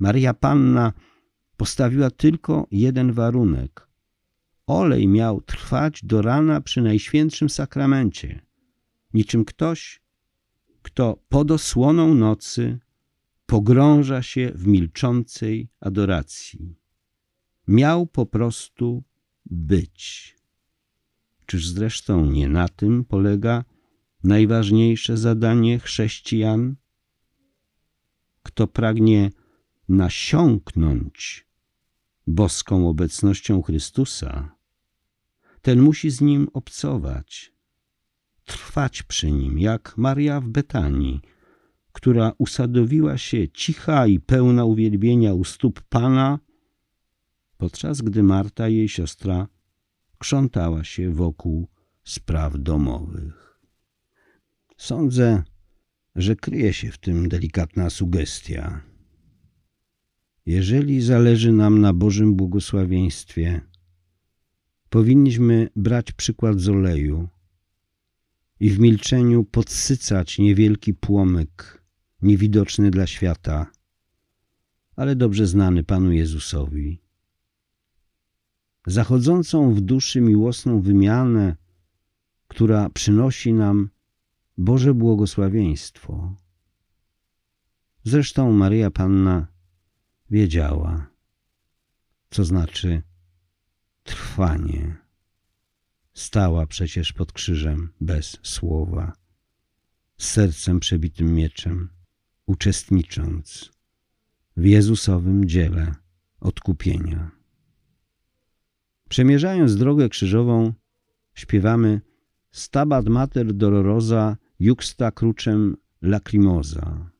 Maria 0.00 0.34
Panna 0.34 0.92
postawiła 1.56 2.10
tylko 2.10 2.66
jeden 2.70 3.12
warunek. 3.12 3.88
Olej 4.66 5.08
miał 5.08 5.40
trwać 5.40 6.04
do 6.04 6.22
rana 6.22 6.60
przy 6.60 6.82
Najświętszym 6.82 7.48
Sakramencie, 7.50 8.40
niczym 9.14 9.44
ktoś, 9.44 10.02
kto 10.82 11.22
pod 11.28 11.50
osłoną 11.50 12.14
nocy 12.14 12.78
pogrąża 13.46 14.22
się 14.22 14.52
w 14.54 14.66
milczącej 14.66 15.68
adoracji. 15.80 16.76
Miał 17.68 18.06
po 18.06 18.26
prostu 18.26 19.02
być. 19.46 20.36
Czyż 21.46 21.68
zresztą 21.68 22.26
nie 22.26 22.48
na 22.48 22.68
tym 22.68 23.04
polega 23.04 23.64
najważniejsze 24.24 25.16
zadanie 25.16 25.78
chrześcijan? 25.78 26.76
Kto 28.42 28.66
pragnie 28.66 29.30
nasiąknąć 29.90 31.46
boską 32.26 32.88
obecnością 32.88 33.62
Chrystusa, 33.62 34.56
ten 35.62 35.80
musi 35.80 36.10
z 36.10 36.20
nim 36.20 36.48
obcować, 36.52 37.52
trwać 38.44 39.02
przy 39.02 39.32
nim, 39.32 39.58
jak 39.58 39.94
Maria 39.96 40.40
w 40.40 40.48
Betanii, 40.48 41.20
która 41.92 42.32
usadowiła 42.38 43.18
się 43.18 43.48
cicha 43.48 44.06
i 44.06 44.20
pełna 44.20 44.64
uwielbienia 44.64 45.34
u 45.34 45.44
stóp 45.44 45.80
Pana, 45.80 46.38
podczas 47.58 48.02
gdy 48.02 48.22
Marta, 48.22 48.68
jej 48.68 48.88
siostra, 48.88 49.48
krzątała 50.18 50.84
się 50.84 51.12
wokół 51.12 51.68
spraw 52.04 52.52
domowych. 52.58 53.60
Sądzę, 54.76 55.42
że 56.16 56.36
kryje 56.36 56.72
się 56.72 56.90
w 56.90 56.98
tym 56.98 57.28
delikatna 57.28 57.90
sugestia. 57.90 58.89
Jeżeli 60.46 61.00
zależy 61.00 61.52
nam 61.52 61.80
na 61.80 61.92
Bożym 61.92 62.34
błogosławieństwie, 62.34 63.60
powinniśmy 64.90 65.68
brać 65.76 66.12
przykład 66.12 66.60
z 66.60 66.68
oleju 66.68 67.28
i 68.60 68.70
w 68.70 68.78
milczeniu 68.78 69.44
podsycać 69.44 70.38
niewielki 70.38 70.94
płomyk, 70.94 71.84
niewidoczny 72.22 72.90
dla 72.90 73.06
świata, 73.06 73.70
ale 74.96 75.16
dobrze 75.16 75.46
znany 75.46 75.84
Panu 75.84 76.12
Jezusowi. 76.12 77.02
Zachodzącą 78.86 79.74
w 79.74 79.80
duszy 79.80 80.20
miłosną 80.20 80.80
wymianę, 80.80 81.56
która 82.48 82.90
przynosi 82.90 83.52
nam 83.52 83.90
Boże 84.58 84.94
błogosławieństwo. 84.94 86.34
Zresztą 88.04 88.52
Maryja 88.52 88.90
Panna 88.90 89.46
wiedziała, 90.30 91.10
co 92.30 92.44
znaczy 92.44 93.02
trwanie. 94.02 94.96
Stała 96.12 96.66
przecież 96.66 97.12
pod 97.12 97.32
krzyżem 97.32 97.92
bez 98.00 98.38
słowa, 98.42 99.12
z 100.16 100.28
sercem 100.28 100.80
przebitym 100.80 101.34
mieczem, 101.34 101.88
uczestnicząc 102.46 103.70
w 104.56 104.64
Jezusowym 104.64 105.48
dziele 105.48 105.94
odkupienia. 106.40 107.30
Przemierzając 109.08 109.76
drogę 109.76 110.08
krzyżową, 110.08 110.72
śpiewamy 111.34 112.00
Stabat 112.50 113.06
Mater 113.06 113.54
Dolorosa 113.54 114.36
Juxta 114.60 115.10
Crucem 115.10 115.76
Lacrimosa. 116.02 117.10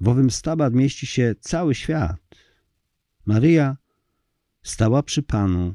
W 0.00 0.08
owym 0.08 0.30
stabat 0.30 0.74
mieści 0.74 1.06
się 1.06 1.34
cały 1.40 1.74
świat. 1.74 2.20
Maryja 3.26 3.76
stała 4.62 5.02
przy 5.02 5.22
Panu, 5.22 5.74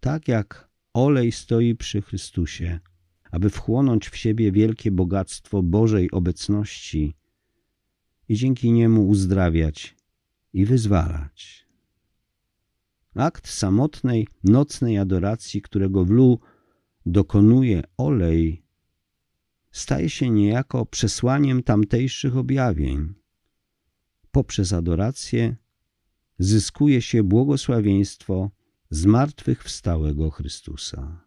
tak 0.00 0.28
jak 0.28 0.68
olej 0.94 1.32
stoi 1.32 1.74
przy 1.74 2.02
Chrystusie, 2.02 2.80
aby 3.30 3.50
wchłonąć 3.50 4.08
w 4.08 4.16
siebie 4.16 4.52
wielkie 4.52 4.90
bogactwo 4.90 5.62
Bożej 5.62 6.10
obecności 6.10 7.14
i 8.28 8.36
dzięki 8.36 8.72
niemu 8.72 9.08
uzdrawiać 9.08 9.96
i 10.52 10.64
wyzwalać. 10.64 11.66
Akt 13.14 13.48
samotnej, 13.48 14.26
nocnej 14.44 14.98
adoracji, 14.98 15.62
którego 15.62 16.04
w 16.04 16.10
Lu 16.10 16.38
dokonuje 17.06 17.82
olej, 17.96 18.62
staje 19.70 20.10
się 20.10 20.30
niejako 20.30 20.86
przesłaniem 20.86 21.62
tamtejszych 21.62 22.36
objawień. 22.36 23.14
Poprzez 24.30 24.72
adorację 24.72 25.56
zyskuje 26.38 27.02
się 27.02 27.22
błogosławieństwo 27.22 28.50
zmartwychwstałego 28.90 30.30
Chrystusa. 30.30 31.24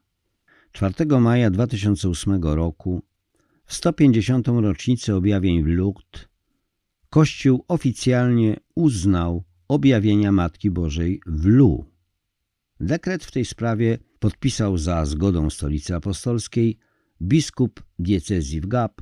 4 0.72 1.20
maja 1.20 1.50
2008 1.50 2.44
roku, 2.44 3.02
w 3.66 3.74
150. 3.74 4.48
rocznicę 4.48 5.16
objawień 5.16 5.64
w 5.64 5.68
Lourdes, 5.68 6.32
Kościół 7.12 7.66
oficjalnie 7.68 8.60
uznał 8.76 9.44
objawienia 9.68 10.32
Matki 10.32 10.72
Bożej 10.72 11.22
w 11.26 11.46
Lu. 11.46 11.86
Dekret 12.80 13.24
w 13.24 13.32
tej 13.32 13.46
sprawie 13.46 13.98
podpisał 14.20 14.78
za 14.78 15.06
zgodą 15.06 15.50
Stolicy 15.50 15.96
Apostolskiej 15.96 16.78
biskup 17.22 17.84
diecezji 18.00 18.62
w 18.62 18.68
Gap 18.68 19.02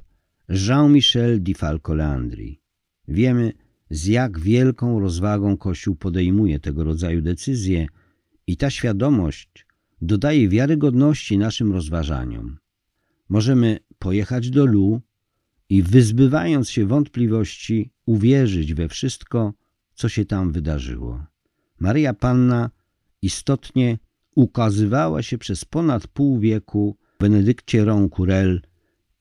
Jean-Michel 0.49 1.43
di 1.43 1.55
Falco-Leandri. 1.55 2.61
Wiemy, 3.07 3.53
z 3.89 4.05
jak 4.05 4.39
wielką 4.39 4.99
rozwagą 4.99 5.57
Kościół 5.57 5.95
podejmuje 5.95 6.59
tego 6.59 6.84
rodzaju 6.84 7.22
decyzje 7.22 7.88
i 8.47 8.57
ta 8.57 8.70
świadomość 8.70 9.65
dodaje 10.01 10.49
wiarygodności 10.49 11.38
naszym 11.38 11.72
rozważaniom. 11.72 12.57
Możemy 13.30 13.80
pojechać 13.99 14.49
do 14.49 14.65
Lu 14.65 15.01
i 15.70 15.84
wyzbywając 15.84 16.70
się 16.70 16.86
wątpliwości 16.86 17.91
uwierzyć 18.05 18.74
we 18.74 18.88
wszystko, 18.89 19.53
co 19.93 20.09
się 20.09 20.26
tam 20.26 20.51
wydarzyło. 20.51 21.26
Maria 21.80 22.13
Panna 22.13 22.70
istotnie 23.22 23.97
ukazywała 24.36 25.22
się 25.22 25.38
przez 25.38 25.65
ponad 25.65 26.07
pół 26.07 26.39
wieku 26.39 26.97
Benedykcie 27.20 27.86
Roncourel 27.86 28.61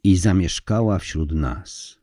i 0.05 0.17
zamieszkała 0.17 0.99
wśród 0.99 1.33
nas. 1.33 1.99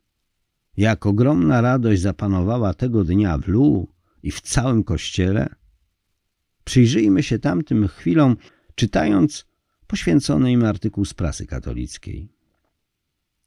Jak 0.76 1.06
ogromna 1.06 1.60
radość 1.60 2.02
zapanowała 2.02 2.74
tego 2.74 3.04
dnia 3.04 3.38
w 3.38 3.48
Lu 3.48 3.88
i 4.22 4.30
w 4.30 4.40
całym 4.40 4.84
kościele. 4.84 5.48
Przyjrzyjmy 6.64 7.22
się 7.22 7.38
tamtym 7.38 7.88
chwilom, 7.88 8.36
czytając 8.74 9.46
poświęcony 9.86 10.52
im 10.52 10.64
artykuł 10.64 11.04
z 11.04 11.14
prasy 11.14 11.46
katolickiej. 11.46 12.28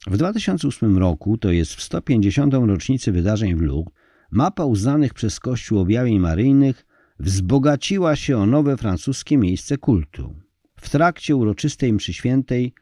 W 0.07 0.17
2008 0.17 0.97
roku, 0.97 1.37
to 1.37 1.51
jest 1.51 1.73
w 1.73 1.81
150. 1.81 2.53
rocznicy 2.53 3.11
wydarzeń 3.11 3.55
w 3.55 3.61
Lu, 3.61 3.85
mapa 4.31 4.65
uznanych 4.65 5.13
przez 5.13 5.39
Kościół 5.39 5.79
objawień 5.79 6.19
maryjnych 6.19 6.85
wzbogaciła 7.19 8.15
się 8.15 8.37
o 8.37 8.45
nowe 8.45 8.77
francuskie 8.77 9.37
miejsce 9.37 9.77
kultu. 9.77 10.48
W 10.81 10.89
trakcie 10.89 11.35
uroczystej 11.35 11.93
mszy 11.93 12.13
świętej 12.13 12.73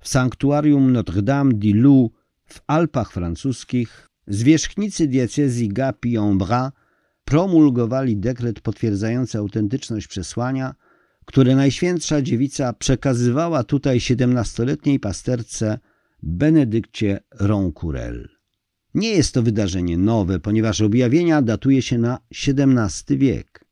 w 0.00 0.08
sanktuarium 0.08 0.92
Notre-Dame 0.92 1.52
du 1.54 1.74
Loup 1.74 2.12
w 2.44 2.60
Alpach 2.66 3.12
francuskich 3.12 4.08
zwierzchnicy 4.26 5.06
diecezji 5.06 5.68
Gap 5.68 6.06
i 6.06 6.16
Embrun 6.16 6.70
promulgowali 7.24 8.16
dekret 8.16 8.60
potwierdzający 8.60 9.38
autentyczność 9.38 10.06
przesłania, 10.06 10.74
które 11.24 11.56
Najświętsza 11.56 12.22
Dziewica 12.22 12.72
przekazywała 12.72 13.64
tutaj 13.64 14.00
siedemnastoletniej 14.00 15.00
pasterce 15.00 15.78
Benedykcie 16.22 17.20
Roncourel. 17.40 18.28
Nie 18.94 19.08
jest 19.08 19.34
to 19.34 19.42
wydarzenie 19.42 19.98
nowe, 19.98 20.40
ponieważ 20.40 20.80
objawienia 20.80 21.42
datuje 21.42 21.82
się 21.82 21.98
na 21.98 22.18
XVII 22.46 23.18
wiek. 23.18 23.64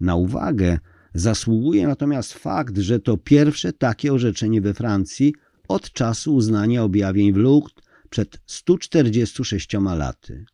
Na 0.00 0.14
uwagę 0.14 0.78
zasługuje 1.20 1.86
natomiast 1.86 2.32
fakt, 2.32 2.78
że 2.78 3.00
to 3.00 3.16
pierwsze 3.16 3.72
takie 3.72 4.12
orzeczenie 4.12 4.60
we 4.60 4.74
Francji 4.74 5.34
od 5.68 5.92
czasu 5.92 6.34
uznania 6.34 6.82
objawień 6.82 7.32
w 7.32 7.36
Lourdes 7.36 7.84
przed 8.10 8.40
146 8.46 9.68
laty. 9.72 10.44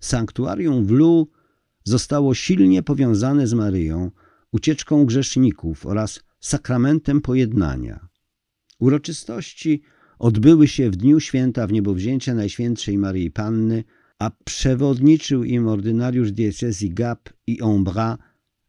Sanktuarium 0.00 0.86
w 0.86 0.90
Lourdes 0.90 1.34
zostało 1.84 2.34
silnie 2.34 2.82
powiązane 2.82 3.46
z 3.46 3.54
Maryją, 3.54 4.10
ucieczką 4.52 5.06
grzeszników 5.06 5.86
oraz 5.86 6.20
sakramentem 6.40 7.20
pojednania. 7.20 8.08
Uroczystości 8.78 9.82
odbyły 10.18 10.68
się 10.68 10.90
w 10.90 10.96
dniu 10.96 11.20
święta 11.20 11.66
w 11.66 11.72
niebowzięcia 11.72 12.34
Najświętszej 12.34 12.98
Maryi 12.98 13.30
Panny, 13.30 13.84
a 14.18 14.30
przewodniczył 14.44 15.44
im 15.44 15.68
ordynariusz 15.68 16.32
diecezji 16.32 16.90
Gap 16.90 17.28
i 17.46 17.62
Embrun 17.62 18.16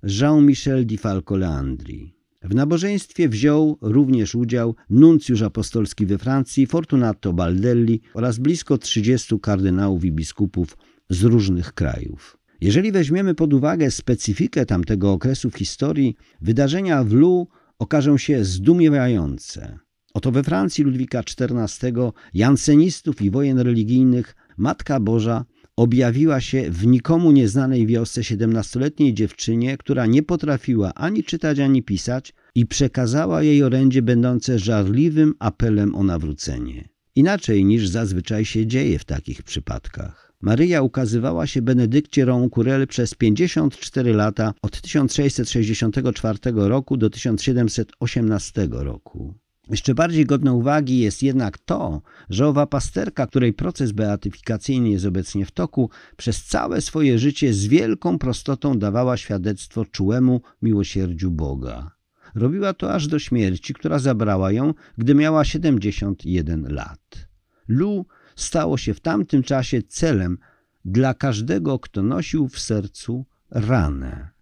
Jean-Michel 0.07 0.85
di 0.85 0.97
Falco-Leandri. 0.97 2.13
W 2.43 2.55
nabożeństwie 2.55 3.29
wziął 3.29 3.77
również 3.81 4.35
udział 4.35 4.75
nuncjusz 4.89 5.41
apostolski 5.41 6.05
we 6.05 6.17
Francji 6.17 6.67
Fortunato 6.67 7.33
Baldelli 7.33 8.01
oraz 8.13 8.39
blisko 8.39 8.77
30 8.77 9.39
kardynałów 9.39 10.05
i 10.05 10.11
biskupów 10.11 10.77
z 11.09 11.23
różnych 11.23 11.73
krajów. 11.73 12.37
Jeżeli 12.61 12.91
weźmiemy 12.91 13.35
pod 13.35 13.53
uwagę 13.53 13.91
specyfikę 13.91 14.65
tamtego 14.65 15.11
okresu 15.11 15.49
w 15.49 15.57
historii, 15.57 16.15
wydarzenia 16.41 17.03
w 17.03 17.13
Lu 17.13 17.47
okażą 17.79 18.17
się 18.17 18.45
zdumiewające. 18.45 19.79
Oto 20.13 20.31
we 20.31 20.43
Francji 20.43 20.83
Ludwika 20.83 21.19
XIV, 21.19 22.11
jansenistów 22.33 23.21
i 23.21 23.31
wojen 23.31 23.59
religijnych 23.59 24.35
Matka 24.57 24.99
Boża 24.99 25.45
objawiła 25.77 26.41
się 26.41 26.71
w 26.71 26.87
nikomu 26.87 27.31
nieznanej 27.31 27.87
wiosce 27.87 28.23
siedemnastoletniej 28.23 29.13
dziewczynie, 29.13 29.77
która 29.77 30.05
nie 30.05 30.23
potrafiła 30.23 30.93
ani 30.93 31.23
czytać, 31.23 31.59
ani 31.59 31.83
pisać 31.83 32.33
i 32.55 32.65
przekazała 32.65 33.43
jej 33.43 33.63
orędzie 33.63 34.01
będące 34.01 34.59
żarliwym 34.59 35.33
apelem 35.39 35.95
o 35.95 36.03
nawrócenie. 36.03 36.89
Inaczej 37.15 37.65
niż 37.65 37.87
zazwyczaj 37.87 38.45
się 38.45 38.67
dzieje 38.67 38.99
w 38.99 39.05
takich 39.05 39.43
przypadkach. 39.43 40.33
Maryja 40.41 40.81
ukazywała 40.81 41.47
się 41.47 41.61
Benedykcie 41.61 42.25
Roncourel 42.25 42.87
przez 42.87 43.13
54 43.13 44.13
lata 44.13 44.53
od 44.61 44.81
1664 44.81 46.39
roku 46.55 46.97
do 46.97 47.09
1718 47.09 48.67
roku. 48.71 49.35
Jeszcze 49.69 49.95
bardziej 49.95 50.25
godne 50.25 50.53
uwagi 50.53 50.99
jest 50.99 51.23
jednak 51.23 51.57
to, 51.57 52.01
że 52.29 52.47
owa 52.47 52.65
pasterka, 52.65 53.27
której 53.27 53.53
proces 53.53 53.91
beatyfikacyjny 53.91 54.89
jest 54.89 55.05
obecnie 55.05 55.45
w 55.45 55.51
toku, 55.51 55.89
przez 56.17 56.43
całe 56.43 56.81
swoje 56.81 57.19
życie 57.19 57.53
z 57.53 57.67
wielką 57.67 58.19
prostotą 58.19 58.79
dawała 58.79 59.17
świadectwo 59.17 59.85
czułemu 59.85 60.41
miłosierdziu 60.61 61.31
Boga. 61.31 61.91
Robiła 62.35 62.73
to 62.73 62.93
aż 62.93 63.07
do 63.07 63.19
śmierci, 63.19 63.73
która 63.73 63.99
zabrała 63.99 64.51
ją, 64.51 64.73
gdy 64.97 65.15
miała 65.15 65.45
71 65.45 66.67
lat. 66.69 67.27
Lu 67.67 68.05
stało 68.35 68.77
się 68.77 68.93
w 68.93 68.99
tamtym 68.99 69.43
czasie 69.43 69.81
celem 69.83 70.37
dla 70.85 71.13
każdego, 71.13 71.79
kto 71.79 72.03
nosił 72.03 72.47
w 72.47 72.59
sercu 72.59 73.25
ranę. 73.51 74.36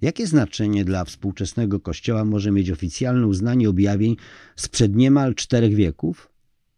Jakie 0.00 0.26
znaczenie 0.26 0.84
dla 0.84 1.04
współczesnego 1.04 1.80
Kościoła 1.80 2.24
może 2.24 2.50
mieć 2.50 2.70
oficjalne 2.70 3.26
uznanie 3.26 3.68
objawień 3.68 4.16
sprzed 4.56 4.96
niemal 4.96 5.34
czterech 5.34 5.74
wieków? 5.74 6.30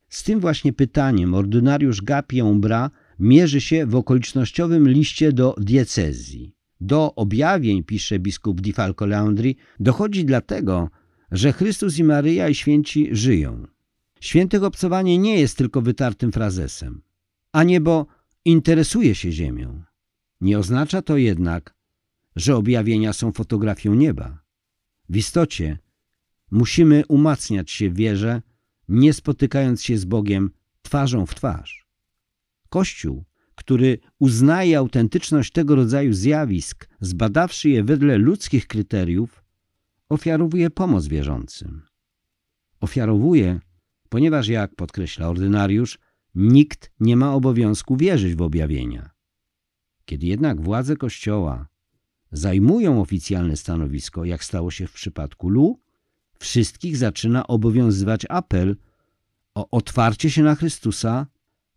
Z 0.09 0.23
tym 0.23 0.41
właśnie 0.41 0.73
pytaniem 0.73 1.35
ordynariusz 1.35 2.03
Gapion 2.03 2.61
Bra 2.61 2.91
mierzy 3.19 3.61
się 3.61 3.87
w 3.87 3.95
okolicznościowym 3.95 4.89
liście 4.89 5.33
do 5.33 5.55
diecezji. 5.59 6.55
Do 6.81 7.15
objawień, 7.15 7.85
pisze 7.85 8.19
biskup 8.19 8.61
Di 8.61 8.73
Falco 8.73 9.07
Leandri, 9.07 9.57
dochodzi 9.81 10.25
dlatego, 10.25 10.91
że 11.33 11.53
Chrystus 11.53 11.99
i 11.99 12.05
Maryja 12.05 12.49
i 12.49 12.55
święci 12.55 13.09
żyją. 13.13 13.67
Świętych 14.21 14.63
obcowanie 14.63 15.19
nie 15.19 15.41
jest 15.41 15.59
tylko 15.59 15.83
wytartym 15.83 16.33
frazesem, 16.33 17.03
a 17.53 17.65
niebo 17.65 18.07
interesuje 18.45 19.15
się 19.15 19.33
ziemią. 19.33 19.83
Nie 20.41 20.59
oznacza 20.59 21.03
to 21.03 21.17
jednak, 21.17 21.75
że 22.37 22.57
objawienia 22.57 23.13
są 23.13 23.33
fotografią 23.33 23.95
nieba. 23.95 24.43
W 25.09 25.17
istocie 25.17 25.79
musimy 26.51 27.07
umacniać 27.09 27.71
się 27.71 27.91
w 27.91 27.95
wierze, 27.95 28.43
nie 28.89 29.13
spotykając 29.13 29.83
się 29.83 29.99
z 29.99 30.05
Bogiem 30.05 30.51
twarzą 30.83 31.27
w 31.27 31.35
twarz. 31.35 31.87
Kościół, 32.69 33.25
który 33.55 33.99
uznaje 34.19 34.79
autentyczność 34.79 35.53
tego 35.53 35.75
rodzaju 35.75 36.13
zjawisk, 36.13 36.89
zbadawszy 37.01 37.69
je 37.69 37.85
wedle 37.85 38.19
ludzkich 38.19 38.67
kryteriów, 38.67 39.45
ofiarowuje 40.09 40.71
pomoc 40.71 41.07
wierzącym. 41.07 41.83
Ofiarowuje, 42.81 43.61
ponieważ, 44.09 44.49
jak 44.49 44.75
podkreśla 44.75 45.29
ordynariusz, 45.29 45.99
nikt 46.35 46.91
nie 47.01 47.17
ma 47.17 47.35
obowiązku 47.35 47.97
wierzyć 47.97 48.35
w 48.35 48.43
objawienia. 48.43 49.11
Kiedy 50.05 50.27
jednak 50.27 50.61
władze 50.61 50.97
Kościoła 50.97 51.69
zajmują 52.33 53.01
oficjalne 53.01 53.57
stanowisko, 53.57 54.25
jak 54.25 54.45
stało 54.45 54.71
się 54.71 54.87
w 54.87 54.93
przypadku 54.93 55.49
Lu, 55.49 55.81
wszystkich 56.39 56.97
zaczyna 56.97 57.47
obowiązywać 57.47 58.27
apel 58.29 58.77
o 59.55 59.71
otwarcie 59.71 60.31
się 60.31 60.43
na 60.43 60.55
Chrystusa, 60.55 61.27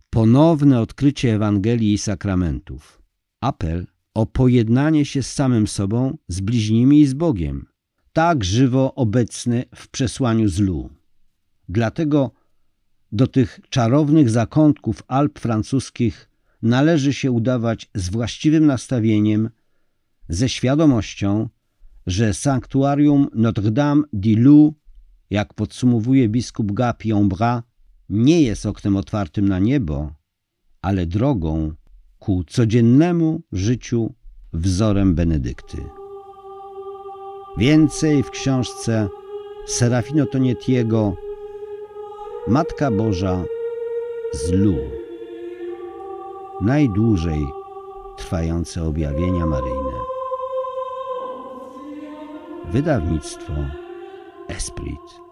ponowne 0.09 0.81
odkrycie 0.81 1.35
Ewangelii 1.35 1.93
i 1.93 1.97
sakramentów. 1.97 3.01
Apel 3.41 3.87
o 4.13 4.25
pojednanie 4.25 5.05
się 5.05 5.23
z 5.23 5.33
samym 5.33 5.67
sobą, 5.67 6.17
z 6.27 6.41
bliźnimi 6.41 7.01
i 7.01 7.07
z 7.07 7.13
Bogiem, 7.13 7.67
tak 8.13 8.43
żywo 8.43 8.95
obecny 8.95 9.63
w 9.75 9.87
przesłaniu 9.87 10.49
z 10.49 10.59
Lu. 10.59 10.89
Dlatego 11.69 12.31
do 13.11 13.27
tych 13.27 13.59
czarownych 13.69 14.29
zakątków 14.29 15.03
Alp 15.07 15.39
francuskich 15.39 16.29
należy 16.61 17.13
się 17.13 17.31
udawać 17.31 17.89
z 17.95 18.09
właściwym 18.09 18.65
nastawieniem 18.65 19.49
ze 20.33 20.49
świadomością, 20.49 21.49
że 22.07 22.33
sanktuarium 22.33 23.27
Notre-Dame 23.33 24.03
du 24.13 24.35
Loup 24.37 24.75
jak 25.29 25.53
podsumowuje 25.53 26.29
biskup 26.29 26.71
Gapion 26.71 27.29
Bra, 27.29 27.63
nie 28.09 28.41
jest 28.41 28.65
oknem 28.65 28.95
otwartym 28.95 29.47
na 29.49 29.59
niebo, 29.59 30.11
ale 30.81 31.05
drogą 31.05 31.73
ku 32.19 32.43
codziennemu 32.43 33.41
życiu 33.51 34.13
wzorem 34.53 35.15
Benedykty. 35.15 35.77
Więcej 37.57 38.23
w 38.23 38.29
książce 38.29 39.09
Serafino 39.67 40.25
Tonietiego 40.25 41.15
Matka 42.47 42.91
Boża 42.91 43.43
z 44.33 44.51
Lu. 44.51 44.75
Najdłużej 46.61 47.45
trwające 48.17 48.83
objawienia 48.83 49.45
maryjne. 49.45 50.12
Wydawnictwo 52.71 53.53
Esprit. 54.47 55.22